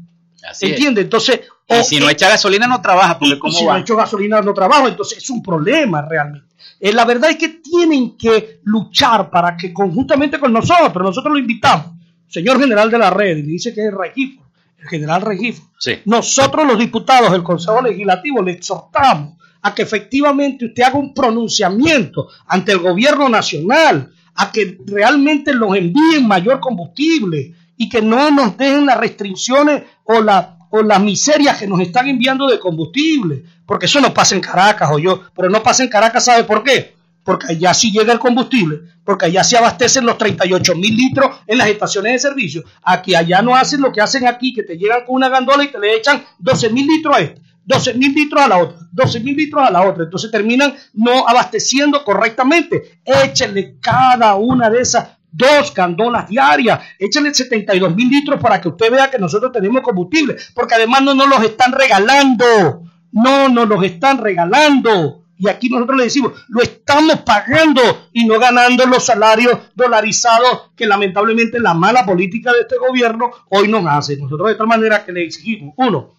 Así 0.51 0.67
¿Entiendes? 0.67 1.05
Entonces. 1.05 1.43
Y 1.69 1.85
si 1.85 2.01
no 2.01 2.11
echa 2.11 2.29
gasolina, 2.29 2.67
no 2.67 2.83
trabaja. 2.83 3.17
Porque 3.17 3.39
¿cómo 3.39 3.53
si 3.53 3.65
no 3.65 3.77
echo 3.77 3.95
gasolina, 3.95 4.41
no 4.41 4.53
trabajo. 4.53 4.89
Entonces 4.89 5.19
es 5.19 5.31
un 5.31 5.41
problema 5.41 6.03
realmente. 6.03 6.53
Eh, 6.81 6.93
la 6.93 7.05
verdad 7.05 7.31
es 7.31 7.37
que 7.37 7.61
tienen 7.61 8.17
que 8.17 8.59
luchar 8.65 9.31
para 9.31 9.57
que 9.57 9.73
conjuntamente 9.73 10.41
con 10.41 10.53
nosotros, 10.53 11.01
nosotros 11.01 11.33
lo 11.33 11.39
invitamos, 11.39 11.93
señor 12.27 12.59
general 12.59 12.91
de 12.91 12.99
la 12.99 13.11
red, 13.11 13.37
y 13.37 13.43
dice 13.43 13.73
que 13.73 13.87
es 13.87 13.95
Regifo, 13.95 14.44
general 14.89 15.23
Regifo, 15.23 15.63
nosotros 16.05 16.67
los 16.67 16.79
diputados 16.79 17.33
del 17.33 17.43
Consejo 17.43 17.83
Legislativo 17.83 18.43
le 18.43 18.53
exhortamos 18.53 19.35
a 19.63 19.75
que 19.75 19.83
efectivamente 19.83 20.67
usted 20.67 20.83
haga 20.83 20.99
un 20.99 21.15
pronunciamiento 21.15 22.29
ante 22.47 22.73
el 22.73 22.79
gobierno 22.79 23.29
nacional, 23.29 24.13
a 24.35 24.53
que 24.53 24.79
realmente 24.87 25.55
los 25.55 25.77
envíen 25.77 26.27
mayor 26.27 26.61
combustible 26.61 27.55
y 27.77 27.89
que 27.89 28.03
no 28.03 28.31
nos 28.31 28.57
dejen 28.57 28.87
las 28.87 28.99
restricciones 28.99 29.83
o, 30.05 30.21
la, 30.21 30.59
o 30.71 30.83
las 30.83 31.01
miserias 31.01 31.59
que 31.59 31.67
nos 31.67 31.81
están 31.81 32.09
enviando 32.09 32.47
de 32.47 32.59
combustible, 32.59 33.45
porque 33.67 33.87
eso 33.87 34.01
no 34.01 34.13
pasa 34.13 34.35
en 34.35 34.41
Caracas 34.41 34.91
o 34.93 34.99
yo, 34.99 35.23
pero 35.35 35.49
no 35.49 35.63
pasa 35.63 35.83
en 35.83 35.89
Caracas, 35.89 36.25
¿sabe 36.27 36.45
por 36.45 36.63
qué? 36.63 36.94
Porque 37.25 37.53
allá 37.53 37.75
sí 37.75 37.91
llega 37.91 38.13
el 38.13 38.19
combustible, 38.19 38.81
porque 39.03 39.27
allá 39.27 39.43
se 39.43 39.57
abastecen 39.57 40.07
los 40.07 40.19
38 40.19 40.75
mil 40.77 40.95
litros 40.95 41.39
en 41.47 41.59
las 41.59 41.69
estaciones 41.69 42.13
de 42.13 42.19
servicio. 42.19 42.63
Aquí 42.83 43.15
allá 43.15 43.43
no 43.43 43.57
hacen 43.57 43.81
lo 43.81 43.91
que 43.93 44.01
hacen 44.01 44.27
aquí, 44.27 44.53
que 44.53 44.63
te 44.63 44.77
llegan 44.77 45.05
con 45.05 45.17
una 45.17 45.29
gandola 45.29 45.65
y 45.65 45.69
te 45.69 45.79
le 45.79 45.97
echan 45.97 46.23
12 46.39 46.71
mil 46.71 46.87
litros 46.87 47.17
a 47.17 47.21
esta, 47.21 47.41
12 47.65 47.95
mil 47.95 48.13
litros 48.15 48.43
a 48.43 48.49
la 48.49 48.59
otra, 48.59 48.79
12 48.93 49.21
mil 49.21 49.37
litros 49.37 49.67
a 49.67 49.71
la 49.71 49.83
otra. 49.83 50.05
Entonces 50.05 50.31
terminan 50.31 50.75
no 50.93 51.27
abasteciendo 51.27 52.05
correctamente. 52.05 53.01
Échenle 53.05 53.79
cada 53.81 54.35
una 54.35 54.69
de 54.69 54.83
esas 54.83 55.09
dos 55.37 55.75
gandolas 55.75 56.29
diarias, 56.29 56.79
échenle 56.97 57.35
72 57.35 57.95
mil 57.97 58.09
litros 58.09 58.41
para 58.41 58.61
que 58.61 58.69
usted 58.69 58.93
vea 58.93 59.11
que 59.11 59.19
nosotros 59.19 59.51
tenemos 59.51 59.83
combustible, 59.83 60.37
porque 60.55 60.77
además 60.77 61.03
no 61.03 61.15
nos 61.15 61.29
los 61.29 61.43
están 61.43 61.73
regalando, 61.73 62.85
no 63.11 63.49
nos 63.49 63.69
los 63.69 63.83
están 63.83 64.19
regalando. 64.19 65.24
Y 65.45 65.49
aquí 65.51 65.69
nosotros 65.69 65.99
le 65.99 66.05
decimos, 66.05 66.33
lo 66.49 66.63
estamos 66.63 67.21
pagando 67.21 68.09
y 68.15 68.25
no 68.25 68.39
ganando 68.39 68.87
los 68.87 69.05
salarios 69.05 69.59
dolarizados 69.75 70.71
que 70.75 70.87
lamentablemente 70.87 71.61
la 71.61 71.75
mala 71.75 72.07
política 72.07 72.51
de 72.51 72.61
este 72.61 72.79
gobierno 72.79 73.31
hoy 73.51 73.69
nos 73.69 73.85
hace. 73.87 74.17
Nosotros 74.17 74.49
de 74.49 74.55
tal 74.55 74.67
manera 74.67 75.05
que 75.05 75.13
le 75.13 75.23
exigimos, 75.23 75.75
uno, 75.77 76.15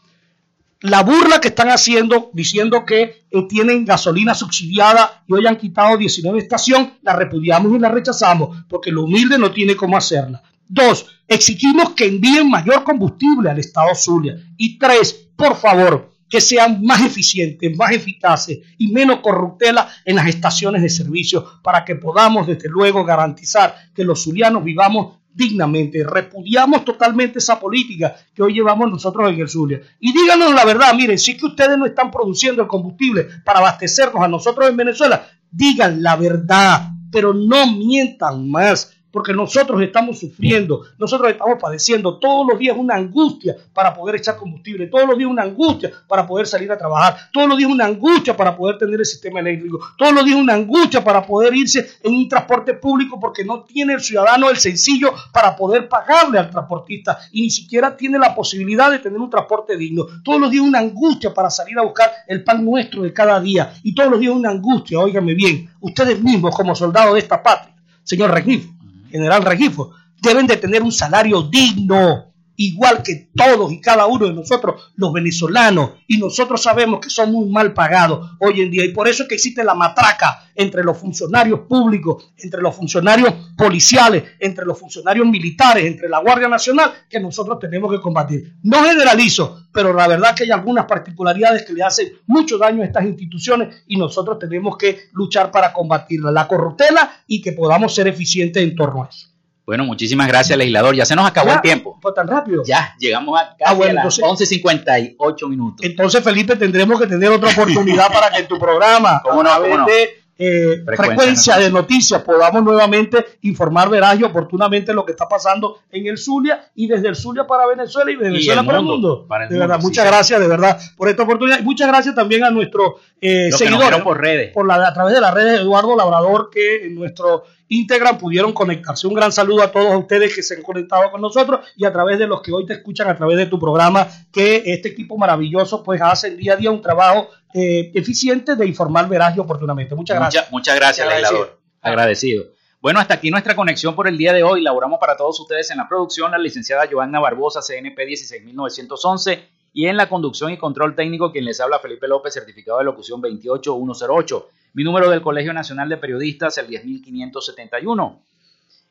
la 0.82 1.02
burla 1.02 1.42
que 1.42 1.48
están 1.48 1.70
haciendo 1.70 2.30
diciendo 2.34 2.86
que 2.86 3.26
eh, 3.32 3.48
tienen 3.50 3.84
gasolina 3.84 4.36
subsidiada 4.36 5.24
y 5.26 5.34
hoy 5.34 5.48
han 5.48 5.58
quitado 5.58 5.98
19 5.98 6.38
estaciones, 6.38 6.90
la 7.02 7.16
repudiamos 7.16 7.76
y 7.76 7.80
la 7.80 7.90
rechazamos 7.90 8.64
porque 8.70 8.92
lo 8.92 9.06
humilde 9.06 9.40
no 9.40 9.50
tiene 9.50 9.76
cómo 9.76 9.98
hacerla. 9.98 10.44
Dos, 10.68 11.08
exigimos 11.28 11.96
que 11.96 12.06
envíen 12.06 12.48
mayor 12.48 12.84
combustible 12.84 13.50
al 13.50 13.58
Estado 13.58 13.96
Zulia. 13.96 14.36
Y 14.56 14.78
tres, 14.78 15.30
por 15.36 15.56
favor, 15.56 16.15
que 16.30 16.42
sean 16.42 16.84
más 16.84 17.02
eficientes, 17.06 17.76
más 17.78 17.92
eficaces 17.92 18.60
y 18.78 18.92
menos 18.92 19.20
corruptelas 19.20 20.02
en 20.06 20.16
las 20.16 20.28
estaciones 20.28 20.82
de 20.82 20.90
servicio 20.90 21.62
para 21.62 21.86
que 21.86 21.96
podamos 21.96 22.48
desde 22.48 22.70
luego 22.70 23.06
garantizar 23.06 23.76
que 23.94 24.04
los 24.04 24.24
zulianos 24.24 24.64
vivamos 24.64 25.18
dignamente. 25.36 26.04
Repudiamos 26.04 26.86
totalmente 26.86 27.40
esa 27.40 27.60
política 27.60 28.16
que 28.34 28.42
hoy 28.42 28.54
llevamos 28.54 28.90
nosotros 28.90 29.30
en 29.30 29.40
el 29.40 29.50
Zulia. 29.50 29.82
Y 30.00 30.14
díganos 30.14 30.54
la 30.54 30.66
verdad, 30.66 30.96
miren, 30.96 31.20
si 31.20 31.38
que 31.38 31.46
ustedes 31.46 31.78
no 31.78 31.86
están 31.86 32.10
produciendo 32.10 32.62
el 32.62 32.68
combustible 32.68 33.28
para 33.44 33.60
abastecernos 33.60 34.24
a 34.24 34.28
nosotros 34.28 34.70
en 34.70 34.78
Venezuela, 34.78 35.28
digan 35.52 36.02
la 36.02 36.16
verdad, 36.16 36.90
pero 37.12 37.34
no 37.34 37.68
mientan 37.76 38.50
más 38.50 38.95
porque 39.16 39.32
nosotros 39.32 39.82
estamos 39.82 40.20
sufriendo, 40.20 40.82
nosotros 40.98 41.32
estamos 41.32 41.58
padeciendo 41.58 42.20
todos 42.20 42.48
los 42.50 42.60
días 42.60 42.76
una 42.78 42.96
angustia 42.96 43.56
para 43.74 43.94
poder 43.94 44.18
echar 44.18 44.36
combustible, 44.36 44.88
todos 44.88 45.08
los 45.08 45.18
días 45.18 45.30
una 45.30 45.44
angustia 45.44 45.90
para 46.06 46.28
poder 46.28 46.46
salir 46.46 46.70
a 46.70 46.78
trabajar, 46.78 47.16
todos 47.32 47.48
los 47.48 47.58
días 47.58 47.72
una 47.72 47.86
angustia 47.86 48.36
para 48.36 48.58
poder 48.58 48.78
tener 48.78 49.00
el 49.00 49.06
sistema 49.06 49.40
eléctrico, 49.40 49.80
todos 49.98 50.12
los 50.12 50.26
días 50.26 50.38
una 50.38 50.56
angustia 50.56 51.02
para 51.02 51.26
poder 51.26 51.56
irse 51.56 51.92
en 52.04 52.14
un 52.14 52.28
transporte 52.28 52.74
público 52.74 53.18
porque 53.18 53.46
no 53.46 53.64
tiene 53.64 53.94
el 53.94 54.02
ciudadano 54.02 54.50
el 54.50 54.58
sencillo 54.58 55.14
para 55.32 55.56
poder 55.56 55.88
pagarle 55.88 56.38
al 56.38 56.50
transportista 56.50 57.18
y 57.32 57.44
ni 57.44 57.50
siquiera 57.50 57.96
tiene 57.96 58.20
la 58.20 58.36
posibilidad 58.36 58.92
de 58.92 59.00
tener 59.00 59.18
un 59.18 59.30
transporte 59.30 59.78
digno. 59.78 60.08
Todos 60.26 60.42
los 60.42 60.52
días 60.52 60.66
una 60.66 60.80
angustia 60.80 61.34
para 61.34 61.50
salir 61.50 61.80
a 61.80 61.84
buscar 61.84 62.12
el 62.28 62.44
pan 62.44 62.66
nuestro 62.66 63.04
de 63.04 63.14
cada 63.14 63.40
día 63.40 63.76
y 63.82 63.96
todos 63.96 64.12
los 64.12 64.20
días 64.20 64.36
una 64.36 64.50
angustia, 64.50 65.00
óigame 65.00 65.34
bien, 65.36 65.70
ustedes 65.80 66.22
mismos 66.22 66.54
como 66.54 66.76
soldados 66.76 67.14
de 67.14 67.20
esta 67.22 67.42
patria, 67.42 67.74
señor 68.04 68.32
Regifo, 68.32 68.75
general 69.16 69.44
Regifo, 69.44 69.92
deben 70.22 70.48
de 70.48 70.58
tener 70.58 70.82
un 70.84 70.92
salario 70.92 71.42
digno, 71.44 72.34
igual 72.58 73.04
que 73.04 73.30
todos 73.36 73.72
y 73.72 73.82
cada 73.82 74.06
uno 74.06 74.28
de 74.28 74.34
nosotros, 74.34 74.92
los 74.96 75.14
venezolanos, 75.14 75.92
y 76.08 76.18
nosotros 76.18 76.62
sabemos 76.62 77.00
que 77.00 77.10
son 77.10 77.32
muy 77.32 77.50
mal 77.50 77.74
pagados 77.74 78.32
hoy 78.40 78.62
en 78.62 78.72
día, 78.72 78.86
y 78.86 78.94
por 78.94 79.08
eso 79.08 79.24
es 79.24 79.30
que 79.30 79.36
existe 79.36 79.64
la 79.64 79.76
matraca 79.76 80.50
entre 80.56 80.84
los 80.84 80.98
funcionarios 80.98 81.62
públicos, 81.62 82.32
entre 82.38 82.62
los 82.62 82.76
funcionarios 82.76 83.34
policiales, 83.58 84.24
entre 84.40 84.66
los 84.66 84.80
funcionarios 84.80 85.28
militares, 85.28 85.86
entre 85.86 86.08
la 86.08 86.20
Guardia 86.20 86.48
Nacional, 86.48 86.92
que 87.10 87.20
nosotros 87.20 87.60
tenemos 87.60 87.92
que 87.92 88.00
combatir. 88.00 88.56
No 88.64 88.84
generalizo, 88.84 89.68
pero 89.72 89.94
la 89.94 90.08
verdad 90.08 90.34
que 90.34 90.44
hay 90.44 90.52
algunas 90.52 90.86
particularidades 90.86 91.64
que 91.66 91.74
le 91.74 91.84
hacen 91.84 92.14
mucho 92.26 92.58
daño 92.58 92.82
a 92.82 92.86
estas 92.86 93.06
instituciones 93.06 93.84
y 93.88 93.98
nosotros 93.98 94.40
tenemos 94.40 94.78
que 94.78 95.10
luchar 95.12 95.52
para 95.52 95.74
combatirla, 95.74 96.32
la 96.32 96.48
corruptela 96.48 97.24
y 97.28 97.42
que 97.42 97.52
podamos 97.52 97.94
ser 97.94 98.08
eficientes 98.08 98.64
en 98.64 98.76
torno 98.76 99.04
a 99.04 99.10
eso. 99.10 99.28
Bueno, 99.66 99.84
muchísimas 99.84 100.28
gracias, 100.28 100.58
legislador. 100.58 100.96
Ya 100.96 101.06
se 101.06 101.16
nos 101.16 101.28
acabó 101.28 101.48
Ya, 101.48 101.56
el 101.56 101.62
tiempo. 101.62 101.95
Fue 102.06 102.14
tan 102.14 102.28
rápido. 102.28 102.62
Ya, 102.64 102.94
llegamos 103.00 103.40
a 103.40 103.56
casi 103.58 103.64
Ah, 103.66 103.74
bueno, 103.74 104.00
a 104.02 104.04
las 104.04 104.20
entonces- 104.20 104.52
11.58 104.62 105.48
minutos. 105.50 105.84
Entonces, 105.84 106.24
Felipe, 106.24 106.56
tendremos 106.56 107.02
que 107.02 107.08
tener 107.08 107.32
otra 107.32 107.50
oportunidad 107.50 108.14
para 108.14 108.30
que 108.30 108.42
en 108.42 108.48
tu 108.48 108.60
programa, 108.60 109.22
¿Cómo 109.24 109.42
no, 109.42 109.50
a 109.50 109.54
través 109.56 109.72
cómo 109.72 109.88
no? 109.88 109.92
de 109.92 110.10
eh, 110.38 110.84
Frecuencia 110.86 111.06
frecuencia, 111.06 111.58
de 111.58 111.72
noticias, 111.72 112.22
podamos 112.22 112.62
nuevamente 112.62 113.26
informar 113.44 113.90
veraz 113.90 114.20
y 114.20 114.24
oportunamente 114.24 114.94
lo 114.94 115.06
que 115.06 115.14
está 115.14 115.30
pasando 115.30 115.80
en 115.90 116.08
el 116.08 116.18
Zulia 116.18 116.72
y 116.76 116.88
desde 116.88 117.08
el 117.08 117.16
Zulia 117.16 117.48
para 117.48 117.66
Venezuela 117.68 118.12
y 118.12 118.16
Venezuela 118.18 118.62
el 118.62 118.68
para 118.68 118.80
el 118.80 118.84
mundo, 118.84 119.08
mundo. 119.08 119.28
para 119.28 119.46
el 119.46 119.50
de 119.50 119.58
verdad, 119.58 119.78
sí, 119.80 119.86
muchas 119.86 120.04
sí. 120.04 120.12
gracias, 120.12 120.40
de 120.42 120.48
verdad, 120.48 120.78
por 120.98 121.08
esta 121.08 121.24
oportunidad. 121.24 121.60
Y 121.60 121.64
muchas 121.64 121.88
gracias 121.88 122.16
también 122.16 122.44
a 122.44 122.52
nuestros 122.52 122.96
eh, 123.22 123.50
seguidores. 123.54 124.02
por 124.02 124.20
redes. 124.20 124.52
por 124.52 124.68
la, 124.68 124.76
a 124.88 124.94
través 124.94 125.14
de 125.14 125.22
las 125.22 125.34
redes 125.34 125.54
de 125.54 125.58
Eduardo 125.60 125.96
Labrador 125.96 126.50
que 126.52 126.86
en 126.86 126.96
nuestro 126.96 127.44
Instagram 127.70 128.18
pudieron 128.18 128.54
conectarse. 128.54 129.08
Un 129.08 129.14
gran 129.14 129.32
saludo 129.32 129.64
a 129.64 129.72
todos 129.72 129.96
ustedes 129.96 130.36
que 130.36 130.44
se 130.44 130.56
han 130.56 130.64
conectado 130.64 131.12
con 131.12 131.22
nosotros 131.22 131.62
y 131.76 131.86
a 131.86 131.92
través 131.92 132.20
de 132.20 132.28
los 132.28 132.42
que 132.42 132.52
hoy 132.52 132.66
te 132.66 132.74
escuchan 132.74 133.08
a 133.08 133.16
través 133.16 133.38
de 133.38 133.46
tu 133.46 133.60
programa, 133.60 134.08
que 134.32 134.64
este 134.66 134.90
equipo 134.90 135.18
maravilloso 135.18 135.84
pues 135.84 136.02
hace 136.02 136.36
día 136.36 136.54
a 136.54 136.58
día 136.58 136.72
un 136.72 136.82
trabajo 136.82 137.30
eh, 137.56 137.92
eficiente 137.96 138.56
de 138.56 138.68
informar 138.68 139.08
veraz 139.08 139.36
y 139.36 139.40
oportunamente. 139.40 139.96
Muchas 139.96 140.18
gracias. 140.20 140.44
Mucha- 140.46 140.52
muchas 140.52 140.76
gracias, 140.76 141.08
Agradecido. 141.08 141.32
legislador. 141.40 141.62
Agradecido. 141.82 142.44
Bueno, 142.82 143.00
hasta 143.00 143.14
aquí 143.16 143.32
nuestra 143.32 143.56
conexión 143.56 143.96
por 143.96 144.08
el 144.08 144.18
día 144.18 144.34
de 144.34 144.44
hoy. 144.44 144.62
Laboramos 144.62 145.00
para 145.00 145.16
todos 145.18 145.40
ustedes 145.40 145.72
en 145.72 145.78
la 145.78 145.88
producción 145.88 146.30
la 146.32 146.38
licenciada 146.38 146.88
Joanna 146.92 147.20
Barbosa, 147.20 147.62
CNP 147.62 148.06
16911, 148.06 149.44
y 149.74 149.88
en 149.88 149.98
la 149.98 150.08
conducción 150.08 150.52
y 150.52 150.58
control 150.58 150.96
técnico 150.96 151.32
quien 151.32 151.46
les 151.46 151.60
habla 151.60 151.80
Felipe 151.80 152.08
López, 152.08 152.34
certificado 152.34 152.78
de 152.80 152.84
locución 152.86 153.22
28108. 153.22 154.50
Mi 154.74 154.84
número 154.84 155.10
del 155.10 155.22
Colegio 155.22 155.54
Nacional 155.54 155.88
de 155.90 155.98
Periodistas, 155.98 156.58
el 156.58 156.68
10571. 156.68 158.22